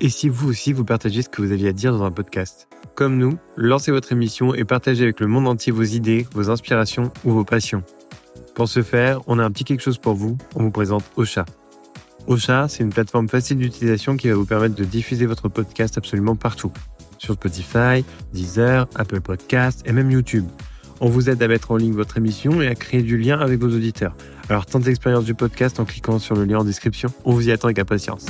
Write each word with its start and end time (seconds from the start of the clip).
Et 0.00 0.10
si 0.10 0.28
vous 0.28 0.48
aussi 0.50 0.74
vous 0.74 0.84
partagez 0.84 1.22
ce 1.22 1.28
que 1.28 1.40
vous 1.40 1.52
aviez 1.52 1.68
à 1.68 1.72
dire 1.72 1.92
dans 1.92 2.04
un 2.04 2.10
podcast 2.10 2.68
Comme 2.94 3.16
nous, 3.16 3.38
lancez 3.56 3.90
votre 3.90 4.12
émission 4.12 4.54
et 4.54 4.64
partagez 4.64 5.04
avec 5.04 5.20
le 5.20 5.26
monde 5.26 5.48
entier 5.48 5.72
vos 5.72 5.82
idées, 5.82 6.26
vos 6.34 6.50
inspirations 6.50 7.10
ou 7.24 7.30
vos 7.32 7.44
passions. 7.44 7.82
Pour 8.54 8.68
ce 8.68 8.82
faire, 8.82 9.20
on 9.26 9.38
a 9.38 9.44
un 9.44 9.50
petit 9.50 9.64
quelque 9.64 9.82
chose 9.82 9.96
pour 9.96 10.14
vous, 10.14 10.36
on 10.54 10.64
vous 10.64 10.70
présente 10.70 11.04
Ocha. 11.16 11.46
Ocha, 12.26 12.68
c'est 12.68 12.82
une 12.82 12.92
plateforme 12.92 13.28
facile 13.28 13.56
d'utilisation 13.56 14.16
qui 14.16 14.28
va 14.28 14.34
vous 14.34 14.44
permettre 14.44 14.74
de 14.74 14.84
diffuser 14.84 15.24
votre 15.24 15.48
podcast 15.48 15.96
absolument 15.96 16.36
partout. 16.36 16.72
Sur 17.16 17.34
Spotify, 17.34 18.04
Deezer, 18.34 18.86
Apple 18.96 19.22
Podcasts 19.22 19.82
et 19.88 19.92
même 19.92 20.10
YouTube. 20.10 20.44
On 21.00 21.08
vous 21.08 21.30
aide 21.30 21.42
à 21.42 21.48
mettre 21.48 21.70
en 21.70 21.76
ligne 21.76 21.94
votre 21.94 22.18
émission 22.18 22.60
et 22.60 22.68
à 22.68 22.74
créer 22.74 23.02
du 23.02 23.16
lien 23.16 23.38
avec 23.38 23.60
vos 23.60 23.68
auditeurs. 23.68 24.14
Alors 24.50 24.66
tentez 24.66 24.88
l'expérience 24.88 25.24
du 25.24 25.34
podcast 25.34 25.80
en 25.80 25.86
cliquant 25.86 26.18
sur 26.18 26.34
le 26.34 26.44
lien 26.44 26.58
en 26.58 26.64
description. 26.64 27.10
On 27.24 27.32
vous 27.32 27.48
y 27.48 27.52
attend 27.52 27.68
avec 27.68 27.78
impatience. 27.78 28.26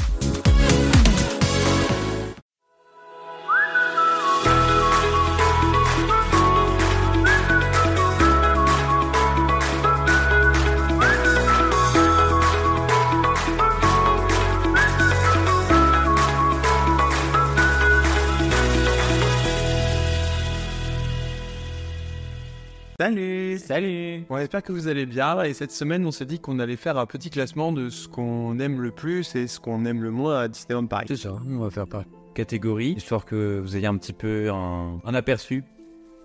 Salut 23.76 24.24
On 24.30 24.38
espère 24.38 24.62
que 24.62 24.72
vous 24.72 24.88
allez 24.88 25.04
bien 25.04 25.42
et 25.42 25.52
cette 25.52 25.70
semaine 25.70 26.06
on 26.06 26.10
s'est 26.10 26.24
dit 26.24 26.38
qu'on 26.40 26.60
allait 26.60 26.76
faire 26.76 26.96
un 26.96 27.04
petit 27.04 27.28
classement 27.28 27.72
de 27.72 27.90
ce 27.90 28.08
qu'on 28.08 28.58
aime 28.58 28.80
le 28.80 28.90
plus 28.90 29.34
et 29.34 29.46
ce 29.46 29.60
qu'on 29.60 29.84
aime 29.84 30.02
le 30.02 30.10
moins 30.10 30.38
à 30.38 30.48
Disneyland 30.48 30.86
Paris. 30.86 31.04
C'est 31.08 31.16
ça, 31.16 31.36
on 31.46 31.58
va 31.58 31.68
faire 31.68 31.86
par 31.86 32.04
catégorie, 32.34 32.92
histoire 32.92 33.26
que 33.26 33.60
vous 33.60 33.76
ayez 33.76 33.86
un 33.86 33.98
petit 33.98 34.14
peu 34.14 34.48
un, 34.50 34.96
un 35.04 35.14
aperçu 35.14 35.62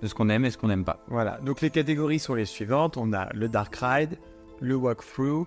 de 0.02 0.08
ce 0.08 0.16
qu'on 0.16 0.30
aime 0.30 0.46
et 0.46 0.50
ce 0.50 0.58
qu'on 0.58 0.70
n'aime 0.70 0.86
pas. 0.86 1.04
Voilà, 1.10 1.42
donc 1.46 1.60
les 1.60 1.70
catégories 1.70 2.20
sont 2.20 2.36
les 2.36 2.46
suivantes. 2.46 2.96
On 2.96 3.12
a 3.12 3.28
le 3.34 3.50
Dark 3.50 3.76
Ride, 3.76 4.18
le 4.62 4.76
Walkthrough, 4.76 5.46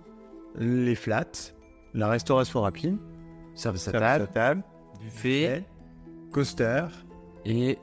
les 0.59 0.97
Flats, 0.97 1.55
la 1.95 2.09
restauration 2.09 2.61
rapide, 2.61 2.98
Service 3.55 3.89
à 3.89 3.93
table, 3.93 4.28
table, 4.34 4.62
buffet 5.00 5.65
coaster, 6.33 6.84
et 7.47 7.78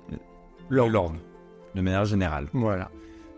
Lord. 0.69 0.89
l'ordre, 0.89 1.19
de 1.73 1.81
manière 1.81 2.05
générale. 2.05 2.49
Voilà. 2.53 2.91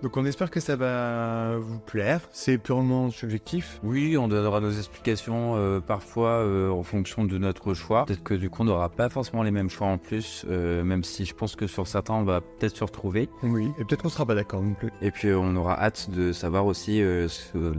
Donc 0.03 0.17
on 0.17 0.25
espère 0.25 0.51
que 0.51 0.59
ça 0.59 0.75
va 0.75 1.55
vous 1.57 1.79
plaire. 1.79 2.19
C'est 2.33 2.57
purement 2.57 3.09
subjectif. 3.09 3.79
Oui, 3.83 4.17
on 4.17 4.27
donnera 4.27 4.59
nos 4.59 4.71
explications 4.71 5.55
euh, 5.55 5.79
parfois 5.79 6.43
euh, 6.43 6.69
en 6.69 6.83
fonction 6.83 7.23
de 7.23 7.37
notre 7.37 7.73
choix. 7.73 8.05
Peut-être 8.05 8.21
que 8.21 8.33
du 8.33 8.49
coup 8.49 8.63
on 8.63 8.65
n'aura 8.65 8.89
pas 8.89 9.07
forcément 9.07 9.43
les 9.43 9.51
mêmes 9.51 9.69
choix 9.69 9.87
en 9.87 9.97
plus, 9.97 10.45
euh, 10.49 10.83
même 10.83 11.05
si 11.05 11.23
je 11.23 11.33
pense 11.33 11.55
que 11.55 11.67
sur 11.67 11.87
certains 11.87 12.15
on 12.15 12.25
va 12.25 12.41
peut-être 12.41 12.75
se 12.75 12.83
retrouver. 12.83 13.29
Oui. 13.43 13.69
Et 13.79 13.85
peut-être 13.85 14.01
qu'on 14.01 14.09
sera 14.09 14.25
pas 14.25 14.35
d'accord 14.35 14.61
non 14.61 14.73
plus. 14.73 14.91
Et 15.01 15.09
puis 15.09 15.31
on 15.31 15.55
aura 15.55 15.81
hâte 15.81 16.09
de 16.09 16.33
savoir 16.33 16.65
aussi 16.65 17.01
euh, 17.01 17.29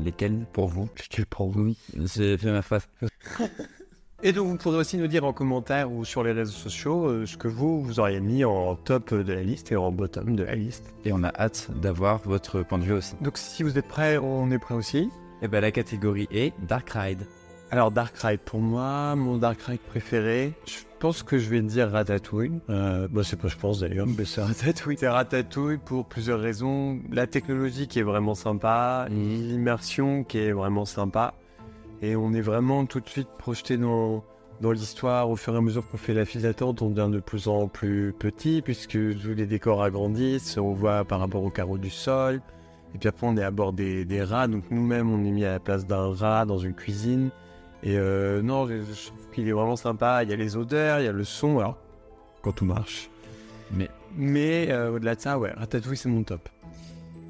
lesquels 0.03 0.47
pour 0.55 0.69
vous. 0.69 0.89
Lesquels 0.97 1.27
pour 1.27 1.51
vous 1.51 1.75
C'est 2.07 2.39
fait 2.39 2.53
ma 2.53 2.63
face. 2.63 2.89
Et 4.23 4.33
donc 4.33 4.49
vous 4.49 4.57
pourrez 4.57 4.79
aussi 4.79 4.97
nous 4.97 5.07
dire 5.07 5.25
en 5.25 5.33
commentaire 5.33 5.93
ou 5.93 6.05
sur 6.05 6.23
les 6.23 6.33
réseaux 6.33 6.53
sociaux 6.53 7.07
euh, 7.07 7.27
ce 7.27 7.37
que 7.37 7.49
vous, 7.49 7.83
vous 7.83 8.01
auriez 8.01 8.21
mis 8.21 8.45
en 8.45 8.75
top 8.75 9.13
de 9.13 9.33
la 9.33 9.43
liste 9.43 9.73
et 9.73 9.77
en 9.77 9.91
bottom 9.91 10.37
de 10.37 10.45
la 10.45 10.55
liste. 10.55 10.95
Et 11.05 11.13
on 11.13 11.23
a 11.25 11.29
hâte 11.29 11.69
d'avoir 11.83 12.21
votre 12.21 12.63
point 12.63 12.79
de 12.79 12.85
vue 12.85 12.95
aussi. 12.95 13.17
Donc 13.21 13.37
si 13.37 13.63
vous 13.63 13.77
êtes 13.77 13.89
prêts, 13.89 14.17
on 14.19 14.51
est 14.51 14.59
prêts 14.59 14.75
aussi. 14.75 15.11
Et 15.43 15.49
ben 15.49 15.61
la 15.61 15.73
catégorie 15.73 16.29
est 16.31 16.55
Dark 16.67 16.91
Ride. 16.91 17.27
Alors 17.71 17.91
Dark 17.91 18.17
Ride 18.17 18.41
pour 18.41 18.61
moi, 18.61 19.15
mon 19.17 19.37
Dark 19.37 19.61
Ride 19.63 19.81
préféré, 19.81 20.55
je 20.67 20.79
pense 21.01 21.23
que 21.23 21.39
je 21.39 21.51
vais 21.51 21.61
dire 21.61 21.91
Ratatouille. 21.91 22.61
Euh, 22.71 23.09
bah 23.11 23.23
c'est 23.25 23.39
pas 23.39 23.49
je 23.49 23.57
pense 23.57 23.81
d'ailleurs, 23.81 24.07
mais 24.07 24.25
c'est 24.25 24.41
Ratatouille. 24.41 24.97
C'est 24.99 25.09
Ratatouille 25.09 25.79
pour 25.79 26.07
plusieurs 26.07 26.41
raisons. 26.41 27.01
La 27.11 27.27
technologie 27.27 27.89
qui 27.89 27.99
est 27.99 28.05
vraiment 28.05 28.35
sympa, 28.35 29.07
l'immersion 29.11 30.25
qui 30.25 30.39
est 30.39 30.53
vraiment 30.53 30.85
sympa. 30.87 31.35
Et 32.05 32.17
on 32.17 32.35
est 32.35 32.43
vraiment 32.43 32.85
tout 32.85 33.01
de 33.01 33.09
suite 33.09 33.29
projeté 33.39 33.79
dans, 33.79 34.23
dans 34.61 34.73
l'histoire. 34.73 35.31
Au 35.31 35.37
fur 35.37 35.55
et 35.55 35.57
à 35.57 35.61
mesure 35.63 35.89
qu'on 35.89 35.97
fait 35.97 36.13
la 36.13 36.27
file 36.27 36.43
d'attente, 36.43 36.83
on 36.83 36.91
devient 36.91 37.11
de 37.11 37.19
plus 37.19 37.49
en 37.49 37.67
plus 37.67 38.13
petit 38.19 38.61
puisque 38.63 38.93
tous 38.93 39.35
les 39.35 39.47
décors 39.47 39.83
agrandissent. 39.83 40.59
On 40.59 40.75
voit 40.75 41.05
par 41.05 41.21
rapport 41.21 41.43
au 41.43 41.49
carreau 41.51 41.79
du 41.79 41.89
sol. 41.89 42.43
Et 42.95 42.99
puis 42.99 43.09
après, 43.09 43.27
on 43.27 43.37
est 43.39 43.43
à 43.43 43.51
bord 43.51 43.73
des, 43.73 44.05
des 44.05 44.23
rats. 44.23 44.47
Donc 44.49 44.65
nous-mêmes, 44.71 45.11
on 45.11 45.25
est 45.25 45.31
mis 45.31 45.47
à 45.47 45.53
la 45.53 45.61
place 45.61 45.87
d'un 45.87 46.15
rat 46.15 46.45
dans 46.45 46.59
une 46.59 46.75
cuisine. 46.75 47.31
Et 47.83 47.97
euh, 47.99 48.43
non, 48.43 48.67
je, 48.67 48.75
je 48.83 49.07
trouve 49.07 49.31
qu'il 49.33 49.49
est 49.49 49.53
vraiment 49.53 49.77
sympa. 49.77 50.23
Il 50.25 50.31
y 50.31 50.33
a 50.35 50.37
les 50.37 50.57
odeurs, 50.59 51.01
il 51.01 51.07
y 51.07 51.09
a 51.09 51.13
le 51.13 51.25
son. 51.25 51.59
Alors, 51.59 51.79
quand 52.43 52.53
tout 52.53 52.67
marche. 52.67 53.09
Mais- 53.73 53.89
Mais 54.15 54.69
euh, 54.71 54.93
au-delà 54.93 55.15
de 55.15 55.21
ça, 55.21 55.39
ouais, 55.39 55.53
Ratatouille, 55.57 55.97
c'est 55.97 56.11
mon 56.11 56.23
top. 56.23 56.51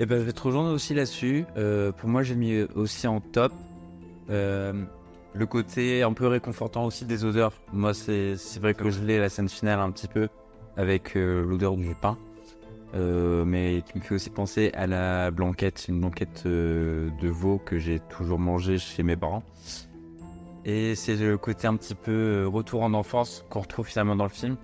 Et 0.01 0.07
ben 0.07 0.19
je 0.19 0.25
vais 0.25 0.33
te 0.33 0.43
rejoindre 0.43 0.73
aussi 0.75 0.93
là-dessus. 0.95 1.45
Euh, 1.57 1.93
pour 1.93 2.09
moi 2.09 2.25
j'ai 2.25 2.35
mis 2.35 2.63
aussi 2.75 3.07
en 3.07 3.21
top 3.21 3.53
le 4.29 5.47
côté 5.47 6.03
un 6.03 6.13
peu 6.13 6.27
réconfortant 6.27 6.85
aussi 6.85 7.05
des 7.05 7.25
odeurs. 7.25 7.53
Moi 7.73 7.95
c'est 7.95 8.37
vrai 8.61 8.75
que 8.75 8.91
je 8.91 9.03
l'ai 9.03 9.19
la 9.19 9.29
scène 9.29 9.49
finale 9.49 9.81
un 9.81 9.91
petit 9.91 10.09
peu 10.09 10.29
avec 10.77 11.17
euh, 11.17 11.45
l'odeur 11.45 11.77
du 11.77 11.95
pain. 11.95 12.17
Euh, 12.95 13.45
mais 13.45 13.83
qui 13.91 13.99
me 13.99 14.05
fait 14.05 14.15
aussi 14.15 14.31
penser 14.31 14.71
à 14.75 14.87
la 14.87 15.33
blanquette, 15.33 15.87
une 15.89 15.99
blanquette 15.99 16.45
euh, 16.47 17.11
de 17.21 17.29
veau 17.29 17.59
que 17.59 17.77
j'ai 17.77 17.99
toujours 17.99 18.39
mangé 18.39 18.79
chez 18.79 19.03
mes 19.03 19.17
parents. 19.17 19.43
Et 20.65 20.95
c'est 20.95 21.17
le 21.17 21.37
côté 21.37 21.67
un 21.67 21.77
petit 21.77 21.97
peu 21.97 22.13
euh, 22.13 22.47
retour 22.47 22.83
en 22.83 22.95
enfance 22.95 23.45
qu'on 23.51 23.61
retrouve 23.61 23.87
finalement 23.87 24.15
dans 24.15 24.25
le 24.25 24.31
film 24.31 24.57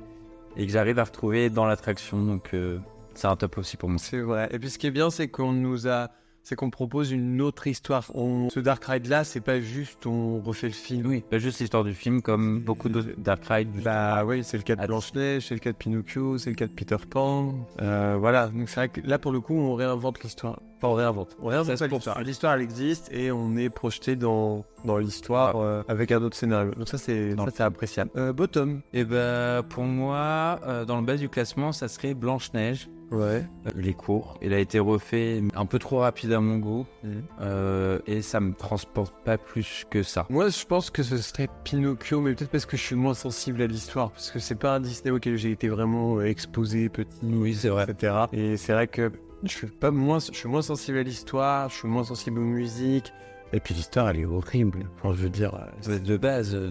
et 0.56 0.64
que 0.64 0.72
j'arrive 0.72 0.98
à 1.00 1.04
retrouver 1.04 1.50
dans 1.50 1.66
l'attraction. 1.66 2.22
Donc 2.22 2.50
euh, 2.54 2.78
c'est 3.14 3.26
un 3.26 3.36
top 3.36 3.58
aussi 3.58 3.76
pour 3.76 3.88
moi. 3.88 3.98
C'est 3.98 4.20
vrai. 4.20 4.48
Et 4.52 4.58
puis 4.60 4.70
ce 4.70 4.78
qui 4.78 4.86
est 4.86 4.92
bien, 4.92 5.10
c'est 5.10 5.28
qu'on 5.28 5.52
nous 5.52 5.88
a. 5.88 6.08
C'est 6.42 6.56
qu'on 6.56 6.70
propose 6.70 7.12
une 7.12 7.40
autre 7.42 7.66
histoire. 7.66 8.10
On... 8.14 8.48
Ce 8.50 8.60
Dark 8.60 8.84
Ride 8.84 9.06
là, 9.06 9.24
c'est 9.24 9.40
pas 9.40 9.60
juste 9.60 10.06
on 10.06 10.40
refait 10.40 10.68
le 10.68 10.72
film. 10.72 11.06
Oui, 11.06 11.22
pas 11.28 11.38
juste 11.38 11.60
l'histoire 11.60 11.84
du 11.84 11.94
film, 11.94 12.22
comme 12.22 12.60
beaucoup 12.60 12.88
d'autres 12.88 13.10
Dark 13.18 13.44
Ride. 13.48 13.68
Bah 13.84 14.24
oui, 14.24 14.42
c'est 14.42 14.56
le 14.56 14.62
cas 14.62 14.76
de 14.76 14.80
Ah, 14.80 14.86
Blanche-Neige, 14.86 15.46
c'est 15.46 15.54
le 15.54 15.60
cas 15.60 15.72
de 15.72 15.76
Pinocchio, 15.76 16.38
c'est 16.38 16.50
le 16.50 16.56
cas 16.56 16.66
de 16.66 16.72
Peter 16.72 16.96
Pan. 17.08 17.54
Euh, 17.80 18.16
voilà, 18.18 18.48
donc 18.48 18.68
c'est 18.68 18.76
vrai 18.76 18.88
que 18.88 19.00
là 19.02 19.18
pour 19.18 19.32
le 19.32 19.40
coup, 19.40 19.54
on 19.54 19.74
réinvente 19.74 20.22
l'histoire. 20.22 20.58
Enfin, 20.78 20.88
on 20.88 20.94
réinvente. 20.94 21.36
On 21.42 21.48
réinvente 21.48 21.78
l'histoire. 21.78 22.22
L'histoire, 22.22 22.54
elle 22.54 22.62
existe 22.62 23.12
et 23.12 23.30
on 23.30 23.54
est 23.56 23.68
projeté 23.68 24.16
dans, 24.16 24.64
dans 24.86 24.96
l'histoire 24.96 25.56
euh, 25.56 25.82
avec 25.88 26.10
un 26.10 26.22
autre 26.22 26.36
scénario. 26.36 26.72
Donc 26.74 26.88
ça, 26.88 26.96
c'est 26.96 27.34
Dans 27.34 27.44
ça, 27.44 27.52
c'est 27.54 27.62
appréciable. 27.62 28.10
Euh, 28.16 28.32
bottom. 28.32 28.80
Et 28.94 29.04
bah, 29.04 29.62
pour 29.68 29.84
moi, 29.84 30.58
euh, 30.66 30.86
dans 30.86 30.98
le 30.98 31.04
bas 31.04 31.16
du 31.16 31.28
classement, 31.28 31.72
ça 31.72 31.86
serait 31.86 32.14
Blanche-Neige. 32.14 32.88
Ouais. 33.10 33.44
Les 33.74 33.92
cours. 33.94 34.38
Il 34.42 34.52
a 34.52 34.58
été 34.58 34.78
refait 34.78 35.42
un 35.54 35.66
peu 35.66 35.78
trop 35.78 35.98
rapide 35.98 36.32
à 36.32 36.40
mon 36.40 36.58
goût. 36.58 36.86
Mhm. 37.02 37.22
euh, 37.40 37.98
et 38.06 38.22
ça 38.22 38.40
me 38.40 38.54
transporte 38.54 39.14
pas 39.24 39.36
plus 39.38 39.84
que 39.90 40.02
ça. 40.02 40.26
Moi, 40.30 40.48
je 40.48 40.64
pense 40.64 40.90
que 40.90 41.02
ce 41.02 41.16
serait 41.18 41.48
Pinocchio, 41.64 42.20
mais 42.20 42.34
peut-être 42.34 42.50
parce 42.50 42.66
que 42.66 42.76
je 42.76 42.82
suis 42.82 42.94
moins 42.96 43.14
sensible 43.14 43.62
à 43.62 43.66
l'histoire, 43.66 44.10
parce 44.12 44.30
que 44.30 44.38
c'est 44.38 44.54
pas 44.54 44.74
un 44.76 44.80
Disney 44.80 45.10
auquel 45.10 45.36
j'ai 45.36 45.50
été 45.50 45.68
vraiment 45.68 46.18
euh, 46.18 46.24
exposé 46.26 46.88
petit. 46.88 47.08
Oui, 47.22 47.54
c'est 47.54 47.68
vrai. 47.68 47.86
etc. 47.88 48.14
Et 48.32 48.56
c'est 48.56 48.72
vrai 48.72 48.86
que 48.86 49.10
je 49.42 49.48
suis 49.50 49.66
pas 49.66 49.90
moins, 49.90 50.18
je 50.20 50.32
suis 50.36 50.48
moins 50.48 50.62
sensible 50.62 50.98
à 50.98 51.02
l'histoire, 51.02 51.68
je 51.70 51.76
suis 51.76 51.88
moins 51.88 52.04
sensible 52.04 52.38
aux 52.38 52.44
musiques. 52.44 53.12
Et 53.52 53.58
puis 53.58 53.74
l'histoire, 53.74 54.08
elle 54.10 54.20
est 54.20 54.24
horrible. 54.26 54.86
Enfin, 55.02 55.14
je 55.16 55.22
veux 55.22 55.30
dire, 55.30 55.54
euh, 55.54 55.66
C'est 55.80 56.02
de 56.02 56.16
base. 56.16 56.54
euh, 56.54 56.70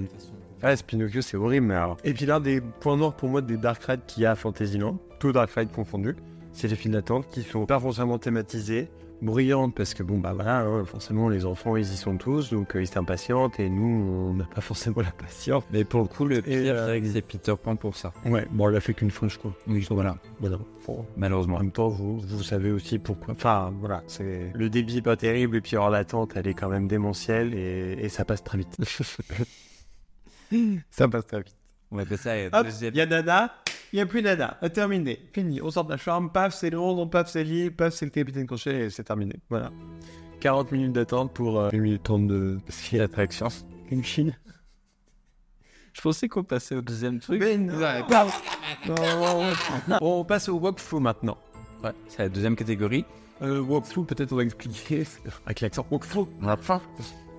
ouais, 0.64 0.76
ce 0.78 0.84
Pinocchio, 0.84 1.22
c'est 1.22 1.36
horrible. 1.36 1.66
Mais 1.68 1.76
alors. 1.76 1.98
Et 2.06 2.14
puis 2.14 2.26
l'un 2.26 2.40
des 2.40 2.62
points 2.62 2.96
noirs 2.96 3.14
pour 3.16 3.28
moi 3.28 3.42
des 3.42 3.58
Dark 3.58 3.84
Rides 3.84 4.06
qu'il 4.08 4.24
y 4.24 4.26
a 4.26 4.32
à 4.32 4.36
Fantasyland, 4.36 4.98
tout 5.20 5.34
Dark 5.34 5.52
Ride 5.52 5.72
confondu, 5.74 6.16
c'est 6.54 6.68
les 6.68 6.76
files 6.76 6.92
d'attente 6.92 7.28
qui 7.30 7.44
sont 7.44 7.66
pas 7.66 7.80
foncièrement 7.80 8.18
thématisées, 8.18 8.90
bruyantes 9.22 9.76
parce 9.76 9.94
que 9.94 10.04
bon 10.04 10.18
bah 10.18 10.34
voilà, 10.34 10.60
hein, 10.62 10.86
forcément 10.86 11.30
les 11.30 11.46
enfants 11.46 11.76
ils 11.76 11.84
y 11.84 11.98
sont 11.98 12.18
tous, 12.18 12.52
donc 12.52 12.76
euh, 12.76 12.82
ils 12.82 12.88
s'impatientent 12.88 13.60
et 13.60 13.70
nous 13.70 14.30
on 14.30 14.34
n'a 14.34 14.46
pas 14.46 14.62
forcément 14.62 15.02
la 15.02 15.12
patience. 15.12 15.64
Mais 15.72 15.84
pour 15.84 16.02
le 16.02 16.08
coup, 16.08 16.26
le 16.26 16.42
pire, 16.42 16.74
euh, 16.76 17.00
c'est 17.12 17.22
Peter 17.22 17.54
Pan 17.62 17.76
pour 17.76 17.96
ça. 17.96 18.14
Ouais, 18.26 18.48
bon, 18.52 18.66
on 18.66 18.68
l'a 18.68 18.80
fait 18.80 18.94
qu'une 18.94 19.12
fois, 19.12 19.28
je 19.28 19.38
crois. 19.38 19.54
Oui, 19.68 19.86
voilà. 19.90 20.18
Voilà. 20.40 20.58
Bon, 20.86 21.06
Malheureusement. 21.18 21.58
En 21.58 21.60
même 21.60 21.72
temps, 21.72 21.90
vous, 21.90 22.20
vous 22.20 22.44
savez 22.44 22.72
aussi 22.72 23.00
pourquoi. 23.00 23.34
Enfin, 23.34 23.74
voilà, 23.80 24.04
c'est 24.08 24.52
le 24.54 24.70
débit 24.70 24.98
est 24.98 25.02
pas 25.02 25.18
terrible 25.18 25.58
et 25.58 25.62
puis 25.62 25.76
alors 25.76 25.90
l'attente, 25.90 26.34
elle 26.36 26.48
est 26.48 26.54
quand 26.54 26.70
même 26.70 26.88
démentielle 26.88 27.54
et, 27.54 27.98
et 28.00 28.10
ça 28.10 28.26
passe 28.26 28.44
très 28.44 28.58
vite. 28.58 28.78
ça 30.90 31.08
passe 31.08 31.28
très 31.28 31.42
vite. 31.42 31.59
On 31.92 31.96
va 31.98 32.04
appeler 32.04 32.18
ça 32.18 32.32
euh, 32.32 32.50
Hop, 32.54 32.66
deuxième. 32.66 32.94
il 32.94 32.98
y 32.98 33.02
a 33.02 33.06
Nana, 33.06 33.54
il 33.92 33.96
n'y 33.96 34.02
a 34.02 34.06
plus 34.06 34.22
Nana. 34.22 34.58
Ah, 34.62 34.70
Terminé, 34.70 35.20
fini. 35.34 35.62
On 35.62 35.72
sort 35.72 35.86
de 35.86 35.92
la 35.92 35.98
chambre, 35.98 36.32
paf, 36.32 36.54
c'est 36.54 36.70
Londres, 36.70 37.10
paf, 37.10 37.30
c'est 37.30 37.44
Lille, 37.44 37.76
paf, 37.76 37.94
c'est 37.94 38.06
le 38.06 38.12
capitaine 38.12 38.46
Crochet 38.46 38.86
et 38.86 38.90
c'est 38.90 39.04
terminé. 39.04 39.36
Voilà. 39.50 39.72
40 40.42 40.72
minutes 40.72 40.94
d'attente 40.94 41.34
pour 41.34 41.60
euh, 41.60 41.70
1 41.74 41.78
minute 41.78 42.04
30 42.04 42.28
de 42.28 42.58
ski 42.70 42.98
d'attraction. 42.98 43.48
Une 43.92 44.04
Chine. 44.04 44.38
Je 45.94 46.02
pensais 46.02 46.28
qu'on 46.30 46.44
passait 46.44 46.76
au 46.76 46.82
deuxième 46.82 47.20
truc. 47.20 47.42
Mais 47.42 47.58
non, 47.58 47.74
pardon. 48.08 48.32
Non, 48.88 49.98
On 50.02 50.24
passe 50.24 50.48
au 50.48 50.58
walkthrough 50.58 51.02
maintenant. 51.02 51.38
Ouais, 51.84 51.92
c'est 52.08 52.20
la 52.20 52.30
deuxième 52.30 52.56
catégorie. 52.56 53.04
Euh, 53.42 53.60
walkthrough, 53.62 54.06
peut-être 54.06 54.32
on 54.32 54.36
va 54.38 54.44
expliquer 54.44 55.06
avec 55.46 55.62
l'accent 55.62 55.86
walkthrough. 55.90 56.28
On 56.42 56.48
a 56.48 56.56
faim. 56.56 56.82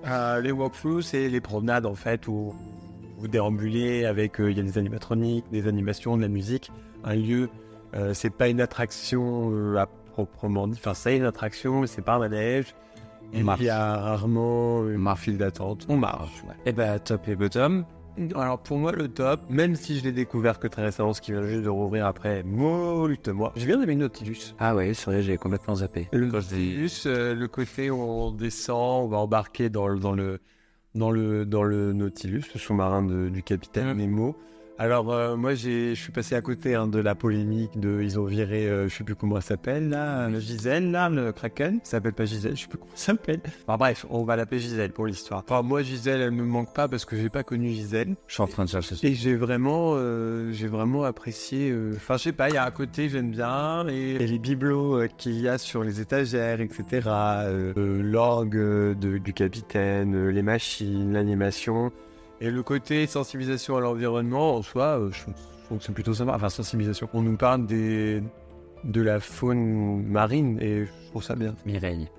Euh, 0.05 0.41
les 0.41 0.51
walkthroughs, 0.51 1.01
c'est 1.01 1.29
les 1.29 1.41
promenades 1.41 1.85
en 1.85 1.95
fait 1.95 2.27
où 2.27 2.53
vous 3.21 3.27
déambulez 3.27 4.05
avec, 4.05 4.41
euh, 4.41 4.49
il 4.49 4.57
y 4.57 4.59
a 4.59 4.63
des 4.63 4.79
animatroniques, 4.79 5.45
des 5.51 5.67
animations, 5.67 6.17
de 6.17 6.23
la 6.23 6.27
musique. 6.27 6.71
Un 7.03 7.15
lieu, 7.15 7.49
euh, 7.95 8.13
c'est 8.15 8.31
pas 8.31 8.49
une 8.49 8.59
attraction 8.59 9.51
euh, 9.53 9.77
à 9.77 9.85
proprement 9.85 10.67
dit. 10.67 10.77
Enfin, 10.79 10.95
c'est 10.95 11.15
une 11.15 11.25
attraction, 11.25 11.81
mais 11.81 11.87
c'est 11.87 12.01
pas 12.01 12.15
un 12.15 12.19
manège. 12.19 12.75
Il 13.33 13.45
y 13.61 13.69
a 13.69 13.97
rarement 13.97 14.85
une 14.89 14.97
marche. 14.97 15.21
file 15.21 15.37
d'attente. 15.37 15.85
On 15.87 15.95
marche. 15.95 16.43
Et 16.65 16.73
bah, 16.73 16.99
top 16.99 17.27
et 17.27 17.35
bottom. 17.35 17.85
Alors 18.35 18.59
pour 18.59 18.77
moi 18.77 18.91
le 18.91 19.07
top, 19.07 19.39
même 19.49 19.75
si 19.75 19.97
je 19.97 20.03
l'ai 20.03 20.11
découvert 20.11 20.59
que 20.59 20.67
très 20.67 20.83
récemment, 20.83 21.13
ce 21.13 21.21
qui 21.21 21.31
vient 21.31 21.43
juste 21.43 21.63
de 21.63 21.69
rouvrir 21.69 22.05
après 22.05 22.43
moult 22.43 23.29
mois, 23.29 23.53
j'ai 23.55 23.65
bien 23.65 23.81
aimé 23.81 23.95
Nautilus. 23.95 24.53
Ah 24.59 24.75
ouais, 24.75 24.93
c'est 24.93 25.05
vrai, 25.05 25.23
j'ai 25.23 25.37
complètement 25.37 25.75
zappé. 25.75 26.09
Le 26.11 26.25
Nautilus, 26.25 27.03
euh, 27.05 27.33
le 27.33 27.47
côté 27.47 27.89
où 27.89 28.01
on 28.01 28.31
descend, 28.31 29.05
on 29.05 29.07
va 29.07 29.17
embarquer 29.17 29.69
dans 29.69 29.87
le 29.87 29.97
dans 29.97 30.11
le 30.11 30.41
dans 30.95 31.11
le 31.11 31.45
dans 31.45 31.63
le 31.63 31.93
Nautilus, 31.93 32.43
le 32.53 32.59
sous-marin 32.59 33.03
du 33.03 33.43
capitaine. 33.43 33.93
Nemo. 33.93 34.35
Alors 34.81 35.13
euh, 35.13 35.35
moi 35.37 35.53
j'ai 35.53 35.93
je 35.93 36.01
suis 36.01 36.11
passé 36.11 36.33
à 36.33 36.41
côté 36.41 36.73
hein, 36.73 36.87
de 36.87 36.97
la 36.97 37.13
polémique 37.13 37.79
de 37.79 38.01
ils 38.01 38.19
ont 38.19 38.25
viré 38.25 38.67
euh, 38.67 38.89
je 38.89 38.95
sais 38.95 39.03
plus 39.03 39.13
comment 39.13 39.35
elle 39.37 39.43
s'appelle 39.43 39.89
là 39.89 40.27
le 40.27 40.39
Gisèle 40.39 40.89
là 40.89 41.07
le 41.07 41.31
Kraken 41.31 41.81
ça 41.83 41.91
s'appelle 41.91 42.13
pas 42.13 42.25
Gisèle 42.25 42.55
je 42.55 42.63
sais 42.63 42.67
plus 42.67 42.79
comment 42.79 42.89
ça 42.95 43.11
s'appelle 43.11 43.41
enfin 43.67 43.77
bref 43.77 44.07
on 44.09 44.23
va 44.23 44.35
l'appeler 44.35 44.59
Gisèle 44.59 44.91
pour 44.91 45.05
l'histoire 45.05 45.43
enfin 45.47 45.61
moi 45.61 45.83
Gisèle 45.83 46.21
elle 46.21 46.31
me 46.31 46.41
manque 46.41 46.73
pas 46.73 46.87
parce 46.87 47.05
que 47.05 47.15
j'ai 47.15 47.29
pas 47.29 47.43
connu 47.43 47.69
Gisèle 47.69 48.15
Je 48.25 48.33
suis 48.33 48.41
en 48.41 48.47
train 48.47 48.65
de 48.65 48.69
chercher 48.71 48.95
ça. 48.95 49.07
et 49.07 49.13
j'ai 49.13 49.35
vraiment, 49.35 49.91
euh, 49.97 50.51
j'ai 50.51 50.67
vraiment 50.67 51.03
apprécié. 51.03 51.71
Enfin, 51.95 52.17
je 52.17 52.23
sais 52.23 52.31
pas, 52.31 52.49
il 52.49 52.55
y 52.55 52.57
a 52.57 52.65
un 52.65 52.71
côté 52.71 53.07
j'aime 53.07 53.29
bien 53.29 53.87
et, 53.87 54.15
et 54.15 54.25
les 54.25 54.39
bibelots 54.39 55.07
qu'il 55.19 55.39
y 55.39 55.47
a 55.47 55.59
sur 55.59 55.83
les 55.83 56.01
étagères, 56.01 56.59
etc. 56.59 57.07
L'orgue 57.75 58.97
du 58.97 59.33
capitaine, 59.33 60.29
les 60.29 60.41
machines, 60.41 61.13
l'animation 61.13 61.91
et 62.41 62.49
le 62.51 62.63
côté 62.63 63.05
sensibilisation 63.07 63.77
à 63.77 63.79
l'environnement 63.81 64.55
en 64.55 64.61
soi, 64.61 64.99
euh, 64.99 65.09
je, 65.11 65.21
trouve- 65.21 65.77
que 65.77 65.83
c'est 65.85 65.93
plutôt 65.93 66.13
sympa. 66.13 66.33
Enfin, 66.35 66.49
sensibilisation. 66.49 67.07
On 67.13 67.21
nous 67.21 67.37
parle 67.37 67.65
des 67.65 68.21
de 68.83 69.01
la 69.01 69.19
faune 69.19 70.03
marine 70.07 70.57
et 70.59 70.85
je 70.85 70.91
trouve 71.11 71.23
ça 71.23 71.35
bien. 71.35 71.55
Mireille. 71.65 72.09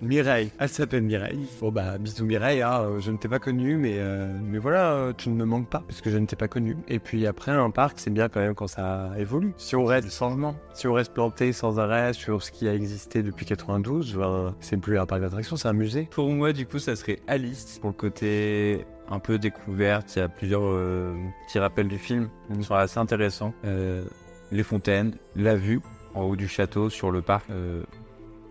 Mireille, 0.00 0.50
elle 0.58 0.68
s'appelle 0.68 1.02
Mireille. 1.02 1.46
Bon 1.60 1.70
bah 1.72 1.96
bisous 1.98 2.24
Mireille, 2.26 2.62
hein, 2.62 2.82
euh, 2.82 3.00
je 3.00 3.10
ne 3.10 3.16
t'ai 3.16 3.28
pas 3.28 3.38
connu 3.38 3.76
mais, 3.76 3.94
euh, 3.98 4.26
mais 4.44 4.58
voilà, 4.58 5.12
tu 5.16 5.30
ne 5.30 5.34
me 5.34 5.44
manques 5.44 5.70
pas 5.70 5.82
parce 5.86 6.00
que 6.02 6.10
je 6.10 6.18
ne 6.18 6.26
t'ai 6.26 6.36
pas 6.36 6.48
connu. 6.48 6.76
Et 6.88 6.98
puis 6.98 7.26
après 7.26 7.52
un 7.52 7.70
parc 7.70 7.98
c'est 7.98 8.10
bien 8.10 8.28
quand 8.28 8.40
même 8.40 8.54
quand 8.54 8.66
ça 8.66 9.10
évolue. 9.16 9.54
Si 9.56 9.76
on 9.76 9.84
reste 9.84 10.12
changement, 10.12 10.56
si 10.74 10.86
on 10.88 10.92
reste 10.92 11.14
planté 11.14 11.52
sans 11.52 11.78
arrêt 11.78 12.12
sur 12.12 12.42
ce 12.42 12.50
qui 12.50 12.68
a 12.68 12.74
existé 12.74 13.22
depuis 13.22 13.46
92, 13.46 14.16
ben, 14.16 14.54
c'est 14.60 14.76
plus 14.76 14.98
un 14.98 15.06
parc 15.06 15.22
d'attractions, 15.22 15.56
c'est 15.56 15.68
un 15.68 15.72
musée. 15.72 16.08
Pour 16.10 16.28
moi, 16.28 16.52
du 16.52 16.66
coup, 16.66 16.78
ça 16.80 16.96
serait 16.96 17.20
Alice. 17.26 17.78
Pour 17.80 17.90
le 17.90 17.96
côté 17.96 18.84
un 19.10 19.18
peu 19.18 19.38
découverte, 19.38 20.14
il 20.16 20.18
y 20.20 20.22
a 20.22 20.28
plusieurs 20.28 20.62
euh, 20.64 21.14
petits 21.46 21.58
rappels 21.58 21.88
du 21.88 21.98
film 21.98 22.28
qui 22.52 22.62
sont 22.64 22.74
assez 22.74 22.98
intéressants. 22.98 23.52
Euh, 23.64 24.04
les 24.52 24.62
fontaines, 24.62 25.14
la 25.36 25.56
vue 25.56 25.80
en 26.14 26.22
haut 26.22 26.36
du 26.36 26.48
château 26.48 26.90
sur 26.90 27.10
le 27.10 27.22
parc. 27.22 27.48
euh, 27.50 27.82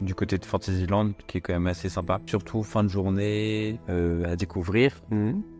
du 0.02 0.16
côté 0.16 0.38
de 0.38 0.44
Fantasyland, 0.44 1.12
qui 1.28 1.38
est 1.38 1.42
quand 1.42 1.54
même 1.54 1.68
assez 1.68 1.88
sympa. 1.88 2.20
Surtout 2.26 2.64
fin 2.64 2.84
de 2.84 2.90
journée 2.90 3.80
euh, 3.90 4.32
à 4.32 4.36
découvrir, 4.36 5.02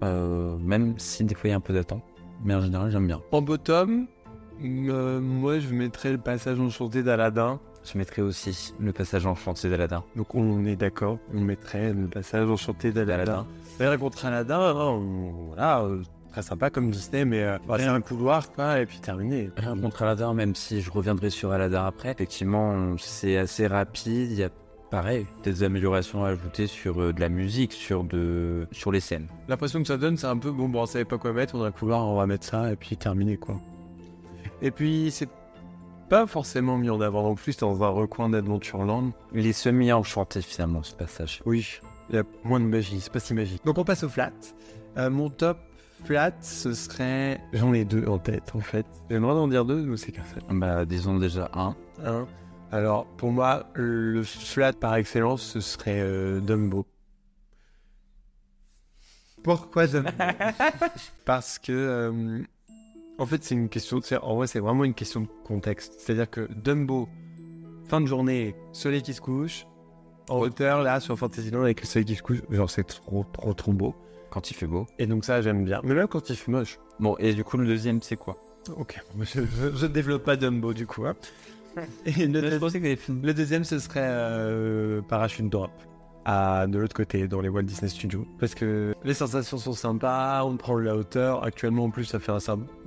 euh, 0.04 0.58
même 0.58 0.96
si 0.98 1.24
des 1.24 1.34
fois 1.34 1.48
il 1.48 1.52
y 1.52 1.54
a 1.54 1.58
un 1.58 1.62
peu 1.62 1.74
d'attente. 1.74 2.04
Mais 2.44 2.54
en 2.54 2.62
général, 2.62 2.92
j'aime 2.92 3.08
bien. 3.08 3.22
En 3.32 3.42
bottom, 3.42 4.08
euh, 4.62 5.22
moi 5.22 5.60
je 5.60 5.74
mettrais 5.74 6.12
le 6.12 6.18
passage 6.18 6.60
enchanté 6.60 7.04
d'Aladin. 7.04 7.60
Je 7.86 7.98
mettrais 7.98 8.22
aussi 8.22 8.74
le 8.80 8.92
passage 8.94 9.26
en 9.26 9.36
chantier 9.36 9.70
d'Aladin. 9.70 10.04
Donc 10.16 10.34
on 10.36 10.66
est 10.66 10.76
d'accord, 10.76 11.18
on 11.34 11.42
mettrait 11.42 11.92
le 11.94 12.08
passage 12.08 12.50
enchanté 12.50 12.92
d'Aladin. 12.92 13.46
Vrai 13.80 13.98
contre 13.98 14.26
Aladdin, 14.26 14.60
hein, 14.60 14.76
on- 14.76 15.48
voilà, 15.50 15.82
euh, 15.82 16.02
très 16.32 16.42
sympa 16.44 16.70
comme 16.70 16.90
Disney, 16.92 17.26
mais 17.26 17.44
euh, 17.44 17.58
c'est 17.78 17.84
un 17.86 18.02
couloir, 18.02 18.52
quoi, 18.54 18.80
et 18.80 18.86
puis 18.86 19.00
terminé. 19.00 19.50
Rien 19.58 19.78
contre 19.78 20.04
Aladdin, 20.04 20.34
même 20.34 20.56
si 20.56 20.82
je 20.82 20.90
reviendrai 20.92 21.30
sur 21.30 21.52
Aladdin 21.52 21.86
après. 21.86 22.12
Effectivement, 22.12 22.96
c'est 22.98 23.38
assez 23.38 23.68
rapide. 23.68 24.32
Il 24.32 24.38
y 24.38 24.44
a 24.44 24.50
pareil 24.90 25.26
des 25.44 25.64
améliorations 25.64 26.24
à 26.24 26.30
ajouter 26.30 26.68
sur 26.68 27.02
euh, 27.02 27.12
de 27.14 27.20
la 27.20 27.30
musique, 27.30 27.74
sur 27.74 28.04
de 28.04 28.68
sur 28.72 28.92
les 28.92 29.00
scènes. 29.02 29.28
L'impression 29.50 29.82
que 29.82 29.88
ça 29.88 29.98
donne, 29.98 30.18
c'est 30.18 30.28
un 30.28 30.38
peu 30.38 30.52
bon, 30.52 30.70
bon, 30.70 30.84
on 30.84 30.86
savait 30.86 31.04
pas 31.06 31.18
quoi 31.18 31.34
mettre, 31.34 31.56
on 31.56 31.64
a 31.64 31.68
un 31.68 31.72
couloir, 31.72 32.06
on 32.08 32.16
va 32.16 32.26
mettre 32.28 32.46
ça, 32.46 32.72
et 32.72 32.76
puis 32.76 32.96
terminé, 32.96 33.36
quoi. 33.38 33.60
Et 34.62 34.72
puis, 34.72 35.10
c'est 35.12 35.28
pas 36.10 36.28
forcément 36.28 36.78
mis 36.78 36.90
en 36.90 37.02
avant 37.02 37.24
non 37.24 37.36
plus 37.36 37.58
dans 37.58 37.84
un 37.84 37.90
recoin 37.90 38.30
d'Adventureland. 38.30 39.12
Il 39.34 39.48
est 39.48 39.54
semi-enchanté 39.54 40.42
finalement 40.42 40.84
ce 40.84 40.94
passage. 40.94 41.42
Oui, 41.46 41.80
il 42.10 42.16
y 42.16 42.20
a 42.20 42.24
moins 42.44 42.60
de 42.60 42.66
magie, 42.66 43.00
c'est 43.02 43.12
pas 43.12 43.20
si 43.20 43.34
magique. 43.34 43.64
Donc 43.66 43.78
on 43.78 43.84
passe 43.84 44.04
au 44.04 44.10
flat. 44.10 44.32
Euh, 44.98 45.10
mon 45.10 45.30
top 45.30 45.58
flat, 46.04 46.34
ce 46.42 46.74
serait. 46.74 47.40
J'en 47.54 47.74
ai 47.74 47.86
deux 47.86 48.06
en 48.08 48.20
tête, 48.20 48.52
en 48.54 48.60
fait. 48.60 48.86
J'ai 49.10 49.16
le 49.16 49.22
droit 49.22 49.34
d'en 49.34 49.48
dire 49.48 49.66
deux 49.66 49.88
ou 49.88 49.98
c'est 49.98 50.12
qu'un 50.12 50.24
seul? 50.26 50.44
Bah 50.58 50.86
disons 50.86 51.18
déjà 51.18 51.50
un. 51.54 51.76
Hein 52.06 52.28
Alors, 52.72 53.06
pour 53.18 53.32
moi, 53.32 53.66
le 53.74 54.24
flat 54.24 54.74
par 54.74 54.96
excellence, 54.96 55.42
ce 55.42 55.60
serait 55.62 56.02
euh, 56.02 56.40
Dumbo. 56.40 56.86
Pourquoi 59.44 59.88
Dumbo? 59.88 60.10
Parce 61.26 61.60
que, 61.60 61.72
euh, 61.72 62.44
en 63.18 63.26
fait, 63.26 63.44
c'est 63.44 63.56
une 63.56 63.70
question. 63.70 64.00
c'est- 64.02 64.18
En 64.18 64.36
vrai, 64.36 64.48
c'est 64.48 64.60
vraiment 64.60 64.84
une 64.84 64.94
question 64.94 65.22
de 65.22 65.28
contexte. 65.46 65.94
C'est-à-dire 66.00 66.30
que 66.30 66.48
Dumbo, 66.54 67.08
fin 67.86 68.02
de 68.02 68.06
journée, 68.08 68.56
soleil 68.72 69.02
qui 69.02 69.14
se 69.14 69.22
couche, 69.22 69.66
en 70.30 70.40
hauteur, 70.40 70.82
là, 70.84 71.00
sur 71.00 71.18
Fantasyland, 71.18 71.62
avec 71.64 71.82
le 71.82 71.86
soleil 71.88 72.06
qui 72.06 72.16
se 72.16 72.24
couche, 72.24 72.42
genre, 72.50 72.70
c'est 72.70 72.84
trop, 72.86 73.26
trop, 73.34 73.54
trop 73.54 73.74
beau. 73.74 73.96
Quand 74.30 74.50
il 74.50 74.56
fait 74.56 74.66
beau. 74.66 74.88
Et 74.98 75.06
donc, 75.06 75.26
ça, 75.26 75.42
j'aime 75.42 75.64
bien. 75.64 75.80
Mais 75.84 75.94
même 75.94 76.08
quand 76.08 76.30
il 76.30 76.36
fait 76.36 76.52
moche. 76.52 76.80
Bon 77.00 77.16
et 77.20 77.34
du 77.34 77.44
coup 77.44 77.58
le 77.58 77.66
deuxième 77.68 78.02
c'est 78.04 78.16
quoi? 78.16 78.38
Ok, 78.78 79.00
je, 79.20 79.42
je, 79.42 79.76
je 79.76 79.86
développe 79.88 80.24
pas 80.24 80.36
Dumbo, 80.36 80.74
du 80.74 80.88
coup. 80.88 81.06
hein. 81.06 81.16
Et 82.06 82.28
le, 82.28 83.34
deuxième, 83.34 83.64
ce 83.64 83.80
serait 83.80 84.00
euh, 84.04 85.02
Parachute 85.02 85.50
Drop. 85.50 85.72
À, 86.26 86.68
de 86.68 86.80
l'autre 86.80 86.96
côté, 86.96 87.28
dans 87.28 87.42
les 87.42 87.50
Walt 87.50 87.64
Disney 87.64 87.90
Studios. 87.90 88.26
Parce 88.40 88.56
que 88.56 88.96
les 89.04 89.14
sensations 89.14 89.58
sont 89.58 89.74
sympas, 89.74 90.44
on 90.46 90.56
prend 90.56 90.78
de 90.78 90.84
la 90.84 90.96
hauteur. 90.96 91.44
Actuellement, 91.44 91.86
en 91.86 91.90
plus, 91.90 92.06
ça 92.06 92.20
fait 92.20 92.32
un, 92.32 92.38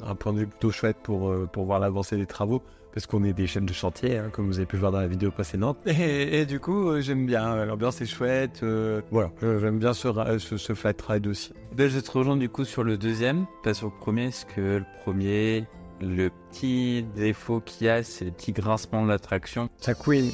un 0.06 0.14
point 0.14 0.32
de 0.32 0.38
vue 0.40 0.46
plutôt 0.46 0.70
chouette 0.70 0.96
pour, 1.02 1.28
euh, 1.28 1.46
pour 1.52 1.64
voir 1.66 1.78
l'avancée 1.78 2.16
des 2.16 2.24
travaux. 2.26 2.62
Parce 2.94 3.06
qu'on 3.06 3.24
est 3.24 3.34
des 3.34 3.46
chefs 3.46 3.62
de 3.62 3.74
chantier, 3.74 4.16
hein, 4.16 4.30
comme 4.32 4.46
vous 4.46 4.56
avez 4.56 4.64
pu 4.64 4.78
voir 4.78 4.90
dans 4.90 5.00
la 5.00 5.06
vidéo 5.06 5.30
précédente. 5.30 5.76
Et, 5.86 6.40
et 6.40 6.46
du 6.46 6.60
coup, 6.60 6.88
euh, 6.88 7.02
j'aime 7.02 7.26
bien. 7.26 7.66
L'ambiance 7.66 8.00
est 8.00 8.06
chouette. 8.06 8.60
euh, 8.62 9.02
voilà, 9.10 9.30
Euh, 9.42 9.60
j'aime 9.60 9.78
bien 9.78 9.92
ce, 9.92 10.08
ce, 10.38 10.56
ce 10.56 10.72
flat 10.72 10.94
ride 11.06 11.26
aussi. 11.26 11.52
Ben, 11.76 11.90
je 11.90 11.96
vais 11.96 12.00
te 12.00 12.10
rejoindre 12.10 12.40
du 12.40 12.48
coup 12.48 12.64
sur 12.64 12.84
le 12.84 12.96
deuxième, 12.96 13.44
pas 13.62 13.74
sur 13.74 13.88
le 13.88 13.92
premier, 14.00 14.24
parce 14.30 14.44
que 14.46 14.78
le 14.78 14.84
premier, 15.04 15.66
le 16.00 16.30
petit 16.50 17.04
défaut 17.14 17.60
qu'il 17.60 17.86
y 17.86 17.90
a, 17.90 18.02
c'est 18.02 18.24
le 18.24 18.30
petit 18.30 18.52
grincement 18.52 19.04
de 19.04 19.08
l'attraction. 19.10 19.68
Sa 19.76 19.92
queen. 19.92 20.30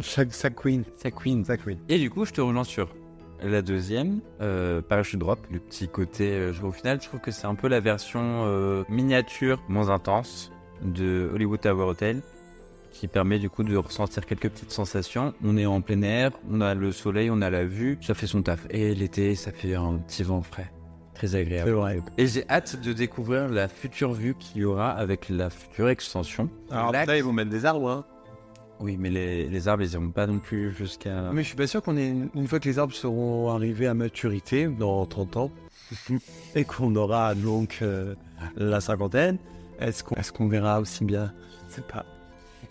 Chaque, 0.00 0.32
sa 0.32 0.50
queen. 0.50 0.84
Ça 0.96 1.10
queen. 1.10 1.44
Sa 1.44 1.56
queen. 1.56 1.78
Et 1.88 1.98
du 1.98 2.10
coup, 2.10 2.24
je 2.24 2.32
te 2.32 2.40
relance 2.40 2.68
sur 2.68 2.88
la 3.42 3.62
deuxième, 3.62 4.20
euh, 4.40 4.82
Parachute 4.82 5.18
Drop, 5.18 5.38
le 5.50 5.58
petit 5.58 5.88
côté. 5.88 6.30
euh, 6.32 6.52
au 6.62 6.72
final, 6.72 7.00
je 7.00 7.08
trouve 7.08 7.20
que 7.20 7.30
c'est 7.30 7.46
un 7.46 7.54
peu 7.54 7.68
la 7.68 7.80
version 7.80 8.44
euh, 8.46 8.84
miniature, 8.88 9.62
moins 9.68 9.88
intense, 9.88 10.52
de 10.82 11.30
Hollywood 11.34 11.60
Tower 11.60 11.84
Hotel, 11.84 12.20
qui 12.92 13.08
permet 13.08 13.38
du 13.38 13.48
coup 13.48 13.62
de 13.62 13.74
ressentir 13.76 14.26
quelques 14.26 14.50
petites 14.50 14.72
sensations. 14.72 15.32
On 15.42 15.56
est 15.56 15.66
en 15.66 15.80
plein 15.80 16.02
air, 16.02 16.32
on 16.50 16.60
a 16.60 16.74
le 16.74 16.92
soleil, 16.92 17.30
on 17.30 17.40
a 17.40 17.48
la 17.50 17.64
vue, 17.64 17.98
ça 18.02 18.14
fait 18.14 18.26
son 18.26 18.42
taf. 18.42 18.66
Et 18.70 18.94
l'été, 18.94 19.34
ça 19.34 19.52
fait 19.52 19.74
un 19.74 19.94
petit 19.96 20.22
vent 20.22 20.42
frais. 20.42 20.70
Très 21.14 21.34
agréable. 21.34 21.70
Vrai. 21.72 22.00
Et 22.18 22.26
j'ai 22.26 22.48
hâte 22.48 22.80
de 22.80 22.92
découvrir 22.92 23.48
la 23.48 23.68
future 23.68 24.12
vue 24.12 24.34
qu'il 24.38 24.62
y 24.62 24.64
aura 24.64 24.90
avec 24.90 25.28
la 25.28 25.50
future 25.50 25.88
extension. 25.88 26.48
Alors 26.70 26.92
Là, 26.92 27.04
là, 27.06 27.16
ils 27.16 27.24
vont 27.24 27.32
mettre 27.32 27.50
des 27.50 27.64
arbres, 27.64 27.90
hein. 27.90 28.04
Oui, 28.80 28.96
mais 28.98 29.10
les, 29.10 29.46
les 29.48 29.68
arbres, 29.68 29.82
ils 29.82 29.92
iront 29.92 30.10
pas 30.10 30.26
non 30.26 30.38
plus 30.38 30.72
jusqu'à. 30.74 31.30
Mais 31.32 31.42
je 31.42 31.48
suis 31.48 31.56
pas 31.56 31.66
sûr 31.66 31.82
qu'on 31.82 31.96
ait, 31.98 32.14
une 32.34 32.48
fois 32.48 32.58
que 32.60 32.68
les 32.68 32.78
arbres 32.78 32.94
seront 32.94 33.50
arrivés 33.50 33.86
à 33.86 33.94
maturité, 33.94 34.66
dans 34.66 35.04
30 35.06 35.36
ans, 35.36 35.50
et 36.54 36.64
qu'on 36.64 36.94
aura 36.96 37.34
donc 37.34 37.78
euh, 37.82 38.14
la 38.56 38.80
cinquantaine, 38.80 39.36
est-ce 39.80 40.02
qu'on 40.02 40.46
est 40.46 40.48
verra 40.48 40.80
aussi 40.80 41.04
bien? 41.04 41.32
Je 41.68 41.74
sais 41.76 41.82
pas. 41.82 42.04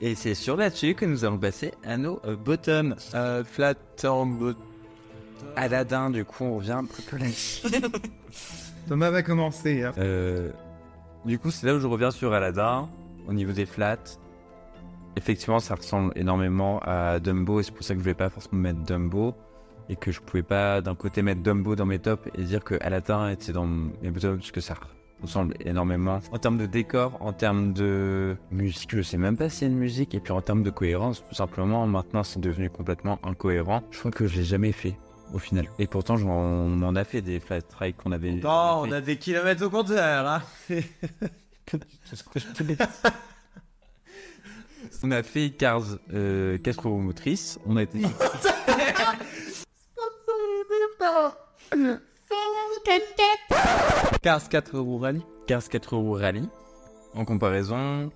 Et 0.02 0.16
c'est 0.16 0.34
sur 0.34 0.56
là-dessus 0.56 0.96
que 0.96 1.06
nous 1.06 1.26
allons 1.26 1.38
passer 1.38 1.74
à 1.84 1.98
nos 1.98 2.20
euh, 2.26 2.36
bottoms. 2.36 2.96
Euh, 3.14 3.44
flat 3.44 3.76
en 4.06 4.26
bot- 4.26 4.56
Aladdin, 5.56 6.10
du 6.10 6.26
coup, 6.26 6.44
on 6.44 6.58
revient 6.58 6.72
un 6.72 6.86
peu 6.86 7.18
là 7.18 7.26
Thomas 8.88 9.10
va 9.12 9.22
commencer. 9.24 9.84
hein. 9.84 9.94
Euh, 9.98 10.50
du 11.26 11.38
coup, 11.38 11.52
c'est 11.52 11.68
là 11.68 11.76
où 11.76 11.80
je 11.80 11.88
reviens 11.88 12.12
sur 12.12 12.34
Aladdin, 12.34 12.90
au 13.28 13.34
niveau 13.34 13.52
des 13.52 13.66
flats. 13.66 13.98
Effectivement, 15.16 15.60
ça 15.60 15.76
ressemble 15.76 16.14
énormément 16.16 16.80
à 16.84 17.20
Dumbo, 17.20 17.60
et 17.60 17.64
c'est 17.64 17.74
pour 17.74 17.84
ça 17.84 17.94
que 17.94 18.00
je 18.00 18.06
vais 18.06 18.14
pas 18.14 18.30
forcément 18.30 18.62
mettre 18.62 18.80
Dumbo. 18.84 19.36
Et 19.92 19.96
que 19.96 20.12
je 20.12 20.22
pouvais 20.22 20.44
pas 20.44 20.82
d'un 20.82 20.94
côté 20.94 21.24
mettre 21.24 21.42
Dumbo 21.42 21.76
dans 21.76 21.88
mes 21.88 21.98
tops 21.98 22.30
et 22.36 22.44
dire 22.44 22.64
que 22.64 22.76
Aladdin 22.80 23.30
était 23.30 23.52
dans 23.54 23.66
mes 23.66 24.12
bottoms, 24.12 24.38
parce 24.38 24.52
que 24.52 24.62
ça 24.62 24.76
ressemble 25.22 25.56
énormément. 25.66 26.20
En 26.32 26.38
termes 26.38 26.58
de 26.58 26.68
décor, 26.68 27.18
en 27.22 27.34
termes 27.34 27.74
de 27.74 28.38
musique, 28.52 28.96
je 28.96 29.02
sais 29.02 29.18
même 29.18 29.36
pas 29.36 29.50
s'il 29.50 29.68
y 29.68 29.72
a 29.72 29.74
une 29.74 29.80
musique. 29.80 30.14
Et 30.14 30.20
puis 30.20 30.32
en 30.32 30.42
termes 30.42 30.62
de 30.62 30.70
cohérence, 30.70 31.24
tout 31.28 31.36
simplement, 31.36 31.88
maintenant 31.88 32.24
c'est 32.24 32.40
devenu 32.40 32.70
complètement 32.70 33.20
incohérent. 33.24 33.82
Je 33.92 33.98
crois 34.00 34.12
que 34.12 34.28
je 34.28 34.38
l'ai 34.38 34.44
jamais 34.44 34.72
fait. 34.72 34.96
au 35.34 35.40
final. 35.40 35.68
Et 35.80 35.88
pourtant, 35.88 36.16
on 36.18 36.82
en 36.84 36.96
a 36.96 37.04
fait 37.04 37.22
des 37.22 37.40
flat 37.40 37.62
trike 37.62 37.98
qu'on 37.98 38.12
avait. 38.12 38.32
Non, 38.32 38.82
on 38.82 38.86
fait. 38.86 38.94
a 38.94 39.02
des 39.02 39.18
kilomètres 39.18 39.64
au 39.66 39.70
compteur, 39.70 40.28
hein. 40.28 40.42
On 45.04 45.12
a 45.12 45.24
fait 45.24 45.50
Cars 45.52 45.84
euh, 46.14 46.58
4 46.58 46.88
roues 46.88 46.98
motrices. 47.00 47.60
On 47.66 47.78
a 47.78 47.84
été. 47.84 48.00
Cars 54.22 54.50
4 54.50 54.80
roues 54.80 54.98
rallye. 55.00 55.22
Cars 55.48 55.68
4 55.70 55.96
roues 55.96 56.14
rallye. 56.14 56.48
En 57.16 57.26
comparaison, 57.26 58.12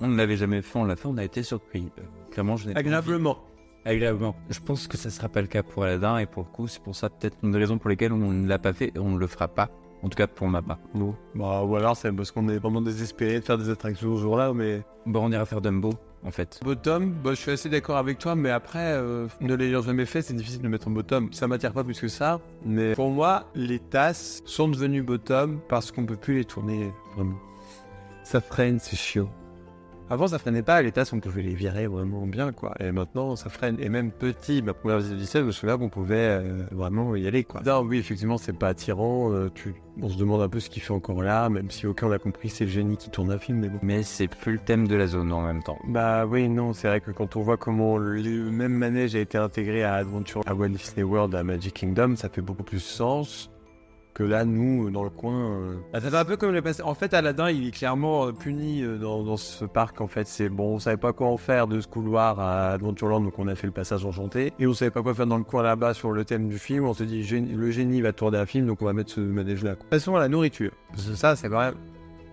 on 0.00 0.08
ne 0.08 0.16
l'avait 0.16 0.36
jamais 0.36 0.62
fait, 0.62 0.78
on 0.78 0.84
l'a 0.84 0.96
fait, 0.96 1.06
on 1.08 1.16
a 1.16 1.24
été 1.24 1.42
surpris. 1.42 1.90
Euh, 1.98 2.02
Clairement, 2.30 2.56
je 2.56 2.68
n'ai 2.68 2.76
Agréablement. 2.76 3.38
Agréablement. 3.84 4.34
Je 4.50 4.60
pense 4.60 4.86
que 4.88 4.96
ça 4.96 5.10
sera 5.10 5.28
pas 5.28 5.40
le 5.40 5.46
cas 5.46 5.62
pour 5.62 5.84
Aladdin 5.84 6.18
et 6.18 6.26
pour 6.26 6.42
le 6.44 6.48
coup, 6.48 6.68
c'est 6.68 6.82
pour 6.82 6.96
ça 6.96 7.08
peut-être 7.10 7.36
une 7.42 7.52
des 7.52 7.58
raisons 7.58 7.78
pour 7.78 7.90
lesquelles 7.90 8.12
on 8.12 8.16
ne 8.32 8.48
l'a 8.48 8.58
pas 8.58 8.72
fait 8.72 8.92
et 8.94 8.98
on 8.98 9.10
ne 9.10 9.18
le 9.18 9.26
fera 9.26 9.48
pas. 9.48 9.70
En 10.04 10.08
tout 10.10 10.16
cas 10.16 10.26
pour 10.26 10.46
ma 10.48 10.60
part. 10.60 10.78
Nous. 10.94 11.16
Bah, 11.34 11.62
ou 11.64 11.76
alors 11.76 11.96
c'est 11.96 12.12
parce 12.12 12.30
qu'on 12.30 12.48
est 12.50 12.58
vraiment 12.58 12.82
désespéré 12.82 13.40
de 13.40 13.44
faire 13.44 13.56
des 13.56 13.70
attractions 13.70 14.14
ce 14.14 14.20
jour-là, 14.20 14.52
mais. 14.52 14.82
Bon, 15.06 15.24
on 15.24 15.32
ira 15.32 15.46
faire 15.46 15.62
Dumbo 15.62 15.90
en 16.24 16.30
fait. 16.30 16.60
Bottom, 16.62 17.12
bah, 17.22 17.30
je 17.30 17.40
suis 17.40 17.50
assez 17.50 17.68
d'accord 17.68 17.96
avec 17.96 18.18
toi, 18.18 18.34
mais 18.34 18.50
après, 18.50 18.92
euh, 18.94 19.28
ne 19.40 19.54
l'ayant 19.54 19.82
jamais 19.82 20.06
fait, 20.06 20.22
c'est 20.22 20.34
difficile 20.34 20.62
de 20.62 20.68
mettre 20.68 20.88
en 20.88 20.90
bottom. 20.90 21.32
Ça 21.32 21.46
m'attire 21.46 21.72
pas 21.72 21.84
plus 21.84 22.00
que 22.00 22.08
ça, 22.08 22.40
mais 22.64 22.94
pour 22.94 23.10
moi, 23.10 23.44
les 23.54 23.78
tasses 23.78 24.42
sont 24.46 24.68
devenues 24.68 25.02
bottom 25.02 25.60
parce 25.68 25.90
qu'on 25.90 26.06
peut 26.06 26.16
plus 26.16 26.36
les 26.36 26.44
tourner 26.44 26.92
vraiment. 27.14 27.38
Ça 28.24 28.40
freine, 28.40 28.78
c'est 28.78 28.96
chiant. 28.96 29.28
Avant, 30.10 30.26
ça 30.26 30.38
freinait 30.38 30.62
pas, 30.62 30.82
les 30.82 30.92
tasses, 30.92 31.12
on 31.14 31.20
pouvait 31.20 31.42
les 31.42 31.54
virer 31.54 31.86
vraiment 31.86 32.26
bien, 32.26 32.52
quoi. 32.52 32.74
Et 32.78 32.92
maintenant, 32.92 33.36
ça 33.36 33.48
freine. 33.48 33.76
Et 33.80 33.88
même 33.88 34.10
petit, 34.10 34.60
ma 34.60 34.74
première 34.74 34.98
visite 34.98 35.16
du 35.16 35.24
16, 35.24 35.40
je 35.42 35.46
me 35.46 35.50
souviens 35.52 35.78
qu'on 35.78 35.88
pouvait 35.88 36.14
euh, 36.42 36.62
vraiment 36.72 37.16
y 37.16 37.26
aller, 37.26 37.42
quoi. 37.42 37.62
Non, 37.64 37.80
oui, 37.80 37.98
effectivement, 37.98 38.36
c'est 38.36 38.52
pas 38.52 38.68
attirant. 38.68 39.32
euh, 39.32 39.50
tu... 39.54 39.74
On 40.02 40.08
se 40.08 40.18
demande 40.18 40.42
un 40.42 40.48
peu 40.48 40.60
ce 40.60 40.68
qu'il 40.68 40.82
fait 40.82 40.92
encore 40.92 41.22
là, 41.22 41.48
même 41.48 41.70
si 41.70 41.86
aucun 41.86 42.08
n'a 42.08 42.18
compris, 42.18 42.50
c'est 42.50 42.64
le 42.64 42.70
génie 42.70 42.96
qui 42.96 43.10
tourne 43.10 43.30
un 43.30 43.38
film, 43.38 43.60
mais 43.60 43.68
bon. 43.68 43.78
Mais 43.80 44.02
c'est 44.02 44.26
plus 44.28 44.52
le 44.54 44.58
thème 44.58 44.88
de 44.88 44.96
la 44.96 45.06
zone 45.06 45.32
en 45.32 45.40
même 45.40 45.62
temps. 45.62 45.78
Bah 45.86 46.26
oui, 46.26 46.48
non, 46.48 46.72
c'est 46.72 46.88
vrai 46.88 47.00
que 47.00 47.12
quand 47.12 47.36
on 47.36 47.42
voit 47.42 47.56
comment 47.56 47.96
le 47.96 48.20
même 48.50 48.72
manège 48.74 49.14
a 49.14 49.20
été 49.20 49.38
intégré 49.38 49.84
à 49.84 49.94
Adventure, 49.94 50.42
à 50.46 50.54
Walt 50.54 50.68
Disney 50.70 51.04
World, 51.04 51.34
à 51.34 51.44
Magic 51.44 51.74
Kingdom, 51.74 52.16
ça 52.16 52.28
fait 52.28 52.42
beaucoup 52.42 52.64
plus 52.64 52.80
sens 52.80 53.50
que 54.14 54.22
là, 54.22 54.44
nous, 54.44 54.90
dans 54.90 55.02
le 55.02 55.10
coin. 55.10 55.50
euh. 55.50 55.74
Bah, 55.92 56.00
ça 56.00 56.08
fait 56.08 56.16
un 56.16 56.24
peu 56.24 56.36
comme 56.36 56.52
les 56.54 56.62
passé. 56.62 56.82
En 56.82 56.94
fait, 56.94 57.12
Aladdin, 57.14 57.50
il 57.50 57.66
est 57.66 57.72
clairement 57.72 58.26
euh, 58.28 58.32
puni 58.32 58.82
euh, 58.82 58.96
dans, 58.96 59.24
dans 59.24 59.36
ce 59.36 59.64
parc. 59.64 60.00
En 60.00 60.06
fait, 60.06 60.26
c'est 60.28 60.48
bon, 60.48 60.76
on 60.76 60.78
savait 60.78 60.96
pas 60.96 61.12
quoi 61.12 61.26
en 61.26 61.36
faire 61.36 61.66
de 61.66 61.80
ce 61.80 61.88
couloir 61.88 62.38
à 62.38 62.70
Adventureland, 62.70 63.20
donc 63.20 63.38
on 63.38 63.48
a 63.48 63.54
fait 63.56 63.66
le 63.66 63.72
passage 63.72 64.04
enchanté. 64.06 64.52
Et 64.60 64.66
on 64.68 64.72
savait 64.72 64.92
pas 64.92 65.02
quoi 65.02 65.14
faire 65.14 65.26
dans 65.26 65.36
le 65.38 65.42
coin 65.44 65.62
là-bas 65.64 65.94
sur 65.94 66.12
le 66.12 66.24
thème 66.24 66.48
du 66.48 66.58
film. 66.60 66.84
On 66.84 66.94
s'est 66.94 67.06
dit, 67.06 67.22
génie- 67.24 67.52
le 67.54 67.70
génie 67.72 68.00
va 68.02 68.12
tourner 68.12 68.38
un 68.38 68.46
film, 68.46 68.66
donc 68.66 68.80
on 68.82 68.84
va 68.84 68.92
mettre 68.92 69.10
ce 69.10 69.20
manège-là. 69.20 69.74
Passons 69.90 70.14
à 70.14 70.20
la 70.20 70.28
nourriture. 70.28 70.70
Parce 70.90 71.06
que 71.08 71.14
ça, 71.16 71.34
c'est 71.34 71.48
quand 71.48 71.58
même, 71.58 71.74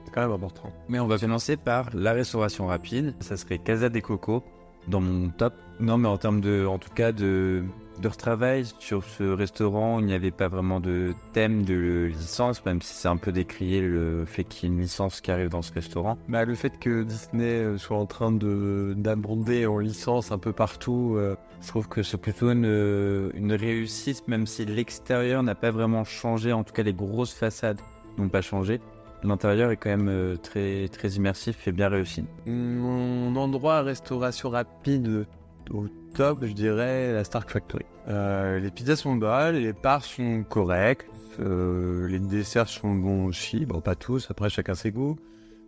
c'est 0.05 0.11
quand 0.13 0.21
même 0.21 0.31
important. 0.31 0.71
Mais 0.87 0.99
on 0.99 1.07
va 1.07 1.17
commencer 1.17 1.57
par 1.57 1.89
la 1.95 2.13
restauration 2.13 2.67
rapide. 2.67 3.15
Ça 3.21 3.37
serait 3.37 3.57
Casa 3.57 3.89
des 3.89 4.01
Cocos 4.03 4.43
dans 4.87 5.01
mon 5.01 5.29
top. 5.29 5.53
Non, 5.79 5.97
mais 5.97 6.07
en 6.07 6.17
termes 6.17 6.41
de, 6.41 6.63
en 6.67 6.77
tout 6.77 6.91
cas, 6.93 7.11
de, 7.11 7.63
de 8.01 8.07
retravail 8.07 8.65
sur 8.79 9.03
ce 9.03 9.23
restaurant, 9.23 9.99
il 9.99 10.05
n'y 10.05 10.13
avait 10.13 10.31
pas 10.31 10.47
vraiment 10.47 10.79
de 10.79 11.13
thème 11.33 11.63
de 11.63 12.09
licence, 12.11 12.65
même 12.65 12.81
si 12.81 12.93
c'est 12.93 13.07
un 13.07 13.17
peu 13.17 13.31
décrié 13.31 13.81
le 13.81 14.25
fait 14.25 14.43
qu'il 14.43 14.69
y 14.69 14.71
ait 14.71 14.75
une 14.75 14.81
licence 14.81 15.21
qui 15.21 15.31
arrive 15.31 15.49
dans 15.49 15.61
ce 15.61 15.71
restaurant. 15.73 16.17
Bah, 16.27 16.43
le 16.43 16.55
fait 16.55 16.77
que 16.79 17.03
Disney 17.03 17.45
euh, 17.45 17.77
soit 17.77 17.97
en 17.97 18.05
train 18.05 18.31
de 18.31 18.93
d'abonder 18.97 19.65
en 19.65 19.77
licence 19.77 20.31
un 20.31 20.37
peu 20.37 20.51
partout, 20.51 21.15
euh, 21.17 21.35
Je 21.61 21.67
trouve 21.67 21.87
que 21.87 22.01
c'est 22.03 22.17
plutôt 22.17 22.51
une, 22.51 23.31
une 23.35 23.53
réussite, 23.53 24.27
même 24.27 24.47
si 24.47 24.65
l'extérieur 24.65 25.43
n'a 25.43 25.55
pas 25.55 25.71
vraiment 25.71 26.03
changé, 26.03 26.51
en 26.51 26.63
tout 26.63 26.73
cas 26.73 26.83
les 26.83 26.93
grosses 26.93 27.33
façades 27.33 27.79
n'ont 28.17 28.29
pas 28.29 28.41
changé. 28.41 28.79
L'intérieur 29.23 29.69
est 29.69 29.77
quand 29.77 29.89
même 29.89 30.09
euh, 30.09 30.35
très, 30.35 30.87
très 30.87 31.09
immersif 31.09 31.67
et 31.67 31.71
bien 31.71 31.89
réussi. 31.89 32.25
mon 32.47 33.35
endroit 33.35 33.77
à 33.77 33.81
restauration 33.83 34.49
rapide 34.49 35.27
au 35.69 35.87
top, 36.13 36.45
je 36.45 36.53
dirais 36.53 37.13
la 37.13 37.23
Stark 37.23 37.49
Factory. 37.49 37.85
Euh, 38.07 38.59
les 38.59 38.71
pizzas 38.71 38.95
sont 38.95 39.15
bonnes, 39.15 39.55
les 39.55 39.73
parts 39.73 40.03
sont 40.03 40.43
correctes, 40.43 41.07
euh, 41.39 42.07
les 42.07 42.19
desserts 42.19 42.67
sont 42.67 42.93
bons 42.93 43.25
aussi. 43.25 43.65
Bon, 43.65 43.81
pas 43.81 43.95
tous, 43.95 44.29
après 44.29 44.49
chacun 44.49 44.75
ses 44.75 44.91
goûts. 44.91 45.17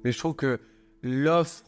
Mais 0.03 0.11
je 0.11 0.17
trouve 0.17 0.35
que 0.35 0.59
l'offre 1.01 1.63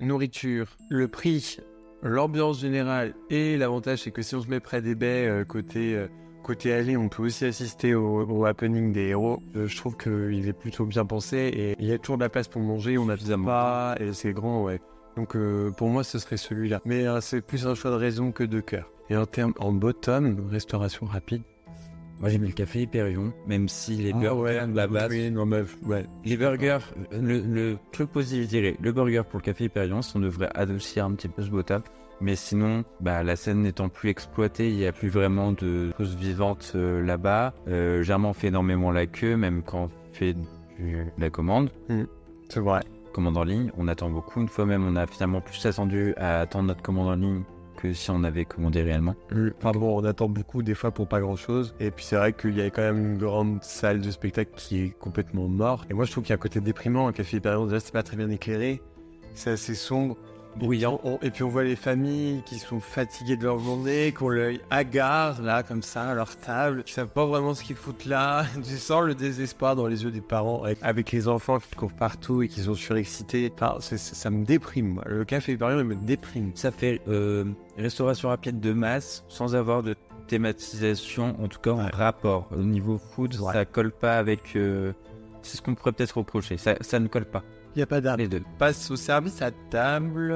nourriture, 0.00 0.76
le 0.88 1.08
prix, 1.08 1.58
l'ambiance 2.02 2.60
générale 2.60 3.14
et 3.30 3.56
l'avantage, 3.56 4.02
c'est 4.02 4.10
que 4.10 4.22
si 4.22 4.34
on 4.34 4.40
se 4.40 4.48
met 4.48 4.60
près 4.60 4.82
des 4.82 4.94
baies 4.94 5.26
euh, 5.26 5.44
côté 5.44 6.06
côté 6.42 6.72
allée, 6.72 6.96
on 6.96 7.08
peut 7.08 7.24
aussi 7.24 7.44
assister 7.44 7.96
au, 7.96 8.24
au 8.24 8.44
happening 8.44 8.92
des 8.92 9.08
héros. 9.08 9.42
Je 9.54 9.76
trouve 9.76 9.96
qu'il 9.96 10.46
est 10.46 10.52
plutôt 10.52 10.86
bien 10.86 11.04
pensé 11.04 11.38
et 11.38 11.76
il 11.80 11.86
y 11.86 11.92
a 11.92 11.98
toujours 11.98 12.18
de 12.18 12.22
la 12.22 12.28
place 12.28 12.46
pour 12.46 12.62
manger. 12.62 12.98
On 12.98 13.08
a 13.08 13.16
pas 13.16 13.96
et 13.98 14.12
c'est 14.12 14.32
grand, 14.32 14.62
ouais. 14.62 14.80
Donc 15.16 15.34
euh, 15.36 15.70
pour 15.70 15.88
moi, 15.88 16.04
ce 16.04 16.18
serait 16.18 16.36
celui-là. 16.36 16.80
Mais 16.84 17.06
euh, 17.06 17.20
c'est 17.20 17.40
plus 17.40 17.66
un 17.66 17.74
choix 17.74 17.90
de 17.90 17.96
raison 17.96 18.32
que 18.32 18.44
de 18.44 18.60
cœur. 18.60 18.90
Et 19.10 19.16
en 19.16 19.26
termes 19.26 19.54
en 19.58 19.72
bottom, 19.72 20.46
restauration 20.50 21.06
rapide. 21.06 21.42
Moi 22.20 22.30
j'ai 22.30 22.38
mis 22.38 22.48
le 22.48 22.54
café 22.54 22.80
Hyperion, 22.82 23.32
même 23.46 23.68
si 23.68 23.96
les 23.96 24.12
burgers 24.14 24.66
de 24.68 24.74
la 24.76 24.86
base. 24.86 25.10
Oui, 25.10 25.30
non, 25.30 25.46
ouais. 25.84 26.06
Les 26.24 26.36
burgers, 26.38 26.78
le, 27.12 27.40
le 27.40 27.76
truc 27.92 28.10
positif, 28.10 28.44
je 28.44 28.48
dirais, 28.48 28.76
le 28.80 28.90
burger 28.92 29.20
pour 29.28 29.38
le 29.40 29.44
café 29.44 29.64
Hyperion, 29.64 30.00
on 30.14 30.18
devrait 30.20 30.48
adoucir 30.54 31.04
un 31.04 31.12
petit 31.12 31.28
peu 31.28 31.42
ce 31.42 31.50
bottom. 31.50 31.82
Mais 32.22 32.34
sinon, 32.34 32.84
bah, 33.00 33.22
la 33.22 33.36
scène 33.36 33.60
n'étant 33.60 33.90
plus 33.90 34.08
exploitée, 34.08 34.70
il 34.70 34.76
n'y 34.76 34.86
a 34.86 34.92
plus 34.92 35.10
vraiment 35.10 35.52
de 35.52 35.92
choses 35.98 36.16
vivantes 36.16 36.72
euh, 36.74 37.04
là-bas. 37.04 37.52
Euh, 37.68 38.02
Germain 38.02 38.32
fait 38.32 38.46
énormément 38.46 38.90
la 38.90 39.06
queue, 39.06 39.36
même 39.36 39.62
quand 39.62 39.84
on 39.84 40.14
fait 40.14 40.32
du- 40.32 41.04
la 41.18 41.28
commande. 41.28 41.68
C'est 42.48 42.60
vrai. 42.60 42.80
Commande 43.16 43.38
en 43.38 43.44
ligne, 43.44 43.72
on 43.78 43.88
attend 43.88 44.10
beaucoup. 44.10 44.42
Une 44.42 44.48
fois 44.48 44.66
même, 44.66 44.86
on 44.86 44.94
a 44.94 45.06
finalement 45.06 45.40
plus 45.40 45.64
attendu 45.64 46.12
à 46.18 46.40
attendre 46.40 46.66
notre 46.66 46.82
commande 46.82 47.08
en 47.08 47.14
ligne 47.14 47.44
que 47.78 47.94
si 47.94 48.10
on 48.10 48.22
avait 48.24 48.44
commandé 48.44 48.82
réellement. 48.82 49.14
Enfin 49.56 49.70
bon, 49.70 49.98
on 49.98 50.04
attend 50.04 50.28
beaucoup 50.28 50.62
des 50.62 50.74
fois 50.74 50.90
pour 50.90 51.08
pas 51.08 51.18
grand 51.20 51.34
chose. 51.34 51.74
Et 51.80 51.90
puis 51.90 52.04
c'est 52.04 52.16
vrai 52.16 52.34
qu'il 52.34 52.54
y 52.54 52.60
a 52.60 52.68
quand 52.68 52.82
même 52.82 52.98
une 52.98 53.16
grande 53.16 53.62
salle 53.62 54.02
de 54.02 54.10
spectacle 54.10 54.50
qui 54.54 54.82
est 54.82 54.90
complètement 54.90 55.48
morte. 55.48 55.90
Et 55.90 55.94
moi 55.94 56.04
je 56.04 56.10
trouve 56.10 56.24
qu'il 56.24 56.32
y 56.32 56.34
a 56.34 56.36
un 56.36 56.38
côté 56.38 56.60
déprimant. 56.60 57.08
Un 57.08 57.12
café 57.12 57.38
Hyperion, 57.38 57.64
déjà 57.64 57.80
c'est 57.80 57.94
pas 57.94 58.02
très 58.02 58.18
bien 58.18 58.28
éclairé. 58.28 58.82
C'est 59.34 59.52
assez 59.52 59.74
sombre. 59.74 60.18
Bruyant. 60.58 61.00
On- 61.04 61.18
et 61.22 61.30
puis 61.30 61.42
on 61.42 61.48
voit 61.48 61.64
les 61.64 61.76
familles 61.76 62.42
qui 62.46 62.58
sont 62.58 62.80
fatiguées 62.80 63.36
de 63.36 63.44
leur 63.44 63.58
journée, 63.58 64.12
qui 64.16 64.22
ont 64.22 64.28
l'œil 64.30 64.60
hagard 64.70 65.42
là 65.42 65.62
comme 65.62 65.82
ça 65.82 66.10
à 66.10 66.14
leur 66.14 66.34
table, 66.36 66.82
qui 66.84 66.92
savent 66.92 67.08
pas 67.10 67.26
vraiment 67.26 67.54
ce 67.54 67.62
qu'ils 67.62 67.76
foutent 67.76 68.06
là. 68.06 68.44
Tu 68.64 68.76
sens 68.78 69.04
le 69.04 69.14
désespoir 69.14 69.76
dans 69.76 69.86
les 69.86 70.04
yeux 70.04 70.10
des 70.10 70.20
parents 70.20 70.62
avec, 70.64 70.78
avec 70.82 71.12
les 71.12 71.28
enfants 71.28 71.58
qui 71.58 71.74
courent 71.76 71.92
partout 71.92 72.42
et 72.42 72.48
qui 72.48 72.60
sont 72.60 72.74
surexcités. 72.74 73.52
Enfin, 73.54 73.76
ça 73.80 74.30
me 74.30 74.44
déprime. 74.44 74.94
moi. 74.94 75.04
Le 75.06 75.24
café 75.24 75.52
Hyperion 75.52 75.78
il 75.78 75.84
me 75.84 75.94
déprime. 75.94 76.52
Ça 76.54 76.70
fait 76.70 77.00
euh, 77.08 77.44
restauration 77.76 78.28
rapide 78.30 78.58
de 78.60 78.72
masse 78.72 79.24
sans 79.28 79.54
avoir 79.54 79.82
de 79.82 79.94
thématisation, 80.26 81.36
en 81.42 81.48
tout 81.48 81.60
cas 81.60 81.72
en 81.72 81.84
Ouais. 81.84 81.90
rapport. 81.92 82.48
Au 82.52 82.62
niveau 82.62 82.98
food, 82.98 83.34
Ouais. 83.36 83.52
ça 83.52 83.64
colle 83.64 83.92
pas 83.92 84.18
avec. 84.18 84.56
euh, 84.56 84.92
c'est 85.42 85.56
ce 85.58 85.62
qu'on 85.62 85.74
pourrait 85.74 85.92
peut-être 85.92 86.16
reprocher. 86.18 86.56
Ça, 86.56 86.74
ça 86.80 86.98
ne 86.98 87.06
colle 87.08 87.26
pas. 87.26 87.42
Il 87.76 87.80
y 87.80 87.82
a 87.82 87.86
pas 87.86 88.00
d'arme. 88.00 88.20
Les 88.20 88.28
deux. 88.28 88.42
passe 88.58 88.90
au 88.90 88.96
service 88.96 89.42
à 89.42 89.50
table. 89.50 90.34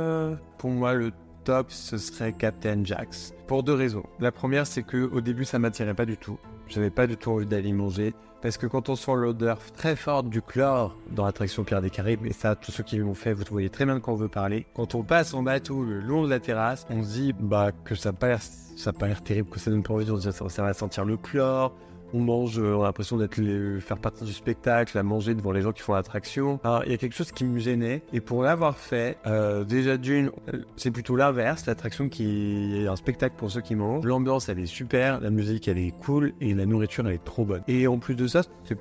Pour 0.59 0.69
moi, 0.69 0.93
le 0.93 1.11
top, 1.45 1.71
ce 1.71 1.97
serait 1.97 2.35
Captain 2.35 2.85
Jax. 2.85 3.33
Pour 3.47 3.63
deux 3.63 3.73
raisons. 3.73 4.05
La 4.21 4.31
première, 4.31 4.67
c'est 4.67 4.83
que 4.83 5.09
au 5.11 5.23
début, 5.23 5.47
ça 5.47 5.59
m'attirait 5.59 5.95
pas 5.95 6.05
du 6.05 6.19
tout. 6.19 6.39
J'avais 6.69 6.91
pas 6.91 7.07
du 7.07 7.17
tout 7.17 7.31
envie 7.31 7.47
d'aller 7.47 7.73
manger. 7.73 8.13
Parce 8.43 8.59
que 8.59 8.67
quand 8.67 8.91
on 8.91 8.95
sent 8.95 9.15
l'odeur 9.15 9.59
très 9.75 9.97
forte 9.97 10.29
du 10.29 10.43
chlore 10.43 10.99
dans 11.13 11.25
l'attraction 11.25 11.65
Pierre 11.65 11.81
des 11.81 11.89
Caraïbes, 11.89 12.27
et 12.27 12.35
ça, 12.35 12.57
tous 12.57 12.73
ceux 12.73 12.83
qui 12.83 12.99
l'ont 12.99 13.15
fait, 13.15 13.33
vous 13.33 13.45
voyez 13.51 13.71
très 13.71 13.87
bien 13.87 13.95
de 13.95 14.01
quoi 14.01 14.13
on 14.13 14.19
veut 14.19 14.29
parler. 14.29 14.67
Quand 14.75 14.95
on 14.95 15.03
passe 15.03 15.33
en 15.33 15.43
bateau 15.43 15.83
le 15.83 15.99
long 15.99 16.25
de 16.25 16.29
la 16.29 16.41
terrasse, 16.41 16.87
on 16.91 17.03
se 17.03 17.09
dit 17.09 17.35
bah, 17.39 17.73
que 17.85 17.95
ça 17.95 18.13
n'a 18.13 18.93
pas 18.93 19.07
l'air 19.07 19.23
terrible, 19.23 19.49
que 19.49 19.59
ça 19.59 19.71
donne 19.71 19.83
pas 19.83 19.95
envie, 19.95 20.11
on 20.11 20.21
se 20.21 20.29
dit 20.29 20.37
ça, 20.37 20.47
ça 20.51 20.63
va 20.63 20.75
sentir 20.75 21.07
le 21.07 21.17
chlore. 21.17 21.75
On 22.13 22.21
mange, 22.21 22.59
euh, 22.59 22.75
on 22.75 22.83
a 22.83 22.87
l'impression 22.87 23.17
d'être 23.17 23.37
les- 23.37 23.81
faire 23.81 23.99
partie 23.99 24.25
du 24.25 24.33
spectacle, 24.33 24.97
à 24.99 25.03
manger 25.03 25.35
devant 25.35 25.53
les 25.53 25.63
gens 25.63 25.73
qui 25.73 25.83
font 25.83 25.95
l'attraction. 25.95 26.59
Alors, 26.65 26.83
il 26.85 26.91
y 26.91 26.95
a 26.95 26.97
quelque 26.99 27.15
chose 27.15 27.33
qui 27.33 27.45
me 27.45 27.59
gênait. 27.59 28.03
Et 28.13 28.21
pour 28.21 28.43
l'avoir 28.43 28.77
fait, 28.77 29.19
euh, 29.27 29.65
déjà 29.65 29.97
d'une, 29.97 30.31
euh, 30.53 30.63
c'est 30.77 30.91
plutôt 30.91 31.17
l'inverse. 31.17 31.67
L'attraction 31.67 32.09
qui 32.09 32.83
est 32.83 32.87
un 32.89 32.97
spectacle 32.97 33.35
pour 33.37 33.51
ceux 33.51 33.61
qui 33.61 33.75
mangent. 33.75 34.05
L'ambiance, 34.05 34.49
elle 34.49 34.59
est 34.59 34.67
super. 34.67 35.21
La 35.21 35.31
musique, 35.31 35.69
elle 35.69 35.79
est 35.79 35.95
cool. 36.05 36.33
Et 36.41 36.55
la 36.55 36.67
nourriture, 36.67 37.07
elle 37.07 37.15
est 37.15 37.25
trop 37.25 37.45
bonne. 37.45 37.63
Et 37.69 37.87
en 37.87 37.99
plus 37.99 38.15
de 38.15 38.27
ça, 38.27 38.43
c'est 38.65 38.79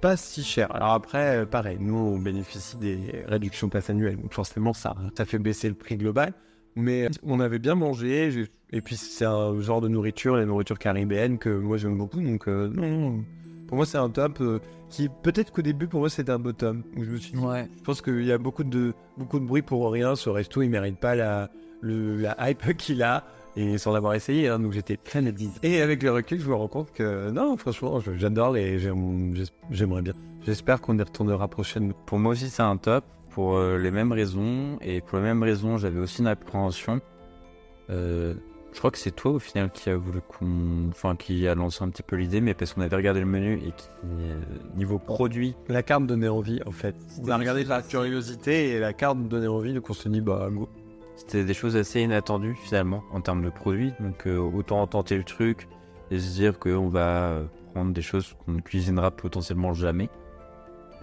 pas 0.00 0.16
si 0.16 0.42
cher. 0.42 0.74
Alors 0.74 0.92
après, 0.92 1.36
euh, 1.36 1.46
pareil, 1.46 1.78
nous, 1.80 1.96
on 1.96 2.18
bénéficie 2.18 2.76
des 2.78 2.98
réductions 3.28 3.68
pass 3.68 3.88
annuelles. 3.90 4.16
Donc 4.16 4.32
forcément, 4.32 4.72
ça, 4.72 4.96
ça 5.16 5.24
fait 5.24 5.38
baisser 5.38 5.68
le 5.68 5.74
prix 5.74 5.96
global. 5.96 6.32
Mais 6.78 7.08
on 7.22 7.40
avait 7.40 7.58
bien 7.58 7.74
mangé. 7.74 8.46
Et 8.70 8.80
puis, 8.80 8.96
c'est 8.96 9.24
un 9.24 9.60
genre 9.60 9.80
de 9.80 9.88
nourriture, 9.88 10.36
la 10.36 10.44
nourriture 10.46 10.78
caribéenne, 10.78 11.38
que 11.38 11.48
moi, 11.48 11.76
j'aime 11.76 11.96
beaucoup. 11.98 12.20
Donc, 12.20 12.46
euh, 12.48 12.68
non, 12.74 12.86
non. 12.88 13.24
Pour 13.66 13.76
moi, 13.76 13.84
c'est 13.86 13.98
un 13.98 14.08
top 14.08 14.40
euh, 14.40 14.60
qui, 14.88 15.08
peut-être 15.22 15.52
qu'au 15.52 15.62
début, 15.62 15.88
pour 15.88 16.00
moi, 16.00 16.08
c'était 16.08 16.32
un 16.32 16.38
bottom. 16.38 16.82
Où 16.96 17.04
je 17.04 17.10
me 17.10 17.16
suis 17.16 17.32
dit, 17.32 17.38
Ouais. 17.38 17.66
je 17.78 17.82
pense 17.82 18.00
qu'il 18.00 18.24
y 18.24 18.32
a 18.32 18.38
beaucoup 18.38 18.64
de, 18.64 18.92
beaucoup 19.16 19.38
de 19.40 19.44
bruit 19.44 19.62
pour 19.62 19.90
rien. 19.90 20.16
Ce 20.16 20.30
resto, 20.30 20.62
il 20.62 20.70
mérite 20.70 20.98
pas 20.98 21.14
la, 21.14 21.50
le, 21.80 22.16
la 22.16 22.36
hype 22.50 22.76
qu'il 22.78 23.02
a. 23.02 23.24
et 23.56 23.76
sans 23.76 23.92
l'avoir 23.92 24.14
essayé, 24.14 24.48
hein, 24.48 24.58
donc 24.58 24.72
j'étais 24.72 24.96
plein 24.96 25.20
de 25.22 25.32
Et 25.62 25.82
avec 25.82 26.02
le 26.02 26.12
recul, 26.12 26.40
je 26.40 26.48
me 26.48 26.54
rends 26.54 26.68
compte 26.68 26.92
que 26.92 27.30
non, 27.30 27.56
franchement, 27.56 28.00
j'adore 28.16 28.56
et 28.56 28.78
j'aimerais 28.78 30.02
bien. 30.02 30.14
J'espère 30.46 30.80
qu'on 30.80 30.96
y 30.98 31.02
retournera 31.02 31.48
prochainement. 31.48 31.94
Pour 32.06 32.18
moi 32.18 32.32
aussi, 32.32 32.48
c'est 32.48 32.62
un 32.62 32.76
top 32.76 33.04
pour 33.38 33.56
euh, 33.56 33.78
les 33.78 33.92
mêmes 33.92 34.10
raisons 34.10 34.80
et 34.80 35.00
pour 35.00 35.18
les 35.18 35.22
mêmes 35.22 35.44
raisons, 35.44 35.76
j'avais 35.76 36.00
aussi 36.00 36.22
une 36.22 36.26
appréhension. 36.26 37.00
Euh, 37.88 38.34
je 38.72 38.78
crois 38.80 38.90
que 38.90 38.98
c'est 38.98 39.14
toi 39.14 39.30
au 39.30 39.38
final 39.38 39.70
qui 39.70 39.90
a 39.90 39.96
voulu 39.96 40.18
qu'on, 40.26 40.88
enfin 40.88 41.14
qui 41.14 41.46
a 41.46 41.54
lancé 41.54 41.84
un 41.84 41.88
petit 41.88 42.02
peu 42.02 42.16
l'idée, 42.16 42.40
mais 42.40 42.54
parce 42.54 42.74
qu'on 42.74 42.80
avait 42.80 42.96
regardé 42.96 43.20
le 43.20 43.26
menu 43.26 43.54
et 43.64 43.70
qui 43.70 43.86
euh, 44.06 44.40
niveau 44.74 44.98
produit, 44.98 45.54
la 45.68 45.84
carte 45.84 46.04
donnait 46.04 46.26
envie 46.26 46.58
en 46.66 46.72
fait. 46.72 46.96
On 47.22 47.28
a 47.28 47.36
regardé 47.36 47.62
la 47.62 47.80
curiosité 47.80 48.70
et 48.70 48.80
la 48.80 48.92
carte 48.92 49.22
donnait 49.28 49.46
envie, 49.46 49.72
donc 49.72 49.88
on 49.88 49.94
se 49.94 50.08
dit 50.08 50.20
bah 50.20 50.48
go. 50.50 50.68
C'était 51.14 51.44
des 51.44 51.54
choses 51.54 51.76
assez 51.76 52.00
inattendues 52.00 52.56
finalement 52.56 53.04
en 53.12 53.20
termes 53.20 53.44
de 53.44 53.50
produits, 53.50 53.92
donc 54.00 54.26
euh, 54.26 54.36
autant 54.36 54.84
tenter 54.88 55.16
le 55.16 55.22
truc 55.22 55.68
et 56.10 56.18
se 56.18 56.34
dire 56.34 56.58
qu'on 56.58 56.88
va 56.88 57.42
prendre 57.72 57.92
des 57.92 58.02
choses 58.02 58.34
qu'on 58.44 58.54
ne 58.54 58.60
cuisinera 58.60 59.12
potentiellement 59.12 59.74
jamais. 59.74 60.10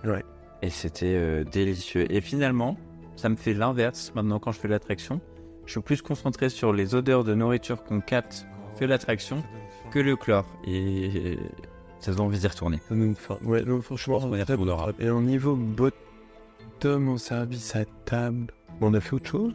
Ouais. 0.04 0.26
Et 0.62 0.70
c'était 0.70 1.16
euh, 1.16 1.44
délicieux. 1.44 2.12
Et 2.12 2.22
finalement, 2.22 2.78
ça 3.16 3.30
me 3.30 3.36
fait 3.36 3.54
l'inverse 3.54 4.12
maintenant 4.16 4.40
quand 4.40 4.52
je 4.52 4.60
fais 4.60 4.68
l'attraction 4.68 5.22
je 5.66 5.72
suis 5.72 5.82
plus 5.82 6.02
concentré 6.02 6.50
sur 6.50 6.74
les 6.74 6.96
odeurs 6.96 7.24
de 7.24 7.34
nourriture 7.34 7.84
qu'on 7.84 8.02
capte 8.02 8.46
fait 8.76 8.88
l'attraction 8.88 9.44
que 9.92 10.00
le 10.00 10.16
chlore. 10.16 10.46
Et 10.66 11.38
ça 12.00 12.12
donne 12.12 12.22
envie 12.22 12.40
d'y 12.40 12.48
retourner. 12.48 12.80
Ouais, 13.44 13.64
franchement, 13.82 14.20
on 14.24 14.36
est 14.36 14.46
très 14.46 14.58
Et 15.00 15.10
au 15.10 15.22
niveau 15.22 15.56
bottom 15.56 17.10
au 17.10 17.18
service 17.18 17.76
à 17.76 17.86
table, 18.06 18.54
on 18.82 18.94
a 18.94 19.00
fait 19.00 19.14
autre 19.14 19.30
chose? 19.30 19.54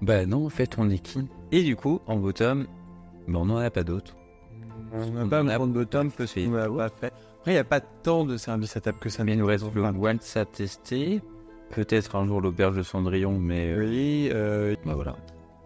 Bah 0.00 0.26
non, 0.26 0.46
en 0.46 0.50
fait, 0.50 0.78
on 0.78 0.90
est 0.90 0.98
qui? 0.98 1.20
Et 1.52 1.62
du 1.62 1.76
coup, 1.76 2.00
en 2.06 2.16
bottom, 2.16 2.66
bah, 3.28 3.38
on 3.38 3.46
n'en 3.46 3.58
a 3.58 3.70
pas 3.70 3.84
d'autres. 3.84 4.14
On 4.92 5.06
n'a 5.10 5.26
pas 5.26 5.40
un 5.40 5.66
de 5.66 5.72
bottom 5.72 6.10
parce 6.10 6.34
qu'on 6.34 6.50
pas 6.50 6.88
fait. 6.88 7.12
Après, 7.42 7.50
il 7.50 7.54
n'y 7.54 7.60
a 7.60 7.64
pas 7.64 7.80
tant 7.80 8.24
de 8.24 8.36
services 8.36 8.76
à 8.76 8.80
table 8.80 8.98
que 9.00 9.08
ça. 9.08 9.24
Mais 9.24 9.32
il 9.32 9.38
nous 9.38 9.48
le 9.48 9.98
Waltz 9.98 10.36
à 10.36 10.44
tester. 10.44 11.20
Peut-être 11.70 12.14
un 12.14 12.24
jour 12.24 12.40
l'auberge 12.40 12.76
de 12.76 12.84
Cendrillon, 12.84 13.36
mais. 13.36 13.72
Euh, 13.72 13.84
oui, 13.84 14.30
euh, 14.32 14.76
bah 14.86 14.92
voilà. 14.94 15.16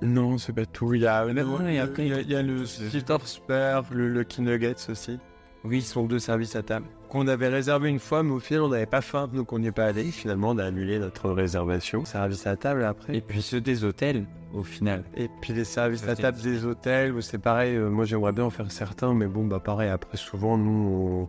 Non, 0.00 0.38
c'est 0.38 0.54
pas 0.54 0.64
tout. 0.64 0.94
Il 0.94 1.02
y 1.02 1.06
a, 1.06 1.26
il 1.28 1.36
y 1.36 1.38
a, 1.38 2.20
il 2.22 2.30
y 2.30 2.34
a, 2.34 2.42
le 2.42 2.64
Spur, 2.64 3.84
le 3.90 4.08
Lucky 4.08 4.40
Nuggets 4.40 4.88
aussi. 4.88 5.18
Oui, 5.64 5.78
ils 5.78 5.82
sont 5.82 6.04
deux 6.04 6.18
services 6.18 6.56
à 6.56 6.62
table. 6.62 6.86
Qu'on 7.10 7.28
avait 7.28 7.48
réservé 7.48 7.90
une 7.90 7.98
fois, 7.98 8.22
mais 8.22 8.32
au 8.32 8.40
final, 8.40 8.62
on 8.62 8.68
n'avait 8.68 8.86
pas 8.86 9.02
faim, 9.02 9.28
donc 9.30 9.52
on 9.52 9.58
n'y 9.58 9.66
est 9.66 9.72
pas 9.72 9.84
allé. 9.84 10.04
Finalement, 10.04 10.52
on 10.52 10.58
a 10.58 10.64
annulé 10.64 10.98
notre 10.98 11.28
réservation. 11.30 12.06
Service 12.06 12.46
à 12.46 12.56
table 12.56 12.84
après. 12.84 13.16
Et 13.16 13.20
puis 13.20 13.42
ceux 13.42 13.60
des 13.60 13.84
hôtels, 13.84 14.24
au 14.54 14.62
final. 14.62 15.04
Et 15.14 15.28
puis 15.42 15.52
les 15.52 15.64
services 15.64 16.08
à 16.08 16.16
table 16.16 16.40
des 16.40 16.64
hôtels, 16.64 17.22
c'est 17.22 17.36
pareil. 17.36 17.76
Euh, 17.76 17.90
moi, 17.90 18.06
j'aimerais 18.06 18.32
bien 18.32 18.44
en 18.44 18.50
faire 18.50 18.72
certains, 18.72 19.12
mais 19.12 19.26
bon, 19.26 19.44
bah 19.44 19.60
pareil. 19.60 19.90
Après, 19.90 20.16
souvent, 20.16 20.56
nous, 20.56 21.28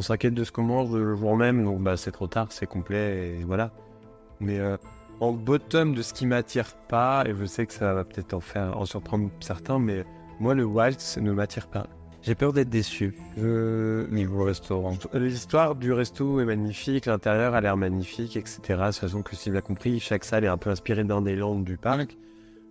s'inquiète 0.00 0.34
de 0.34 0.44
ce 0.44 0.52
qu'on 0.52 0.62
mange 0.62 0.92
le 0.92 1.16
jour 1.16 1.36
même, 1.36 1.64
donc 1.64 1.80
bah 1.80 1.96
c'est 1.96 2.12
trop 2.12 2.26
tard, 2.26 2.48
c'est 2.50 2.66
complet, 2.66 3.38
et 3.40 3.44
voilà. 3.44 3.72
Mais 4.40 4.58
euh, 4.58 4.76
en 5.20 5.32
bottom 5.32 5.94
de 5.94 6.02
ce 6.02 6.12
qui 6.12 6.26
m'attire 6.26 6.76
pas, 6.88 7.24
et 7.26 7.34
je 7.34 7.44
sais 7.44 7.66
que 7.66 7.72
ça 7.72 7.94
va 7.94 8.04
peut-être 8.04 8.34
en 8.34 8.40
faire 8.40 8.76
en 8.78 8.84
surprendre 8.84 9.30
certains, 9.40 9.78
mais 9.78 10.04
moi 10.40 10.54
le 10.54 10.64
waltz 10.64 11.18
ne 11.18 11.32
m'attire 11.32 11.66
pas. 11.68 11.86
J'ai 12.22 12.34
peur 12.34 12.52
d'être 12.52 12.68
déçu. 12.68 13.14
Niveau 13.36 14.44
restaurant. 14.44 14.98
L'histoire 15.14 15.76
du 15.76 15.92
resto 15.92 16.40
est 16.40 16.44
magnifique, 16.44 17.06
l'intérieur 17.06 17.54
a 17.54 17.60
l'air 17.60 17.76
magnifique, 17.76 18.36
etc. 18.36 18.60
De 18.68 18.86
toute 18.86 18.96
façon, 18.96 19.22
que 19.22 19.36
si 19.36 19.50
bien 19.50 19.60
compris, 19.60 20.00
chaque 20.00 20.24
salle 20.24 20.44
est 20.44 20.48
un 20.48 20.58
peu 20.58 20.70
inspirée 20.70 21.04
d'un 21.04 21.22
des 21.22 21.36
landes 21.36 21.64
du 21.64 21.76
parc. 21.76 22.16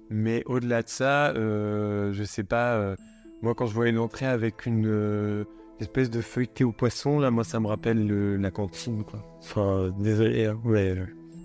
Mais 0.10 0.44
au-delà 0.46 0.84
de 0.84 0.90
ça, 0.90 1.30
euh, 1.30 2.12
je 2.14 2.24
sais 2.24 2.44
pas. 2.44 2.74
Euh, 2.76 2.96
moi, 3.42 3.56
quand 3.56 3.66
je 3.66 3.74
vois 3.74 3.88
une 3.88 4.00
entrée 4.00 4.26
avec 4.26 4.66
une 4.66 4.86
euh, 4.86 5.46
espèce 5.80 6.10
de 6.10 6.22
feuilleté 6.22 6.64
au 6.64 6.72
poisson, 6.72 7.20
là, 7.20 7.32
moi, 7.32 7.44
ça 7.44 7.60
me 7.60 7.68
rappelle 7.68 8.08
la 8.40 8.52
cantine, 8.52 9.04
quoi. 9.04 9.24
Enfin, 9.40 9.94
désolé, 10.00 10.46
hein, 10.46 10.60
ouais. 10.66 10.96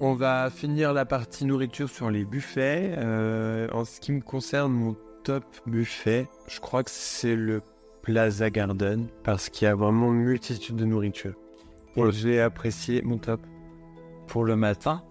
On 0.00 0.14
va 0.14 0.50
finir 0.50 0.92
la 0.92 1.04
partie 1.04 1.44
nourriture 1.44 1.88
sur 1.88 2.10
les 2.10 2.24
buffets. 2.24 2.94
Euh, 2.98 3.68
en 3.72 3.84
ce 3.84 4.00
qui 4.00 4.12
me 4.12 4.20
concerne, 4.20 4.72
mon 4.72 4.96
top 5.22 5.44
buffet, 5.66 6.26
je 6.48 6.60
crois 6.60 6.82
que 6.82 6.90
c'est 6.90 7.36
le 7.36 7.62
Plaza 8.02 8.50
Garden 8.50 9.06
parce 9.22 9.48
qu'il 9.48 9.66
y 9.66 9.68
a 9.68 9.74
vraiment 9.74 10.08
une 10.08 10.24
multitude 10.24 10.76
de 10.76 10.84
nourriture. 10.84 11.34
J'ai 12.10 12.40
apprécié 12.40 13.02
mon 13.02 13.18
top. 13.18 13.40
Pour 14.26 14.44
le 14.44 14.56
matin 14.56 15.02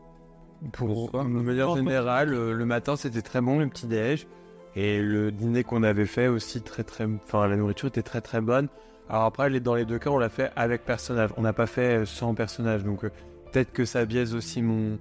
Pour 0.73 1.12
de 1.12 1.23
manière 1.23 1.75
générale, 1.75 2.34
euh, 2.34 2.53
le 2.53 2.65
matin 2.65 2.95
c'était 2.95 3.21
très 3.21 3.39
bon, 3.39 3.60
le 3.60 3.67
petit 3.67 3.88
déj. 3.88 4.27
Et 4.75 5.01
le 5.01 5.31
dîner 5.31 5.63
qu'on 5.63 5.84
avait 5.84 6.05
fait 6.05 6.27
aussi 6.27 6.62
très 6.62 6.84
très... 6.84 7.05
Enfin 7.05 7.47
la 7.47 7.55
nourriture 7.55 7.88
était 7.88 8.01
très 8.01 8.21
très 8.21 8.41
bonne. 8.41 8.67
Alors 9.09 9.23
après, 9.23 9.59
dans 9.59 9.75
les 9.75 9.85
deux 9.85 9.99
cas, 9.99 10.09
on 10.09 10.17
l'a 10.17 10.29
fait 10.29 10.51
avec 10.55 10.85
personnage. 10.85 11.31
On 11.37 11.41
n'a 11.41 11.53
pas 11.53 11.67
fait 11.67 12.05
sans 12.05 12.33
personnage. 12.33 12.83
Donc 12.83 13.03
euh, 13.03 13.09
Peut-être 13.51 13.73
que 13.73 13.85
ça 13.85 14.05
biaise 14.05 14.33
aussi 14.33 14.61
mon, 14.61 14.97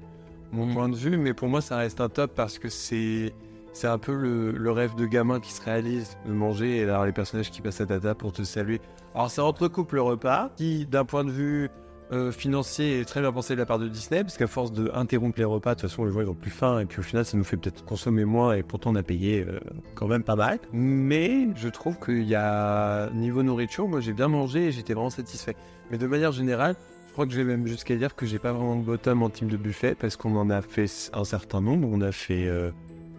mon 0.52 0.66
mm. 0.66 0.74
point 0.74 0.88
de 0.88 0.96
vue, 0.96 1.16
mais 1.16 1.34
pour 1.34 1.48
moi, 1.48 1.60
ça 1.60 1.76
reste 1.76 2.00
un 2.00 2.08
top 2.08 2.32
parce 2.34 2.58
que 2.58 2.68
c'est. 2.68 3.32
C'est 3.72 3.86
un 3.86 3.98
peu 3.98 4.12
le, 4.12 4.72
rêve 4.72 4.96
de 4.96 5.06
gamin 5.06 5.38
qui 5.38 5.52
se 5.52 5.62
réalise 5.62 6.18
de 6.26 6.32
manger 6.32 6.78
et 6.78 6.86
d'avoir 6.86 7.06
les 7.06 7.12
personnages 7.12 7.52
qui 7.52 7.62
passent 7.62 7.80
à 7.80 7.86
ta 7.86 8.00
table 8.00 8.16
pour 8.16 8.32
te 8.32 8.42
saluer. 8.42 8.80
Alors 9.14 9.30
ça 9.30 9.44
entrecoupe 9.44 9.92
le 9.92 10.02
repas 10.02 10.50
qui, 10.56 10.86
d'un 10.86 11.04
point 11.04 11.22
de 11.22 11.30
vue 11.30 11.70
euh, 12.12 12.33
financier, 12.33 13.01
est 13.01 13.05
très 13.05 13.20
bien 13.20 13.33
pensé 13.33 13.55
de 13.55 13.59
la 13.61 13.66
part 13.66 13.79
de 13.79 13.87
Disney 13.87 14.23
parce 14.23 14.37
qu'à 14.37 14.46
force 14.49 14.73
d'interrompre 14.73 15.38
les 15.38 15.44
repas, 15.44 15.75
de 15.75 15.81
toute 15.81 15.88
façon 15.88 16.05
les 16.05 16.12
gens 16.12 16.20
ils 16.20 16.29
ont 16.29 16.35
plus 16.35 16.51
faim 16.51 16.81
et 16.81 16.85
puis 16.85 16.99
au 16.99 17.03
final 17.03 17.25
ça 17.25 17.37
nous 17.37 17.44
fait 17.44 17.57
peut-être 17.57 17.85
consommer 17.85 18.25
moins 18.25 18.55
et 18.55 18.62
pourtant 18.64 18.90
on 18.90 18.96
a 18.96 19.03
payé 19.03 19.46
euh, 19.46 19.61
quand 19.94 20.09
même 20.09 20.25
pas 20.25 20.37
mal. 20.37 20.59
Mais 20.73 21.49
je 21.55 21.68
trouve 21.68 21.99
qu'il 21.99 22.25
y 22.25 22.35
a 22.35 23.11
niveau 23.11 23.42
nourriture, 23.42 23.87
moi 23.87 24.01
j'ai 24.01 24.12
bien 24.12 24.29
mangé 24.29 24.66
et 24.66 24.73
j'étais 24.73 24.94
vraiment 24.94 25.11
satisfait. 25.11 25.55
Mais 25.90 25.99
de 25.99 26.07
manière 26.07 26.33
générale, 26.33 26.75
je 27.07 27.12
crois 27.12 27.27
que 27.27 27.33
je 27.33 27.38
vais 27.38 27.44
même 27.44 27.66
jusqu'à 27.66 27.96
dire 27.96 28.14
que 28.14 28.27
j'ai 28.27 28.38
pas 28.38 28.53
vraiment 28.53 28.77
de 28.77 28.85
bottom 28.85 29.23
en 29.23 29.31
team 29.31 29.49
de 29.49 29.57
buffet 29.57 29.94
parce 29.94 30.16
qu'on 30.16 30.37
en 30.37 30.51
a 30.51 30.62
fait 30.62 31.11
un 31.12 31.25
certain 31.25 31.61
nombre. 31.61 31.88
On 31.90 32.01
a 32.01 32.12
fait 32.12 32.46
euh, 32.46 32.70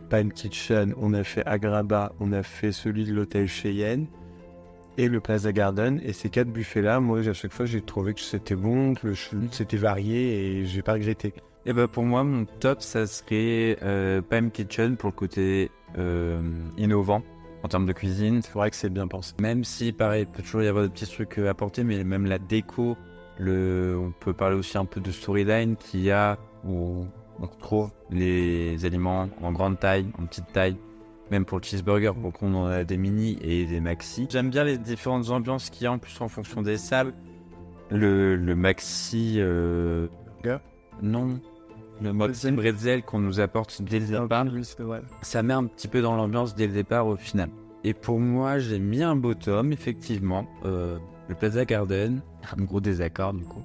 Pine 0.09 0.33
Kitchen, 0.33 0.93
on 0.97 1.13
a 1.13 1.23
fait 1.23 1.45
Agraba, 1.45 2.13
on 2.19 2.33
a 2.33 2.43
fait 2.43 2.71
celui 2.71 3.05
de 3.05 3.13
l'hôtel 3.13 3.47
Cheyenne 3.47 4.07
et 4.97 5.07
le 5.07 5.19
Plaza 5.19 5.51
Garden. 5.51 5.99
Et 6.03 6.13
ces 6.13 6.29
quatre 6.29 6.49
buffets-là, 6.49 6.99
moi, 6.99 7.19
à 7.19 7.33
chaque 7.33 7.53
fois, 7.53 7.65
j'ai 7.65 7.81
trouvé 7.81 8.13
que 8.13 8.21
c'était 8.21 8.55
bon, 8.55 8.93
que 8.93 9.13
c'était 9.51 9.77
varié 9.77 10.59
et 10.59 10.65
j'ai 10.65 10.81
pas 10.81 10.93
regretté. 10.93 11.29
Et 11.63 11.69
eh 11.69 11.73
ben 11.73 11.87
pour 11.87 12.03
moi, 12.03 12.23
mon 12.23 12.45
top, 12.45 12.81
ça 12.81 13.05
serait 13.05 13.77
euh, 13.83 14.21
Kitchen 14.51 14.97
pour 14.97 15.09
le 15.09 15.15
côté 15.15 15.69
euh, 15.99 16.41
innovant 16.75 17.21
en 17.61 17.67
termes 17.67 17.85
de 17.85 17.93
cuisine. 17.93 18.41
C'est 18.41 18.53
vrai 18.53 18.71
que 18.71 18.75
c'est 18.75 18.89
bien 18.89 19.07
pensé. 19.07 19.35
Même 19.39 19.63
si, 19.63 19.91
pareil, 19.91 20.23
il 20.23 20.27
peut 20.27 20.41
toujours 20.41 20.63
y 20.63 20.67
avoir 20.67 20.85
des 20.85 20.89
petits 20.89 21.05
trucs 21.05 21.37
à 21.37 21.51
apporter, 21.51 21.83
mais 21.83 22.03
même 22.03 22.25
la 22.25 22.39
déco 22.39 22.97
on 23.47 24.13
peut 24.19 24.33
parler 24.33 24.55
aussi 24.55 24.77
un 24.77 24.85
peu 24.85 24.99
de 24.99 25.11
storyline 25.11 25.75
qui 25.75 26.11
a 26.11 26.37
où 26.63 27.05
on 27.39 27.45
retrouve 27.45 27.89
les 28.09 28.85
aliments 28.85 29.29
en 29.41 29.51
grande 29.51 29.79
taille, 29.79 30.07
en 30.19 30.25
petite 30.25 30.51
taille, 30.51 30.77
même 31.31 31.45
pour 31.45 31.57
le 31.59 31.63
cheeseburger, 31.63 32.13
pour 32.13 32.33
qu'on 32.33 32.53
en 32.53 32.65
a 32.65 32.83
des 32.83 32.97
mini 32.97 33.39
et 33.41 33.65
des 33.65 33.79
maxi. 33.79 34.27
J'aime 34.29 34.49
bien 34.49 34.65
les 34.65 34.77
différentes 34.77 35.29
ambiances 35.29 35.69
qu'il 35.69 35.85
y 35.85 35.87
a 35.87 35.91
en 35.91 35.97
plus 35.97 36.19
en 36.19 36.27
fonction 36.27 36.61
des 36.61 36.77
sables. 36.77 37.13
Le, 37.89 38.37
maxi. 38.53 39.35
Euh... 39.39 40.07
Non. 41.01 41.39
Le 42.01 42.13
maxi 42.13 42.51
bretzel 42.51 43.03
qu'on 43.03 43.19
nous 43.19 43.39
apporte 43.39 43.81
dès 43.81 43.99
le 43.99 44.07
départ. 44.07 44.45
Ça 45.21 45.41
met 45.41 45.53
un 45.53 45.65
petit 45.65 45.87
peu 45.87 46.01
dans 46.01 46.15
l'ambiance 46.15 46.53
dès 46.53 46.67
le 46.67 46.73
départ 46.73 47.07
au 47.07 47.15
final. 47.15 47.49
Et 47.83 47.93
pour 47.93 48.19
moi, 48.19 48.59
j'ai 48.59 48.79
mis 48.79 49.01
un 49.01 49.15
bottom, 49.15 49.71
effectivement. 49.71 50.47
Euh, 50.65 50.97
le 51.29 51.35
Plaza 51.35 51.65
Garden, 51.65 52.21
un 52.57 52.63
gros 52.63 52.81
désaccord 52.81 53.33
du 53.33 53.43
coup. 53.43 53.63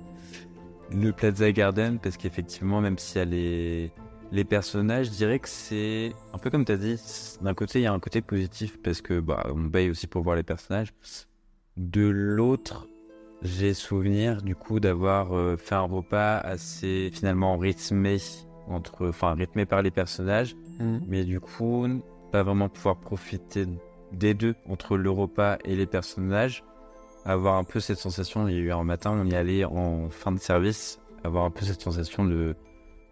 Le 0.93 1.11
Plaza 1.11 1.51
Garden, 1.51 1.99
parce 1.99 2.17
qu'effectivement, 2.17 2.81
même 2.81 2.97
si 2.97 3.19
elle 3.19 3.35
est 3.35 3.91
les 4.33 4.45
personnages, 4.45 5.07
je 5.07 5.11
dirais 5.13 5.39
que 5.39 5.49
c'est 5.49 6.13
un 6.33 6.39
peu 6.39 6.51
comme 6.51 6.65
tu 6.65 6.73
as 6.73 6.77
dit. 6.77 7.01
D'un 7.41 7.55
côté, 7.55 7.81
il 7.81 7.83
y 7.83 7.87
a 7.87 7.93
un 7.93 8.01
côté 8.01 8.21
positif 8.21 8.81
parce 8.83 9.01
que 9.01 9.21
bah, 9.21 9.47
on 9.55 9.69
paye 9.69 9.91
aussi 9.91 10.07
pour 10.07 10.23
voir 10.23 10.37
les 10.37 10.43
personnages. 10.43 10.93
De 11.77 12.07
l'autre, 12.07 12.87
j'ai 13.43 13.75
souvenir 13.75 14.43
du 14.43 14.57
coup 14.57 14.81
d'avoir 14.81 15.37
euh, 15.37 15.57
fait 15.57 15.75
un 15.75 15.83
repas 15.83 16.39
assez 16.39 17.11
finalement 17.13 17.57
rythmé 17.59 18.19
entre, 18.69 19.09
enfin 19.09 19.35
rythmé 19.35 19.67
par 19.67 19.83
les 19.83 19.91
personnages, 19.91 20.57
mmh. 20.81 20.99
mais 21.07 21.25
du 21.25 21.39
coup 21.39 21.87
pas 22.33 22.43
vraiment 22.43 22.69
pouvoir 22.69 22.97
profiter 22.97 23.67
des 24.13 24.35
deux 24.35 24.55
entre 24.69 24.97
le 24.97 25.11
repas 25.11 25.59
et 25.65 25.77
les 25.77 25.87
personnages 25.87 26.65
avoir 27.27 27.57
un 27.57 27.65
peu 27.65 27.81
cette 27.81 27.99
sensation. 27.99 28.49
Il 28.49 28.55
y 28.55 28.59
a 28.59 28.61
eu 28.61 28.73
un 28.73 28.85
matin, 28.85 29.11
on 29.11 29.27
y 29.27 29.35
allait 29.35 29.65
en 29.65 30.09
fin 30.09 30.33
de 30.33 30.39
service, 30.39 31.01
avoir 31.25 31.45
un 31.45 31.51
peu 31.51 31.65
cette 31.65 31.83
sensation 31.83 32.25
de, 32.25 32.57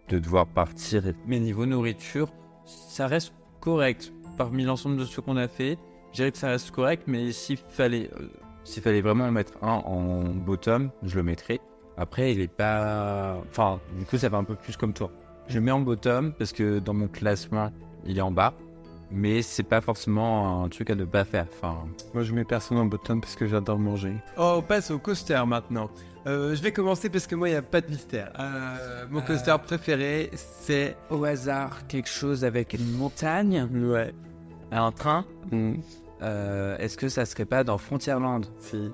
de 0.09 0.19
devoir 0.19 0.47
partir. 0.47 1.03
Mais 1.27 1.39
niveau 1.39 1.65
nourriture, 1.65 2.29
ça 2.65 3.07
reste 3.07 3.33
correct. 3.59 4.13
Parmi 4.37 4.63
l'ensemble 4.63 4.97
de 4.97 5.05
ce 5.05 5.21
qu'on 5.21 5.37
a 5.37 5.47
fait, 5.47 5.77
je 6.11 6.17
dirais 6.17 6.31
que 6.31 6.37
ça 6.37 6.49
reste 6.49 6.71
correct, 6.71 7.03
mais 7.07 7.31
s'il 7.31 7.57
fallait, 7.57 8.09
euh, 8.19 8.27
s'il 8.63 8.83
fallait 8.83 9.01
vraiment 9.01 9.25
en 9.25 9.31
mettre 9.31 9.53
un 9.61 9.81
en 9.85 10.23
bottom, 10.23 10.91
je 11.03 11.15
le 11.15 11.23
mettrais. 11.23 11.59
Après, 11.97 12.33
il 12.33 12.41
est 12.41 12.47
pas. 12.51 13.37
Enfin, 13.49 13.79
du 13.97 14.05
coup, 14.05 14.17
ça 14.17 14.29
va 14.29 14.37
un 14.37 14.43
peu 14.43 14.55
plus 14.55 14.75
comme 14.75 14.93
toi. 14.93 15.09
Je 15.47 15.55
le 15.55 15.61
mets 15.61 15.71
en 15.71 15.79
bottom 15.79 16.33
parce 16.33 16.51
que 16.51 16.79
dans 16.79 16.93
mon 16.93 17.07
classement 17.07 17.71
il 18.05 18.17
est 18.17 18.21
en 18.21 18.31
bas, 18.31 18.53
mais 19.11 19.41
c'est 19.41 19.63
pas 19.63 19.81
forcément 19.81 20.63
un 20.63 20.69
truc 20.69 20.89
à 20.89 20.95
ne 20.95 21.05
pas 21.05 21.23
faire. 21.23 21.47
Enfin, 21.53 21.85
Moi, 22.13 22.23
je 22.23 22.33
mets 22.33 22.43
personne 22.43 22.77
en 22.77 22.85
bottom 22.85 23.21
parce 23.21 23.35
que 23.35 23.47
j'adore 23.47 23.79
manger. 23.79 24.13
Oh, 24.37 24.55
on 24.57 24.61
passe 24.61 24.91
au 24.91 24.99
coaster 24.99 25.41
maintenant. 25.45 25.89
Euh, 26.27 26.55
je 26.55 26.61
vais 26.61 26.71
commencer 26.71 27.09
parce 27.09 27.27
que 27.27 27.35
moi, 27.35 27.49
il 27.49 27.51
n'y 27.51 27.57
a 27.57 27.61
pas 27.61 27.81
de 27.81 27.89
mystère. 27.89 28.31
Euh, 28.39 29.05
mon 29.11 29.21
coaster 29.21 29.55
préféré, 29.63 30.31
c'est. 30.33 30.95
au 31.11 31.23
hasard, 31.23 31.85
quelque 31.87 32.09
chose 32.09 32.43
avec 32.43 32.73
une 32.73 32.91
montagne, 32.93 33.67
Ouais. 33.71 34.13
un 34.71 34.91
train. 34.91 35.25
Mm. 35.51 35.73
Euh, 36.23 36.77
Est-ce 36.77 36.97
que 36.97 37.09
ça 37.09 37.25
serait 37.25 37.45
pas 37.45 37.63
dans 37.63 37.77
Frontierland? 37.77 38.45
Si. 38.59 38.89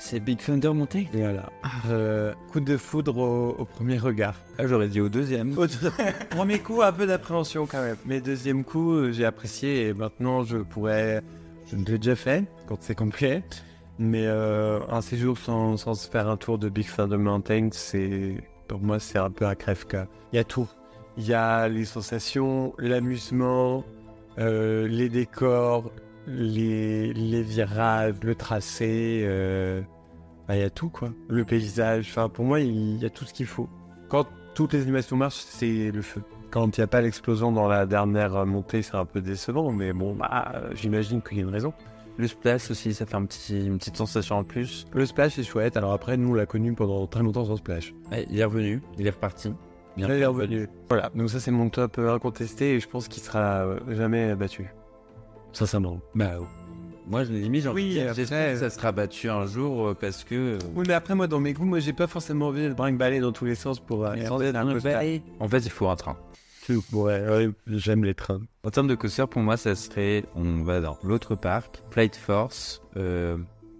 C'est 0.00 0.20
Big 0.20 0.38
Thunder 0.38 0.68
Mountain 0.72 1.04
Voilà. 1.12 1.48
Euh, 1.90 2.32
coup 2.52 2.60
de 2.60 2.76
foudre 2.76 3.16
au, 3.18 3.48
au 3.58 3.64
premier 3.64 3.98
regard. 3.98 4.34
Ah, 4.56 4.66
j'aurais 4.66 4.86
dit 4.88 5.00
au 5.00 5.08
deuxième. 5.08 5.56
Premier 6.30 6.60
coup, 6.60 6.82
un 6.82 6.92
peu 6.92 7.04
d'appréhension 7.06 7.66
quand 7.66 7.82
même. 7.82 7.96
Mais 8.06 8.20
deuxième 8.20 8.62
coup, 8.64 8.92
euh, 8.92 9.10
j'ai 9.12 9.24
apprécié 9.24 9.88
et 9.88 9.94
maintenant 9.94 10.44
je 10.44 10.58
pourrais. 10.58 11.20
Je 11.70 11.76
l'ai 11.76 11.98
déjà 11.98 12.14
fait 12.14 12.44
quand 12.68 12.78
c'est 12.80 12.94
complet. 12.94 13.42
Mais 13.98 14.26
euh, 14.26 14.80
un 14.88 15.00
séjour 15.00 15.36
sans, 15.36 15.76
sans 15.76 15.94
se 15.94 16.08
faire 16.08 16.28
un 16.28 16.36
tour 16.36 16.58
de 16.58 16.68
Big 16.68 16.86
Thunder 16.86 17.16
Mountain. 17.16 17.70
Pour 18.68 18.80
moi, 18.80 19.00
c'est 19.00 19.18
un 19.18 19.30
peu 19.30 19.46
un 19.46 19.54
crève-cœur. 19.54 20.06
Il 20.32 20.36
y 20.36 20.38
a 20.38 20.44
tout. 20.44 20.68
Il 21.16 21.26
y 21.26 21.34
a 21.34 21.66
les 21.68 21.84
sensations, 21.84 22.74
l'amusement, 22.78 23.84
euh, 24.38 24.86
les 24.86 25.08
décors, 25.08 25.90
les, 26.28 27.42
virages, 27.42 28.14
le 28.22 28.36
tracé. 28.36 29.22
euh, 29.24 29.80
bah, 30.46 30.56
il 30.56 30.60
y 30.60 30.64
a 30.64 30.70
tout 30.70 30.90
quoi. 30.90 31.10
Le 31.28 31.44
paysage. 31.44 32.06
Enfin, 32.10 32.28
pour 32.28 32.44
moi, 32.44 32.60
il 32.60 32.98
y 32.98 33.04
a 33.04 33.10
tout 33.10 33.24
ce 33.24 33.34
qu'il 33.34 33.46
faut. 33.46 33.68
Quand 34.08 34.26
toutes 34.54 34.74
les 34.74 34.82
animations 34.82 35.16
marchent, 35.16 35.44
c'est 35.48 35.90
le 35.90 36.02
feu. 36.02 36.22
Quand 36.50 36.76
il 36.76 36.80
n'y 36.80 36.84
a 36.84 36.86
pas 36.86 37.00
l'explosion 37.00 37.50
dans 37.50 37.66
la 37.66 37.84
dernière 37.84 38.46
montée, 38.46 38.82
c'est 38.82 38.94
un 38.94 39.04
peu 39.04 39.20
décevant, 39.20 39.72
mais 39.72 39.92
bon, 39.92 40.14
bah, 40.14 40.62
j'imagine 40.72 41.20
qu'il 41.20 41.38
y 41.38 41.40
a 41.40 41.42
une 41.42 41.50
raison. 41.50 41.74
Le 42.18 42.26
splash 42.26 42.70
aussi, 42.70 42.92
ça 42.94 43.06
fait 43.06 43.14
un 43.14 43.24
petit, 43.24 43.64
une 43.64 43.78
petite 43.78 43.96
sensation 43.96 44.36
en 44.38 44.44
plus. 44.44 44.86
Le 44.92 45.06
splash 45.06 45.38
est 45.38 45.44
chouette, 45.44 45.76
alors 45.76 45.92
après, 45.92 46.16
nous, 46.16 46.30
on 46.30 46.34
l'a 46.34 46.46
connu 46.46 46.72
pendant 46.74 47.06
très 47.06 47.22
longtemps 47.22 47.44
sans 47.44 47.56
splash. 47.56 47.94
Ouais, 48.10 48.26
il 48.28 48.38
est 48.40 48.44
revenu, 48.44 48.82
il 48.98 49.06
est 49.06 49.10
reparti. 49.10 49.52
Bien 49.96 50.08
il 50.08 50.20
est 50.22 50.26
revenu. 50.26 50.68
Voilà, 50.88 51.10
donc 51.14 51.30
ça, 51.30 51.38
c'est 51.38 51.50
mon 51.52 51.70
top 51.70 51.98
euh, 51.98 52.12
incontesté 52.14 52.74
et 52.74 52.80
je 52.80 52.88
pense 52.88 53.06
qu'il 53.08 53.22
sera 53.22 53.64
euh, 53.64 53.78
jamais 53.90 54.34
battu. 54.34 54.66
Sincèrement. 55.52 56.00
Bah, 56.14 56.32
moi, 57.06 57.24
je 57.24 57.32
l'ai 57.32 57.48
mis, 57.48 57.60
j'en 57.60 57.72
Oui, 57.72 57.98
j'espère 58.14 58.52
que 58.52 58.58
ça 58.60 58.68
sera 58.70 58.92
battu 58.92 59.30
un 59.30 59.46
jour 59.46 59.88
euh, 59.88 59.94
parce 59.98 60.24
que. 60.24 60.34
euh, 60.34 60.58
Oui, 60.74 60.84
mais 60.86 60.94
après, 60.94 61.14
moi, 61.14 61.26
dans 61.26 61.40
mes 61.40 61.52
goûts, 61.54 61.64
moi, 61.64 61.78
j'ai 61.78 61.92
pas 61.94 62.06
forcément 62.06 62.48
envie 62.48 62.68
de 62.68 62.74
Brinque-baller 62.74 63.20
dans 63.20 63.32
tous 63.32 63.44
les 63.46 63.54
sens 63.54 63.80
pour 63.80 64.04
euh, 64.04 64.14
coaster. 64.28 64.52
En 65.40 65.48
fait, 65.48 65.58
il 65.60 65.70
faut 65.70 65.88
un 65.88 65.96
train. 65.96 66.16
Ouais, 66.92 67.28
ouais, 67.28 67.50
j'aime 67.66 68.04
les 68.04 68.14
trains. 68.14 68.40
En 68.64 68.70
termes 68.70 68.88
de 68.88 68.94
coaster, 68.94 69.24
pour 69.30 69.42
moi, 69.42 69.56
ça 69.56 69.74
serait, 69.74 70.24
on 70.34 70.62
va 70.62 70.80
dans 70.80 70.98
l'autre 71.02 71.34
parc, 71.34 71.82
Flight 71.90 72.16
Force. 72.16 72.82
euh, 72.96 73.38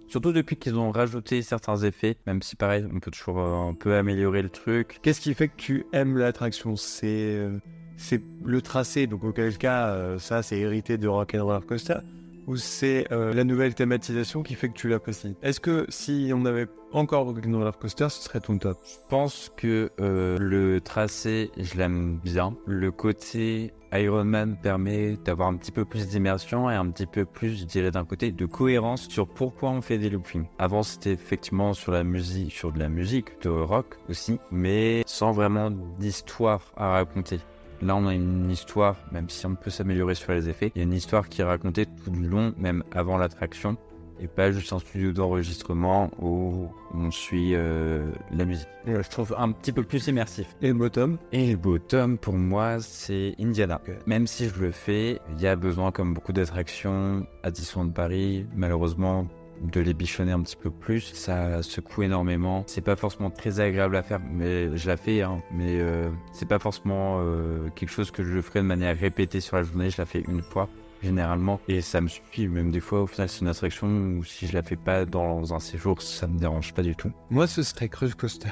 surtout 0.08 0.32
depuis 0.32 0.56
qu'ils 0.56 0.76
ont 0.76 0.90
rajouté 0.90 1.42
certains 1.42 1.76
effets, 1.78 2.16
même 2.26 2.40
si 2.42 2.56
pareil, 2.56 2.86
on 2.92 2.98
peut 2.98 3.10
toujours 3.10 3.40
euh, 3.40 3.70
un 3.70 3.74
peu 3.74 3.94
améliorer 3.94 4.42
le 4.42 4.48
truc. 4.48 4.98
Qu'est-ce 5.02 5.20
qui 5.20 5.34
fait 5.34 5.48
que 5.48 5.56
tu 5.56 5.84
aimes 5.92 6.16
l'attraction? 6.16 6.76
C'est 6.76 7.36
euh, 7.36 7.58
c'est 7.96 8.22
le 8.44 8.62
tracé, 8.62 9.06
donc 9.06 9.24
auquel 9.24 9.58
cas, 9.58 9.88
euh, 9.88 10.18
ça, 10.18 10.42
c'est 10.42 10.58
hérité 10.58 10.98
de 10.98 11.08
Rock'n'Roller 11.08 11.66
Coaster 11.66 11.98
ou 12.46 12.56
c'est 12.56 13.12
euh, 13.12 13.34
la 13.34 13.44
nouvelle 13.44 13.74
thématisation 13.74 14.42
qui 14.42 14.54
fait 14.54 14.70
que 14.70 14.74
tu 14.74 14.88
l'apprécies? 14.88 15.34
Est-ce 15.42 15.60
que 15.60 15.84
si 15.90 16.30
on 16.34 16.46
avait 16.46 16.68
encore 16.92 17.26
Rock'n'Roller 17.26 17.70
Coaster, 17.78 18.08
ce 18.08 18.22
serait 18.22 18.40
ton 18.40 18.58
top 18.58 18.78
Je 18.84 18.96
pense 19.08 19.52
que 19.56 19.90
euh, 20.00 20.38
le 20.38 20.80
tracé, 20.80 21.50
je 21.56 21.76
l'aime 21.76 22.18
bien. 22.22 22.56
Le 22.66 22.90
côté 22.90 23.72
Iron 23.92 24.24
Man 24.24 24.56
permet 24.60 25.16
d'avoir 25.24 25.48
un 25.48 25.56
petit 25.56 25.72
peu 25.72 25.84
plus 25.84 26.08
d'immersion 26.08 26.70
et 26.70 26.74
un 26.74 26.90
petit 26.90 27.06
peu 27.06 27.24
plus, 27.24 27.60
je 27.60 27.64
dirais 27.64 27.90
d'un 27.90 28.04
côté, 28.04 28.32
de 28.32 28.46
cohérence 28.46 29.08
sur 29.08 29.26
pourquoi 29.26 29.70
on 29.70 29.80
fait 29.80 29.98
des 29.98 30.10
loopings. 30.10 30.46
Avant, 30.58 30.82
c'était 30.82 31.12
effectivement 31.12 31.72
sur 31.74 31.92
la 31.92 32.04
musique, 32.04 32.52
sur 32.52 32.72
de 32.72 32.78
la 32.78 32.88
musique, 32.88 33.40
de 33.42 33.48
rock 33.48 33.96
aussi, 34.08 34.38
mais 34.50 35.02
sans 35.06 35.32
vraiment 35.32 35.70
d'histoire 35.70 36.72
à 36.76 36.90
raconter. 36.90 37.40
Là, 37.80 37.94
on 37.94 38.06
a 38.08 38.14
une 38.14 38.50
histoire, 38.50 38.96
même 39.12 39.28
si 39.28 39.46
on 39.46 39.54
peut 39.54 39.70
s'améliorer 39.70 40.16
sur 40.16 40.32
les 40.32 40.48
effets, 40.48 40.72
il 40.74 40.78
y 40.78 40.80
a 40.80 40.84
une 40.84 40.92
histoire 40.92 41.28
qui 41.28 41.42
est 41.42 41.44
racontée 41.44 41.86
tout 41.86 42.10
du 42.10 42.26
long, 42.26 42.52
même 42.58 42.82
avant 42.92 43.16
l'attraction, 43.16 43.76
et 44.20 44.26
pas 44.28 44.50
juste 44.50 44.72
un 44.72 44.78
studio 44.78 45.12
d'enregistrement 45.12 46.10
où 46.20 46.68
on 46.94 47.10
suit 47.10 47.54
euh, 47.54 48.10
la 48.32 48.44
musique. 48.44 48.68
Je 48.86 49.08
trouve 49.08 49.34
un 49.38 49.52
petit 49.52 49.72
peu 49.72 49.82
plus 49.82 50.06
immersif. 50.06 50.46
Et 50.62 50.68
le 50.68 50.74
bottom 50.74 51.18
Et 51.32 51.52
le 51.52 51.56
bottom, 51.56 52.18
pour 52.18 52.34
moi, 52.34 52.80
c'est 52.80 53.34
Indiana. 53.38 53.80
Même 54.06 54.26
si 54.26 54.48
je 54.48 54.60
le 54.60 54.70
fais, 54.70 55.20
il 55.36 55.42
y 55.42 55.46
a 55.46 55.56
besoin, 55.56 55.92
comme 55.92 56.14
beaucoup 56.14 56.32
d'attractions 56.32 57.26
à 57.42 57.50
Disneyland 57.50 57.90
Paris, 57.90 58.46
malheureusement, 58.56 59.26
de 59.62 59.80
les 59.80 59.94
bichonner 59.94 60.32
un 60.32 60.42
petit 60.42 60.56
peu 60.56 60.70
plus. 60.70 61.12
Ça 61.14 61.62
secoue 61.62 62.02
énormément. 62.02 62.64
C'est 62.66 62.80
pas 62.80 62.96
forcément 62.96 63.30
très 63.30 63.60
agréable 63.60 63.96
à 63.96 64.02
faire, 64.02 64.20
mais 64.32 64.76
je 64.76 64.86
la 64.86 64.96
fais, 64.96 65.22
hein. 65.22 65.42
Mais 65.52 65.80
euh, 65.80 66.10
c'est 66.32 66.48
pas 66.48 66.58
forcément 66.58 67.18
euh, 67.20 67.68
quelque 67.74 67.90
chose 67.90 68.10
que 68.10 68.22
je 68.22 68.40
ferai 68.40 68.60
de 68.60 68.64
manière 68.66 68.96
répétée 68.96 69.40
sur 69.40 69.56
la 69.56 69.62
journée. 69.62 69.90
Je 69.90 69.98
la 69.98 70.06
fais 70.06 70.22
une 70.28 70.42
fois 70.42 70.68
généralement 71.02 71.60
et 71.68 71.80
ça 71.80 72.00
me 72.00 72.08
suffit 72.08 72.48
même 72.48 72.70
des 72.70 72.80
fois 72.80 73.02
au 73.02 73.06
final 73.06 73.28
c'est 73.28 73.40
une 73.40 73.48
attraction 73.48 73.86
où 73.88 74.24
si 74.24 74.46
je 74.46 74.54
la 74.54 74.62
fais 74.62 74.76
pas 74.76 75.04
dans 75.04 75.54
un 75.54 75.58
séjour 75.60 76.02
ça 76.02 76.26
me 76.26 76.38
dérange 76.38 76.74
pas 76.74 76.82
du 76.82 76.94
tout 76.96 77.10
Moi, 77.30 77.46
ce 77.46 77.62
serait 77.62 77.88
Crush 77.88 78.14
Coaster. 78.14 78.48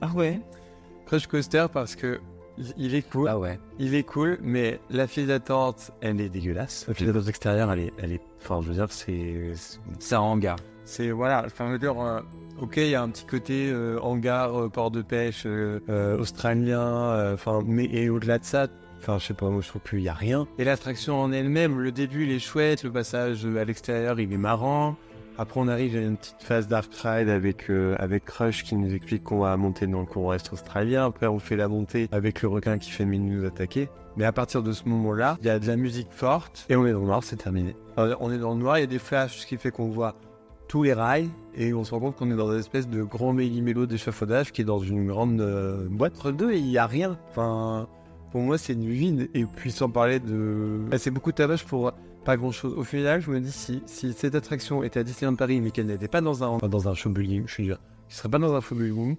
ah 0.00 0.10
ouais? 0.14 0.40
Crush 1.06 1.26
Coaster 1.26 1.66
parce 1.72 1.96
que 1.96 2.20
il 2.78 2.94
est 2.94 3.02
cool. 3.02 3.28
ah 3.28 3.38
ouais 3.38 3.58
Il 3.78 3.94
est 3.94 4.02
cool, 4.02 4.38
mais 4.40 4.80
la 4.88 5.06
file 5.06 5.26
d'attente, 5.26 5.90
elle 6.00 6.22
est 6.22 6.30
dégueulasse. 6.30 6.86
La 6.88 6.94
file 6.94 7.08
d'attente 7.08 7.28
extérieure, 7.28 7.70
elle 7.70 7.80
est, 7.80 7.92
elle 7.98 8.12
est, 8.12 8.20
enfin, 8.40 8.60
je 8.62 8.68
veux 8.68 8.74
dire, 8.74 8.86
c'est, 8.90 9.52
c'est 9.98 10.14
un 10.14 10.20
hangar 10.20 10.56
c'est 10.88 11.10
voilà. 11.10 11.42
Enfin, 11.44 11.66
je 11.66 11.72
veux 11.72 11.78
dire, 11.80 12.00
euh, 12.00 12.20
ok, 12.62 12.76
il 12.76 12.88
y 12.90 12.94
a 12.94 13.02
un 13.02 13.08
petit 13.10 13.26
côté 13.26 13.68
euh, 13.70 13.98
hangar, 14.00 14.58
euh, 14.58 14.68
port 14.68 14.90
de 14.92 15.02
pêche 15.02 15.42
euh, 15.44 15.80
euh, 15.88 16.16
australien, 16.16 16.80
euh, 16.80 17.34
enfin, 17.34 17.60
mais 17.66 17.86
et 17.86 18.08
au-delà 18.08 18.38
de 18.38 18.44
ça. 18.44 18.68
Enfin, 18.98 19.18
je 19.18 19.26
sais 19.26 19.34
pas, 19.34 19.48
moi 19.50 19.60
je 19.62 19.68
trouve 19.68 19.82
qu'il 19.82 20.00
y 20.00 20.08
a 20.08 20.14
rien. 20.14 20.46
Et 20.58 20.64
l'attraction 20.64 21.20
en 21.20 21.32
elle-même, 21.32 21.80
le 21.80 21.92
début 21.92 22.24
il 22.24 22.32
est 22.32 22.38
chouette, 22.38 22.82
le 22.82 22.90
passage 22.90 23.46
à 23.46 23.64
l'extérieur 23.64 24.18
il 24.20 24.32
est 24.32 24.38
marrant. 24.38 24.96
Après 25.38 25.60
on 25.60 25.68
arrive 25.68 25.96
à 25.96 26.00
une 26.00 26.16
petite 26.16 26.42
phase 26.42 26.66
dark 26.66 26.92
ride 26.94 27.28
avec 27.28 27.68
euh, 27.68 27.94
avec 27.98 28.24
Crush 28.24 28.64
qui 28.64 28.74
nous 28.74 28.94
explique 28.94 29.22
qu'on 29.22 29.40
va 29.40 29.54
monter 29.58 29.86
dans 29.86 30.00
le 30.00 30.06
courant 30.06 30.32
est 30.32 30.52
australien. 30.52 31.04
Après 31.04 31.26
on 31.26 31.38
fait 31.38 31.56
la 31.56 31.68
montée 31.68 32.08
avec 32.10 32.40
le 32.40 32.48
requin 32.48 32.78
qui 32.78 32.90
fait 32.90 33.04
mine 33.04 33.28
nous 33.28 33.46
attaquer. 33.46 33.88
Mais 34.16 34.24
à 34.24 34.32
partir 34.32 34.62
de 34.62 34.72
ce 34.72 34.88
moment-là, 34.88 35.36
il 35.42 35.46
y 35.46 35.50
a 35.50 35.58
de 35.58 35.66
la 35.66 35.76
musique 35.76 36.10
forte 36.10 36.64
et 36.70 36.76
on 36.76 36.86
est 36.86 36.92
dans 36.92 37.00
le 37.00 37.06
noir, 37.06 37.22
c'est 37.22 37.36
terminé. 37.36 37.76
Alors, 37.98 38.16
on 38.22 38.32
est 38.32 38.38
dans 38.38 38.54
le 38.54 38.60
noir, 38.60 38.78
il 38.78 38.80
y 38.80 38.84
a 38.84 38.86
des 38.86 38.98
flashs, 38.98 39.40
ce 39.40 39.46
qui 39.46 39.58
fait 39.58 39.70
qu'on 39.70 39.88
voit 39.88 40.16
tous 40.68 40.82
les 40.82 40.94
rails 40.94 41.28
et 41.54 41.74
on 41.74 41.84
se 41.84 41.92
rend 41.92 42.00
compte 42.00 42.16
qu'on 42.16 42.30
est 42.30 42.36
dans 42.36 42.50
une 42.50 42.58
espèce 42.58 42.88
de 42.88 43.02
grand 43.02 43.34
méli-mélo 43.34 43.86
d'échafaudage 43.86 44.52
qui 44.52 44.62
est 44.62 44.64
dans 44.64 44.78
une 44.78 45.06
grande 45.06 45.40
euh, 45.40 45.86
boîte 45.88 46.14
entre 46.16 46.32
deux 46.32 46.54
il 46.54 46.64
n'y 46.64 46.78
a 46.78 46.86
rien. 46.86 47.18
Enfin, 47.30 47.88
pour 48.36 48.44
moi, 48.44 48.58
c'est 48.58 48.74
du 48.74 48.92
vide. 48.92 49.30
Et 49.32 49.46
puis, 49.46 49.72
sans 49.72 49.88
parler 49.88 50.20
de. 50.20 50.78
Bah, 50.90 50.98
c'est 50.98 51.10
beaucoup 51.10 51.30
de 51.30 51.36
tabac 51.36 51.56
pour 51.66 51.90
pas 52.22 52.36
grand 52.36 52.50
chose. 52.50 52.74
Au 52.76 52.84
final, 52.84 53.22
je 53.22 53.30
me 53.30 53.40
dis, 53.40 53.50
si, 53.50 53.82
si 53.86 54.12
cette 54.12 54.34
attraction 54.34 54.82
était 54.82 55.00
à 55.00 55.04
Disneyland 55.04 55.36
Paris, 55.36 55.58
mais 55.62 55.70
qu'elle 55.70 55.86
n'était 55.86 56.06
pas 56.06 56.20
dans 56.20 56.44
un, 56.44 56.48
enfin, 56.48 56.68
dans 56.68 56.86
un 56.86 56.92
show 56.92 57.08
building, 57.08 57.44
je 57.46 57.62
qui 57.62 57.72
serait 58.10 58.28
pas 58.28 58.36
dans 58.36 58.54
un 58.54 58.60
show 58.60 58.74
building, 58.74 59.16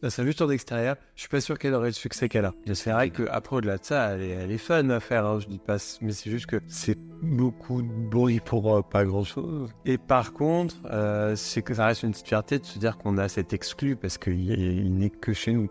là, 0.00 0.10
c'est 0.10 0.24
juste 0.24 0.42
en 0.42 0.48
extérieur, 0.48 0.94
je 1.16 1.22
suis 1.22 1.28
pas 1.28 1.40
sûr 1.40 1.58
qu'elle 1.58 1.74
aurait 1.74 1.88
le 1.88 1.92
succès 1.92 2.28
qu'elle 2.28 2.44
a. 2.44 2.54
C'est 2.72 2.92
vrai 2.92 3.10
qu'après, 3.10 3.56
au-delà 3.56 3.78
de 3.78 3.84
ça, 3.84 4.10
elle 4.10 4.22
est, 4.22 4.28
elle 4.28 4.58
fun 4.58 4.88
à 4.90 5.00
faire, 5.00 5.26
hein, 5.26 5.40
je 5.40 5.48
dis 5.48 5.58
pas, 5.58 5.78
mais 6.00 6.12
c'est 6.12 6.30
juste 6.30 6.46
que 6.46 6.60
c'est 6.68 6.98
beaucoup 7.20 7.82
de 7.82 7.88
bruit 7.88 8.38
pour 8.38 8.76
euh, 8.76 8.82
pas 8.82 9.04
grand 9.04 9.24
chose. 9.24 9.70
Et 9.86 9.98
par 9.98 10.32
contre, 10.34 10.76
euh, 10.88 11.34
c'est 11.34 11.62
que 11.62 11.74
ça 11.74 11.86
reste 11.86 12.04
une 12.04 12.12
petite 12.12 12.28
fierté 12.28 12.60
de 12.60 12.64
se 12.64 12.78
dire 12.78 12.96
qu'on 12.96 13.18
a 13.18 13.28
cet 13.28 13.54
exclu 13.54 13.96
parce 13.96 14.18
qu'il 14.18 14.52
il 14.52 14.94
n'est 14.94 15.10
que 15.10 15.32
chez 15.32 15.52
nous. 15.52 15.68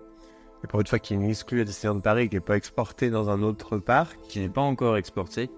Et 0.64 0.68
pour 0.68 0.80
une 0.80 0.88
fois 0.88 1.00
qu'il 1.00 1.22
est 1.22 1.30
exclu 1.30 1.62
à 1.62 1.64
Disneyland 1.64 2.00
Paris, 2.00 2.30
qui 2.30 2.36
n'est 2.36 2.42
pas 2.42 2.58
exporté 2.58 3.10
dans 3.10 3.30
un 3.30 3.42
autre 3.42 3.78
parc, 3.78 4.18
qui 4.28 4.40
n'est 4.40 4.50
pas 4.50 4.62
encore 4.62 4.98
exporté 4.98 5.50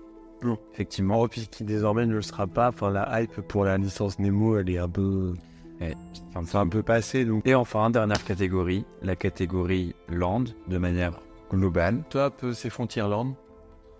Non. 0.41 0.57
effectivement 0.73 1.21
oh, 1.21 1.27
puisqu'il 1.27 1.65
désormais 1.65 2.05
ne 2.05 2.13
le 2.13 2.21
sera 2.21 2.47
pas, 2.47 2.69
enfin 2.69 2.89
la 2.89 3.21
hype 3.21 3.41
pour 3.41 3.65
la 3.65 3.77
licence 3.77 4.19
Nemo, 4.19 4.57
elle 4.57 4.69
est 4.69 4.77
un 4.77 4.89
peu, 4.89 5.33
Ouais, 5.81 5.95
enfin, 6.29 6.43
c'est 6.45 6.57
un 6.57 6.67
peu 6.67 6.83
passé. 6.83 7.25
Donc 7.25 7.45
Et 7.45 7.55
enfin, 7.55 7.89
dernière 7.89 8.23
catégorie, 8.23 8.85
la 9.01 9.15
catégorie 9.15 9.95
Land, 10.09 10.45
de 10.67 10.77
manière 10.77 11.19
globale. 11.49 12.03
top, 12.09 12.45
c'est 12.53 12.69
Frontierland. 12.69 13.35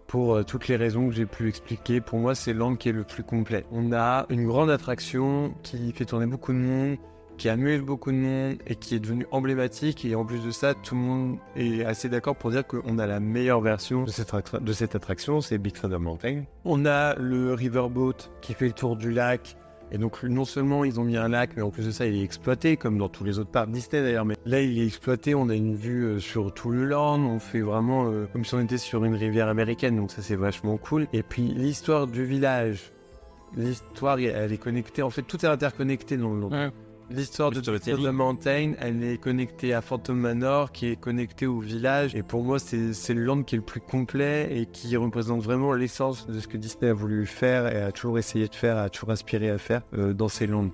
Pour 0.08 0.36
euh, 0.36 0.44
toutes 0.44 0.68
les 0.68 0.76
raisons 0.76 1.08
que 1.08 1.16
j'ai 1.16 1.26
pu 1.26 1.48
expliquer, 1.48 2.02
pour 2.02 2.20
moi, 2.20 2.36
c'est 2.36 2.54
Land 2.54 2.76
qui 2.76 2.89
est 2.89 2.94
le 2.94 3.04
plus 3.04 3.24
complet. 3.24 3.66
On 3.72 3.92
a 3.94 4.26
une 4.30 4.46
grande 4.46 4.70
attraction 4.70 5.54
qui 5.63 5.92
fait 5.94 6.06
tourner 6.06 6.28
beaucoup 6.28 6.52
de 6.52 6.58
monde, 6.58 6.98
qui 7.38 7.50
amuse 7.50 7.82
beaucoup 7.82 8.12
de 8.12 8.17
monde 8.17 8.56
et 8.67 8.76
qui 8.76 8.96
est 8.96 9.00
devenue 9.00 9.26
emblématique. 9.32 10.06
Et 10.06 10.15
en 10.15 10.24
plus 10.26 10.43
de 10.46 10.52
ça, 10.52 10.74
tout 10.74 10.96
le 10.96 11.02
monde 11.02 11.38
est 11.56 11.84
assez 11.84 12.08
d'accord 12.10 12.36
pour 12.36 12.52
dire 12.52 12.65
qu'on 12.65 13.00
a 13.00 13.08
la 13.08 13.19
meilleure 13.19 13.62
version 13.62 14.04
de 14.04 14.12
cette, 14.12 14.34
attra- 14.34 14.63
de 14.63 14.74
cette 14.74 14.96
attraction, 14.96 15.41
c'est 15.41 15.58
Big 15.58 15.74
Thunder 15.74 15.98
Mountain. 16.00 16.43
On 16.65 16.86
a 16.86 17.15
le 17.15 17.54
Riverboat 17.54 18.13
qui 18.41 18.54
fait 18.54 18.67
le 18.67 18.74
tour 18.74 18.96
du 18.96 19.12
lac 19.12 19.58
Et 19.91 19.98
donc, 20.00 20.24
non 20.24 20.46
seulement 20.46 20.86
ils 20.86 21.00
ont 21.00 21.04
mis 21.04 21.17
un 21.17 21.28
lac, 21.28 21.52
mais 21.56 21.62
en 21.62 21.69
plus 21.69 21.86
de 21.86 21.91
ça, 21.91 22.06
il 22.08 22.15
est 22.15 22.24
exploité, 22.24 22.78
comme 22.78 22.98
dans 22.98 23.10
tous 23.10 23.24
les 23.24 23.38
autres 23.38 23.52
parcs 23.52 23.69
Disney 23.69 24.02
d'ailleurs. 24.02 24.26
Mais 24.26 24.36
là, 24.46 24.60
il 24.62 24.80
est 24.80 24.86
exploité, 24.88 25.36
on 25.36 25.50
a 25.50 25.56
une 25.56 25.76
vue 25.76 26.04
euh, 26.06 26.19
sur 26.19 26.52
tout 26.54 26.72
le 26.72 26.86
land, 26.86 27.19
on 27.19 27.38
fait 27.39 27.62
vraiment 27.62 28.10
euh, 28.10 28.26
comme 28.32 28.43
si 28.46 28.56
on 28.56 28.60
était 28.62 28.80
sur 28.80 29.04
une 29.06 29.13
rivière 29.15 29.50
américaine, 29.50 29.96
donc 29.98 30.10
ça, 30.12 30.22
c'est 30.24 30.36
vachement 30.36 30.78
cool. 30.78 31.08
Et 31.13 31.22
puis, 31.22 31.43
l'histoire 31.43 32.08
du 32.08 32.26
village, 32.26 32.91
l'histoire, 33.56 34.17
elle 34.17 34.52
est 34.52 34.58
connectée, 34.58 35.04
en 35.04 35.10
fait, 35.12 35.22
tout 35.22 35.46
est 35.46 35.50
interconnecté 35.50 36.17
dans 36.17 36.34
le 36.34 36.39
land. 36.41 36.50
L'histoire 37.13 37.52
de. 37.52 37.62
The 37.62 38.12
Mountain, 38.12 38.73
elle 38.80 39.04
est 39.04 39.19
connectée 39.19 39.71
à 39.76 39.82
Phantom 39.82 40.17
Manor, 40.17 40.71
qui 40.71 40.88
est 40.88 40.95
connectée 40.95 41.45
au 41.45 41.60
village. 41.60 42.15
Et 42.15 42.23
pour 42.23 42.43
moi, 42.43 42.58
c'est 42.58 43.13
le 43.13 43.23
land 43.23 43.43
qui 43.43 43.54
est 43.54 43.60
le 43.60 43.63
plus 43.63 43.82
complet 43.82 44.49
et 44.49 44.65
qui 44.65 44.97
représente 44.97 45.43
vraiment 45.43 45.73
l'essence 45.73 46.26
de 46.26 46.39
ce 46.39 46.47
que 46.47 46.58
Disney 46.58 46.89
a 46.89 46.93
voulu 46.93 47.28
faire 47.28 47.67
et 47.67 47.84
a 47.84 47.91
toujours 47.91 48.17
essayé 48.17 48.47
de 48.47 48.56
faire, 48.56 48.80
a 48.80 48.89
toujours 48.89 49.12
aspiré 49.12 49.52
à 49.52 49.60
faire 49.60 49.84
euh, 49.95 50.13
dans 50.13 50.28
ces 50.28 50.47
lands. 50.47 50.71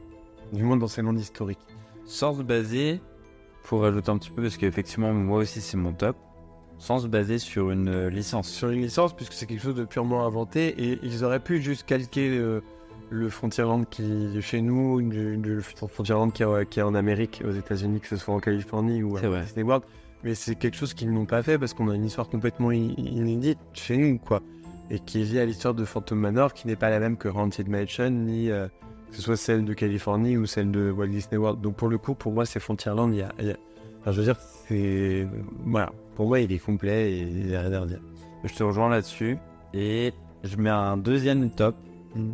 Du 0.54 0.64
moins 0.64 0.78
dans 0.78 0.88
ces 0.88 1.02
lands 1.02 1.16
historiques. 1.16 1.60
Sans 2.06 2.38
se 2.38 2.42
baser, 2.42 3.02
pour 3.64 3.82
rajouter 3.82 4.10
un 4.10 4.18
petit 4.18 4.32
peu, 4.32 4.42
parce 4.42 4.56
qu'effectivement, 4.56 5.12
moi 5.12 5.40
aussi, 5.40 5.60
c'est 5.60 5.78
mon 5.78 5.92
top, 5.92 6.16
sans 6.78 7.00
se 7.00 7.08
baser 7.08 7.38
sur 7.38 7.70
une 7.70 7.90
euh, 7.90 8.10
licence. 8.10 8.48
Sur 8.48 8.70
une 8.70 8.82
licence, 8.82 9.14
puisque 9.14 9.34
c'est 9.34 9.46
quelque 9.46 9.62
chose 9.62 9.76
de 9.76 9.84
purement 9.84 10.26
inventé, 10.26 10.68
et 10.70 11.00
ils 11.04 11.26
auraient 11.26 11.42
pu 11.42 11.62
juste 11.62 11.86
calquer 11.86 12.30
euh, 12.30 12.62
le 13.12 13.30
Frontierland 13.30 13.86
qui 13.90 14.38
est 14.38 14.42
chez 14.42 14.62
nous, 14.62 15.02
du, 15.02 15.38
du 15.38 15.62
Frontierland 15.62 16.32
qui 16.32 16.44
est, 16.44 16.70
qui 16.70 16.80
est 16.80 16.84
en 16.84 16.96
Amérique, 16.96 17.42
aux 17.48 17.52
États-Unis, 17.52 18.00
que 18.02 18.08
ce 18.08 18.18
soit 18.18 18.34
en 18.34 18.40
Californie 18.40 19.02
ou 19.04 19.18
à. 19.18 19.22
Disney 19.42 19.64
World. 19.64 19.84
Mais 20.24 20.36
c'est 20.36 20.56
quelque 20.56 20.76
chose 20.76 20.94
qu'ils 20.94 21.12
n'ont 21.14 21.26
pas 21.26 21.42
fait 21.44 21.58
parce 21.58 21.74
qu'on 21.74 21.90
a 21.90 21.96
une 21.96 22.06
histoire 22.06 22.28
complètement 22.30 22.72
inédite 22.72 23.58
chez 23.74 23.98
nous, 23.98 24.18
quoi. 24.20 24.42
Et 24.92 25.00
qui 25.00 25.22
est 25.22 25.26
liée 25.26 25.40
à 25.40 25.46
l'histoire 25.46 25.74
de 25.74 25.86
Phantom 25.86 26.20
Manor, 26.20 26.54
qui 26.54 26.68
n'est 26.68 26.76
pas 26.76 26.90
la 26.90 27.00
même 27.00 27.16
que 27.16 27.28
Haunted 27.30 27.70
Mansion, 27.70 28.10
ni 28.10 28.50
euh, 28.52 28.68
que 29.12 29.16
ce 29.16 29.22
soit 29.22 29.38
celle 29.38 29.64
de 29.64 29.74
Californie 29.74 30.36
ou 30.38 30.46
celle 30.46 30.72
de 30.72 30.92
Walt 30.92 31.08
Disney 31.08 31.38
World. 31.38 31.62
Donc 31.62 31.76
pour 31.76 31.88
le 31.88 31.98
coup, 31.98 32.16
pour 32.16 32.34
moi, 32.34 32.46
c'est 32.46 32.60
Frontierland. 32.60 33.14
Il 33.14 33.20
y 33.20 33.22
a, 33.22 33.32
il 33.40 33.48
y 33.48 33.52
a- 33.52 33.58
enfin, 34.02 34.12
je 34.12 34.18
veux 34.20 34.26
dire, 34.26 34.38
c'est 34.68 35.26
voilà. 35.66 35.92
Pour 36.16 36.28
moi, 36.28 36.40
il 36.42 36.52
est 36.52 36.60
complet 36.60 37.12
et 37.14 37.20
il 37.22 37.46
n'y 37.48 37.56
a 37.56 37.62
rien 37.62 37.74
à 37.74 37.80
redire. 37.82 38.02
Je 38.44 38.54
te 38.54 38.64
rejoins 38.64 38.90
là-dessus. 38.90 39.38
Et 39.74 40.12
je 40.44 40.58
mets 40.58 40.70
un 40.70 40.98
deuxième 40.98 41.50
top. 41.52 41.76
Mhm. 42.16 42.34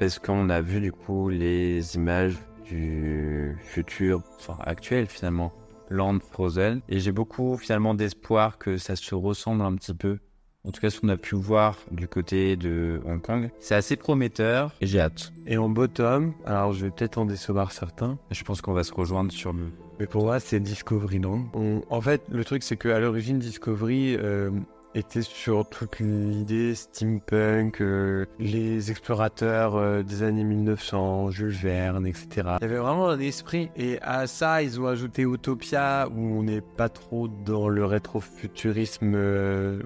Parce 0.00 0.18
qu'on 0.18 0.48
a 0.48 0.60
vu 0.62 0.80
du 0.80 0.92
coup 0.92 1.28
les 1.28 1.94
images 1.94 2.34
du 2.66 3.54
futur, 3.62 4.22
enfin 4.38 4.56
actuel 4.64 5.06
finalement, 5.06 5.52
Land 5.90 6.20
Frozen. 6.32 6.80
Et 6.88 7.00
j'ai 7.00 7.12
beaucoup 7.12 7.58
finalement 7.58 7.92
d'espoir 7.94 8.56
que 8.56 8.78
ça 8.78 8.96
se 8.96 9.14
ressemble 9.14 9.60
un 9.62 9.74
petit 9.76 9.92
peu. 9.92 10.18
En 10.66 10.70
tout 10.72 10.80
cas, 10.80 10.88
ce 10.90 11.00
qu'on 11.00 11.08
a 11.10 11.16
pu 11.18 11.34
voir 11.34 11.76
du 11.90 12.08
côté 12.08 12.56
de 12.56 13.00
Hong 13.06 13.20
Kong. 13.20 13.50
C'est 13.60 13.74
assez 13.74 13.96
prometteur 13.96 14.72
et 14.80 14.86
j'ai 14.86 15.00
hâte. 15.00 15.32
Et 15.46 15.58
en 15.58 15.68
bottom, 15.68 16.32
alors 16.46 16.72
je 16.72 16.86
vais 16.86 16.90
peut-être 16.90 17.18
en 17.18 17.26
décevoir 17.26 17.70
certains, 17.72 18.18
Je 18.30 18.42
pense 18.42 18.62
qu'on 18.62 18.72
va 18.72 18.84
se 18.84 18.92
rejoindre 18.94 19.32
sur 19.32 19.52
le. 19.52 19.64
mais 19.98 20.06
pour 20.06 20.24
moi, 20.24 20.40
c'est 20.40 20.60
Discoveryland. 20.60 21.44
On- 21.54 21.82
En 21.90 22.00
fait, 22.00 22.22
le 22.30 22.42
truc, 22.44 22.62
c'est 22.62 22.76
qu'à 22.78 23.00
l'origine, 23.00 23.38
Discovery 23.38 24.16
euh, 24.16 24.50
était 24.94 25.22
sur 25.22 25.68
toute 25.68 26.00
l'idée 26.00 26.74
steampunk, 26.74 27.80
euh, 27.80 28.26
les 28.38 28.90
explorateurs 28.90 29.76
euh, 29.76 30.02
des 30.02 30.22
années 30.22 30.44
1900, 30.44 31.30
Jules 31.30 31.50
Verne, 31.50 32.06
etc. 32.06 32.28
Il 32.60 32.62
y 32.62 32.64
avait 32.64 32.78
vraiment 32.78 33.08
un 33.08 33.20
esprit. 33.20 33.70
Et 33.76 34.00
à 34.02 34.26
ça, 34.26 34.62
ils 34.62 34.80
ont 34.80 34.86
ajouté 34.86 35.22
Utopia, 35.22 36.08
où 36.08 36.38
on 36.38 36.42
n'est 36.42 36.60
pas 36.60 36.88
trop 36.88 37.28
dans 37.28 37.68
le 37.68 37.84
rétrofuturisme. 37.84 39.12
euh, 39.14 39.80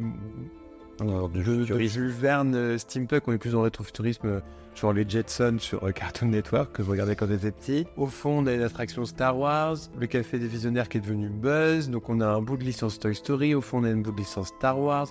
Alors, 1.01 1.29
du 1.29 1.43
de. 1.43 1.64
Jules 1.64 2.09
Verne, 2.09 2.79
steampunk, 2.79 3.29
on 3.29 3.33
est 3.33 3.38
plus 3.38 3.53
dans 3.53 3.59
le 3.59 3.64
rétrofuturisme, 3.64 4.40
genre 4.75 4.93
les 4.93 5.09
Jetsons 5.09 5.59
sur 5.59 5.85
euh, 5.85 5.93
Cartoon 5.93 6.29
Network, 6.29 6.73
que 6.73 6.83
je 6.83 6.91
regardais 6.91 7.17
quand 7.17 7.27
j'étais 7.29 7.51
petit. 7.51 7.87
Au 7.97 8.07
fond, 8.07 8.41
on 8.41 8.47
a 8.47 8.53
une 8.53 8.63
attraction 8.63 9.05
Star 9.05 9.39
Wars, 9.39 9.77
le 9.99 10.07
Café 10.07 10.39
des 10.39 10.47
Visionnaires 10.47 10.89
qui 10.89 10.99
est 10.99 11.01
devenu 11.01 11.29
Buzz, 11.29 11.91
donc 11.91 12.09
on 12.09 12.21
a 12.21 12.27
un 12.27 12.41
bout 12.41 12.57
de 12.57 12.65
licence 12.65 12.99
Toy 12.99 13.15
Story, 13.15 13.55
au 13.55 13.61
fond, 13.61 13.81
on 13.81 13.85
a 13.85 13.91
une 13.91 14.03
bout 14.03 14.13
de 14.13 14.19
licence 14.19 14.49
Star 14.49 14.79
Wars. 14.79 15.09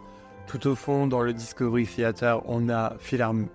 Tout 0.47 0.67
au 0.67 0.76
fond, 0.76 1.08
dans 1.08 1.21
le 1.21 1.32
Discovery 1.34 1.86
Theater, 1.86 2.41
on 2.49 2.67
a 2.67 2.95
Philharm 2.99 3.47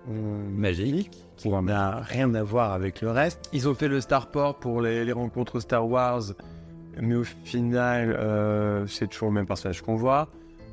Magique. 0.51 1.11
qui 1.37 1.49
n'a 1.49 1.99
rien 2.01 2.33
à 2.33 2.43
voir 2.43 2.73
avec 2.73 3.01
le 3.01 3.11
reste. 3.11 3.47
Ils 3.53 3.69
ont 3.69 3.75
fait 3.75 3.87
le 3.87 4.01
Starport 4.01 4.55
pour 4.59 4.81
les, 4.81 5.05
les 5.05 5.11
rencontres 5.11 5.59
Star 5.59 5.87
Wars, 5.87 6.23
mais 6.99 7.15
au 7.15 7.23
final, 7.23 8.15
euh, 8.19 8.87
c'est 8.87 9.07
toujours 9.07 9.29
le 9.29 9.35
même 9.35 9.45
personnage 9.45 9.81
qu'on 9.81 9.95
voit. 9.95 10.29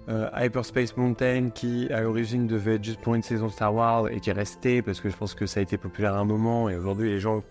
Euh, 0.08 0.30
Hyperspace 0.36 0.96
Mountain, 0.96 1.50
qui 1.50 1.92
à 1.92 2.00
l'origine 2.00 2.46
devait 2.46 2.76
être 2.76 2.84
juste 2.84 3.00
pour 3.00 3.16
une 3.16 3.24
saison 3.24 3.48
Star 3.48 3.74
Wars 3.74 4.08
et 4.08 4.20
qui 4.20 4.30
est 4.30 4.34
resté 4.34 4.80
parce 4.80 5.00
que 5.00 5.10
je 5.10 5.16
pense 5.16 5.34
que 5.34 5.46
ça 5.46 5.58
a 5.58 5.62
été 5.64 5.78
populaire 5.78 6.14
à 6.14 6.18
un 6.18 6.24
moment 6.24 6.68
et 6.68 6.76
aujourd'hui 6.76 7.10
les 7.10 7.18
gens 7.18 7.42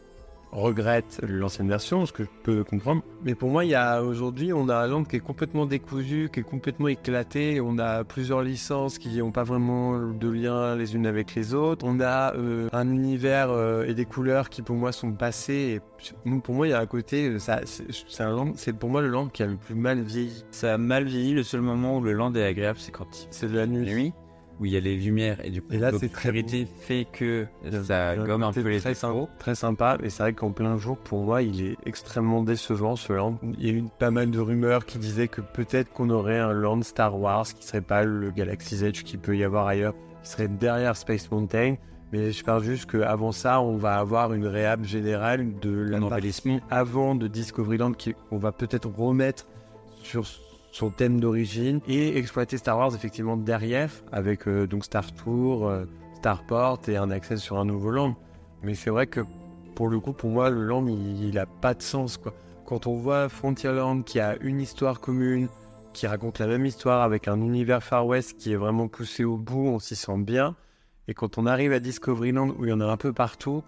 regrettent 0.51 1.19
l'ancienne 1.27 1.67
version, 1.67 2.05
ce 2.05 2.13
que 2.13 2.23
je 2.23 2.29
peux 2.43 2.63
comprendre. 2.63 3.03
Mais 3.23 3.35
pour 3.35 3.49
moi, 3.49 3.65
il 3.65 3.71
y 3.71 3.75
a 3.75 4.01
aujourd'hui, 4.03 4.53
on 4.53 4.69
a 4.69 4.75
un 4.75 4.87
land 4.87 5.03
qui 5.03 5.17
est 5.17 5.19
complètement 5.19 5.65
décousu, 5.65 6.29
qui 6.31 6.39
est 6.39 6.43
complètement 6.43 6.87
éclaté. 6.87 7.59
On 7.61 7.77
a 7.77 8.03
plusieurs 8.03 8.41
licences 8.41 8.97
qui 8.97 9.17
n'ont 9.17 9.31
pas 9.31 9.43
vraiment 9.43 9.99
de 9.99 10.29
lien 10.29 10.75
les 10.75 10.95
unes 10.95 11.07
avec 11.07 11.35
les 11.35 11.53
autres. 11.53 11.85
On 11.87 11.99
a 11.99 12.33
euh, 12.35 12.69
un 12.71 12.89
univers 12.89 13.49
euh, 13.51 13.85
et 13.85 13.93
des 13.93 14.05
couleurs 14.05 14.49
qui 14.49 14.61
pour 14.61 14.75
moi 14.75 14.91
sont 14.91 15.11
passées. 15.11 15.81
Et 16.25 16.39
pour 16.39 16.55
moi, 16.55 16.67
il 16.67 16.71
y 16.71 16.73
a 16.73 16.79
un 16.79 16.85
côté, 16.85 17.29
euh, 17.29 17.39
ça, 17.39 17.61
c'est 17.65 17.85
c'est 17.91 18.23
un 18.23 18.31
land, 18.31 18.53
c'est 18.55 18.73
pour 18.73 18.89
moi 18.89 19.01
le 19.01 19.09
land 19.09 19.27
qui 19.27 19.43
a 19.43 19.47
le 19.47 19.57
plus 19.57 19.75
mal 19.75 20.01
vieilli. 20.01 20.45
Ça 20.51 20.73
a 20.75 20.77
mal 20.77 21.05
vieilli. 21.05 21.33
Le 21.33 21.43
seul 21.43 21.61
moment 21.61 21.97
où 21.97 22.01
le 22.01 22.13
land 22.13 22.33
est 22.35 22.43
agréable, 22.45 22.79
c'est 22.79 22.91
quand 22.91 23.07
il 23.13 23.27
C'est 23.31 23.51
de 23.51 23.57
la 23.57 23.67
nuit. 23.67 23.85
nuit, 23.85 24.13
où 24.59 24.65
il 24.65 24.71
y 24.71 24.77
a 24.77 24.79
les 24.79 24.95
lumières 24.95 25.43
et 25.43 25.49
du 25.49 25.61
coup 25.61 25.73
Et 25.73 25.77
là, 25.77 25.91
c'est 25.97 26.11
très 26.11 26.31
fait 26.79 27.05
que 27.11 27.45
ça 27.83 28.15
gomme 28.15 28.43
un 28.43 28.53
peu 28.53 28.61
les 28.61 28.79
très, 28.79 28.93
sympa, 28.93 29.27
très 29.39 29.55
sympa, 29.55 29.97
mais 30.01 30.09
c'est 30.09 30.23
vrai 30.23 30.33
qu'en 30.33 30.51
plein 30.51 30.77
jour, 30.77 30.97
pour 30.97 31.23
moi, 31.23 31.41
il 31.41 31.65
est 31.65 31.77
extrêmement 31.85 32.43
décevant 32.43 32.95
ce 32.95 33.13
land. 33.13 33.39
Il 33.57 33.65
y 33.65 33.69
a 33.69 33.73
eu 33.73 33.83
pas 33.99 34.11
mal 34.11 34.31
de 34.31 34.39
rumeurs 34.39 34.85
qui 34.85 34.97
disaient 34.97 35.27
que 35.27 35.41
peut-être 35.41 35.91
qu'on 35.91 36.09
aurait 36.09 36.39
un 36.39 36.53
land 36.53 36.81
Star 36.83 37.19
Wars 37.19 37.45
qui 37.45 37.65
serait 37.65 37.81
pas 37.81 38.03
le 38.03 38.31
Galaxy's 38.31 38.81
Edge 38.81 39.03
qu'il 39.03 39.19
peut 39.19 39.35
y 39.35 39.43
avoir 39.43 39.67
ailleurs, 39.67 39.93
qui 40.23 40.29
serait 40.29 40.47
derrière 40.47 40.95
Space 40.95 41.29
Mountain. 41.31 41.75
Mais 42.11 42.31
je 42.31 42.43
parle 42.43 42.63
juste 42.63 42.89
qu'avant 42.89 43.31
ça, 43.31 43.59
on 43.61 43.77
va 43.77 43.97
avoir 43.97 44.33
une 44.33 44.45
réhab 44.45 44.85
générale 44.85 45.59
de 45.59 45.71
la 45.71 46.01
embellissement. 46.01 46.59
avant 46.69 47.15
de 47.15 47.27
Discoveryland 47.27 47.93
qu'on 48.29 48.37
va 48.37 48.51
peut-être 48.51 48.89
remettre 48.89 49.47
sur 50.03 50.23
son 50.75 50.89
thème 50.89 51.21
d'origine 51.21 51.79
et 51.87 52.17
exploiter 52.17 52.57
Star 52.57 52.77
Wars 52.77 52.93
effectivement 52.93 53.37
derrière 53.37 53.89
avec 54.11 54.45
euh, 54.45 54.67
donc 54.67 54.83
Star 54.83 55.09
Tour, 55.13 55.69
euh, 55.69 55.85
Starport 56.17 56.81
et 56.89 56.97
un 56.97 57.11
accès 57.11 57.37
sur 57.37 57.57
un 57.59 57.63
nouveau 57.63 57.91
land. 57.91 58.17
Mais 58.61 58.75
c'est 58.75 58.89
vrai 58.89 59.07
que 59.07 59.21
pour 59.73 59.87
le 59.87 60.01
coup, 60.01 60.11
pour 60.11 60.29
moi, 60.29 60.49
le 60.49 60.63
land 60.63 60.85
il, 60.87 61.29
il 61.29 61.39
a 61.39 61.45
pas 61.45 61.73
de 61.75 61.81
sens 61.81 62.17
quoi. 62.17 62.33
Quand 62.65 62.87
on 62.87 62.95
voit 62.95 63.29
Frontierland 63.29 64.03
qui 64.03 64.19
a 64.19 64.35
une 64.41 64.59
histoire 64.59 64.99
commune, 64.99 65.47
qui 65.93 66.07
raconte 66.07 66.39
la 66.39 66.47
même 66.47 66.65
histoire 66.65 67.03
avec 67.03 67.29
un 67.29 67.39
univers 67.39 67.81
Far 67.81 68.05
West 68.05 68.37
qui 68.37 68.51
est 68.51 68.57
vraiment 68.57 68.89
poussé 68.89 69.23
au 69.23 69.37
bout, 69.37 69.67
on 69.67 69.79
s'y 69.79 69.95
sent 69.95 70.17
bien. 70.17 70.57
Et 71.07 71.13
quand 71.13 71.37
on 71.37 71.45
arrive 71.45 71.71
à 71.71 71.79
Discoveryland 71.79 72.49
où 72.49 72.65
il 72.65 72.69
y 72.71 72.73
en 72.73 72.81
a 72.81 72.85
un 72.85 72.97
peu 72.97 73.13
partout, 73.13 73.63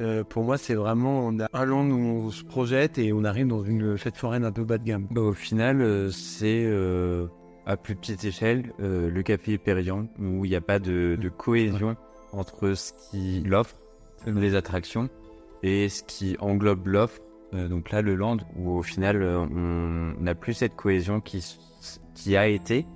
euh, 0.00 0.24
pour 0.24 0.44
moi, 0.44 0.56
c'est 0.56 0.74
vraiment 0.74 1.26
on 1.26 1.40
a 1.40 1.48
un 1.52 1.64
land 1.64 1.86
où 1.90 2.26
on 2.26 2.30
se 2.30 2.42
projette 2.42 2.98
et 2.98 3.12
on 3.12 3.24
arrive 3.24 3.48
dans 3.48 3.62
une 3.62 3.98
fête 3.98 4.16
foraine 4.16 4.44
un 4.44 4.52
peu 4.52 4.64
bas 4.64 4.78
de 4.78 4.84
gamme. 4.84 5.06
Bah, 5.10 5.20
au 5.20 5.32
final, 5.32 5.82
euh, 5.82 6.10
c'est 6.10 6.64
euh, 6.64 7.26
à 7.66 7.76
plus 7.76 7.96
petite 7.96 8.24
échelle 8.24 8.72
le 8.78 9.22
café 9.22 9.52
Hyperion 9.52 10.08
où 10.18 10.44
il 10.44 10.50
n'y 10.50 10.56
a 10.56 10.60
pas 10.60 10.78
de, 10.78 11.18
de 11.20 11.28
cohésion 11.28 11.96
entre 12.32 12.74
ce 12.74 12.92
qui 13.10 13.42
l'offre, 13.42 13.76
les 14.26 14.54
attractions, 14.54 15.08
et 15.62 15.88
ce 15.88 16.02
qui 16.02 16.36
englobe 16.40 16.86
l'offre. 16.86 17.20
Donc 17.52 17.90
là, 17.90 18.00
le 18.00 18.14
land 18.14 18.38
où 18.56 18.70
au 18.70 18.82
final, 18.82 19.22
on 19.22 20.14
n'a 20.20 20.34
plus 20.34 20.54
cette 20.54 20.76
cohésion 20.76 21.20
qui 21.20 22.36
a 22.36 22.46
été 22.46 22.86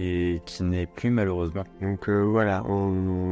et 0.00 0.40
qui 0.46 0.62
n'est 0.62 0.86
plus 0.86 1.10
malheureusement. 1.10 1.64
Donc 1.82 2.08
euh, 2.08 2.22
voilà, 2.22 2.62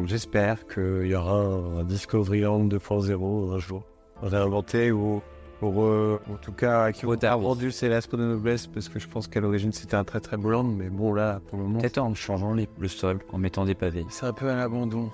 j'espère 0.07 0.67
qu'il 0.67 1.07
y 1.07 1.15
aura 1.15 1.33
un, 1.39 1.79
un 1.79 1.85
Discoveryland 1.85 2.65
2.0 2.67 3.55
un 3.55 3.59
jour 3.59 3.85
réinventé 4.23 4.91
ou, 4.91 5.23
en 5.63 6.37
tout 6.43 6.53
cas 6.53 6.91
qui 6.93 7.07
Retard, 7.07 7.35
a 7.35 7.39
oui. 7.39 7.45
rendu 7.45 7.71
ses 7.71 7.89
de 7.89 8.17
noblesse 8.17 8.67
parce 8.67 8.89
que 8.89 8.99
je 8.99 9.07
pense 9.09 9.29
qu'à 9.29 9.41
l'origine 9.41 9.73
c'était 9.73 9.95
un 9.95 10.05
très 10.05 10.21
très 10.21 10.37
beau 10.37 10.51
land, 10.51 10.65
mais 10.65 10.89
bon 10.91 11.15
là 11.15 11.41
pour 11.49 11.59
le 11.59 11.65
moment 11.65 11.81
Peut-être 11.81 11.99
en 11.99 12.15
changeant 12.15 12.53
les- 12.55 12.69
le 12.79 12.89
sol, 12.89 13.19
en 13.33 13.39
mettant 13.39 13.65
des 13.65 13.75
pavés. 13.75 14.05
c'est 14.11 14.27
un 14.27 14.33
peu 14.33 14.49
à 14.51 14.57
l'abandon. 14.57 15.11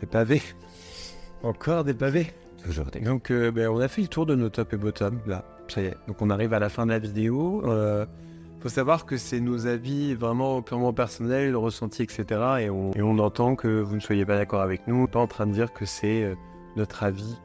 Des 0.00 0.06
pavés, 0.06 0.42
encore 1.42 1.82
des 1.84 1.94
pavés? 1.94 2.26
Toujours 2.62 2.86
des... 2.86 3.00
Donc, 3.00 3.30
euh, 3.30 3.50
ben, 3.50 3.68
on 3.68 3.78
a 3.80 3.88
fait 3.88 4.02
le 4.02 4.08
tour 4.08 4.26
de 4.26 4.34
nos 4.34 4.48
top 4.50 4.72
et 4.74 4.76
bottom, 4.76 5.20
là. 5.26 5.44
Ça 5.68 5.80
y 5.80 5.86
est. 5.86 5.94
Donc, 6.08 6.20
on 6.20 6.30
arrive 6.30 6.52
à 6.52 6.58
la 6.58 6.68
fin 6.68 6.84
de 6.84 6.90
la 6.90 6.98
vidéo. 6.98 7.62
Faut 8.66 8.70
savoir 8.70 9.06
que 9.06 9.16
c'est 9.16 9.38
nos 9.38 9.68
avis 9.68 10.14
vraiment 10.14 10.60
purement 10.60 10.92
personnels, 10.92 11.54
ressentis, 11.54 12.02
etc. 12.02 12.24
Et 12.62 12.68
on, 12.68 12.90
et 12.94 13.00
on 13.00 13.16
entend 13.20 13.54
que 13.54 13.68
vous 13.68 13.94
ne 13.94 14.00
soyez 14.00 14.26
pas 14.26 14.36
d'accord 14.36 14.60
avec 14.60 14.88
nous. 14.88 15.06
Pas 15.06 15.20
en 15.20 15.28
train 15.28 15.46
de 15.46 15.52
dire 15.52 15.72
que 15.72 15.84
c'est 15.84 16.24
euh, 16.24 16.34
notre 16.74 17.04
avis 17.04 17.36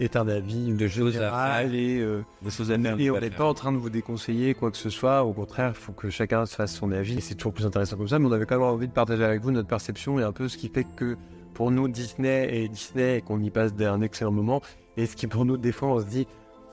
est 0.00 0.16
un 0.16 0.26
avis 0.26 0.72
de 0.72 0.88
choses 0.88 1.10
à 1.10 1.20
général 1.20 1.70
faire. 1.70 1.74
et, 1.78 2.00
euh, 2.00 2.24
Des 2.42 2.50
choses 2.50 2.72
à 2.72 2.78
faire, 2.80 2.98
et 2.98 3.10
on 3.12 3.20
n'est 3.20 3.30
pas 3.30 3.44
en 3.44 3.54
train 3.54 3.70
de 3.70 3.76
vous 3.76 3.90
déconseiller 3.90 4.54
quoi 4.54 4.72
que 4.72 4.76
ce 4.76 4.90
soit. 4.90 5.22
Au 5.22 5.32
contraire, 5.32 5.72
il 5.72 5.80
faut 5.80 5.92
que 5.92 6.10
chacun 6.10 6.44
se 6.46 6.56
fasse 6.56 6.74
son 6.74 6.90
avis. 6.90 7.18
Et 7.18 7.20
c'est 7.20 7.36
toujours 7.36 7.52
plus 7.52 7.64
intéressant 7.64 7.96
comme 7.96 8.08
ça. 8.08 8.18
Mais 8.18 8.26
on 8.26 8.32
avait 8.32 8.44
quand 8.44 8.58
même 8.58 8.66
envie 8.66 8.88
de 8.88 8.92
partager 8.92 9.22
avec 9.22 9.42
vous 9.42 9.52
notre 9.52 9.68
perception 9.68 10.18
et 10.18 10.24
un 10.24 10.32
peu 10.32 10.48
ce 10.48 10.58
qui 10.58 10.68
fait 10.68 10.82
que 10.96 11.16
pour 11.54 11.70
nous 11.70 11.86
Disney 11.86 12.52
et 12.52 12.68
Disney 12.68 13.18
et 13.18 13.20
qu'on 13.20 13.40
y 13.40 13.50
passe 13.50 13.70
un 13.78 14.00
excellent 14.00 14.32
moment. 14.32 14.62
Et 14.96 15.06
ce 15.06 15.14
qui 15.14 15.28
pour 15.28 15.44
nous, 15.44 15.58
des 15.58 15.70
fois, 15.70 15.90
on 15.90 16.00
se 16.00 16.06
dit, 16.06 16.26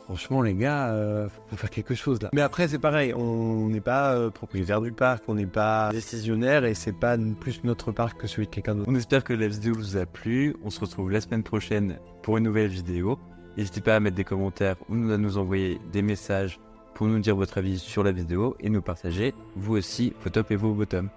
franchement, 0.04 0.42
les 0.42 0.54
gars, 0.54 0.90
euh, 0.90 1.28
faut 1.48 1.58
faire 1.58 1.70
quelque 1.70 1.96
chose 1.96 2.22
là. 2.22 2.30
Mais 2.34 2.42
après, 2.42 2.68
c'est 2.68 2.80
pareil, 2.80 3.14
on 3.14 3.70
n'est 3.70 3.82
pas 3.82 4.14
euh, 4.16 4.30
propriétaire 4.30 4.82
du 4.82 4.92
parc, 4.92 5.24
on 5.28 5.36
n'est 5.36 5.46
pas 5.46 5.90
décisionnaire 5.92 6.66
et 6.66 6.74
c'est 6.74 6.94
pas 6.94 7.18
plus 7.18 7.64
notre 7.64 7.92
parc 7.92 8.20
que 8.20 8.28
celui 8.28 8.48
de 8.48 8.52
quelqu'un 8.52 8.76
d'autre. 8.76 8.90
On 8.90 8.96
espère 8.96 9.24
que 9.24 9.34
la 9.34 9.48
vidéo 9.48 9.74
vous 9.76 9.98
a 9.98 10.06
plu. 10.06 10.56
On 10.64 10.70
se 10.70 10.80
retrouve 10.80 11.12
la 11.12 11.22
semaine 11.22 11.44
prochaine 11.44 12.00
pour 12.22 12.38
une 12.38 12.44
nouvelle 12.46 12.70
vidéo. 12.70 13.20
N'hésitez 13.58 13.82
pas 13.82 13.96
à 13.96 14.00
mettre 14.00 14.16
des 14.16 14.24
commentaires 14.24 14.76
ou 14.90 14.94
à 14.94 15.18
nous 15.18 15.38
envoyer 15.38 15.80
des 15.92 16.02
messages 16.02 16.60
pour 16.94 17.08
nous 17.08 17.20
dire 17.20 17.36
votre 17.36 17.58
avis 17.58 17.80
sur 17.80 18.04
la 18.04 18.12
vidéo 18.12 18.56
et 18.60 18.70
nous 18.70 18.82
partager, 18.82 19.34
vous 19.56 19.78
aussi, 19.78 20.14
vos 20.24 20.30
tops 20.30 20.52
et 20.52 20.56
vos 20.56 20.74
bottoms. 20.74 21.10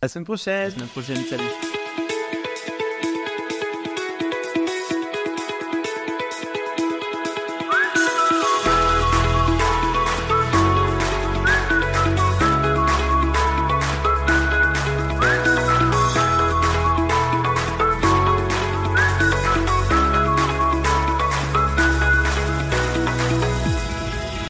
À 0.00 0.04
la 0.04 0.08
semaine 0.08 0.24
prochaine 0.24 0.60
À 0.60 0.64
la 0.64 0.70
semaine 0.70 0.88
prochaine, 0.88 1.16
salut 1.24 1.67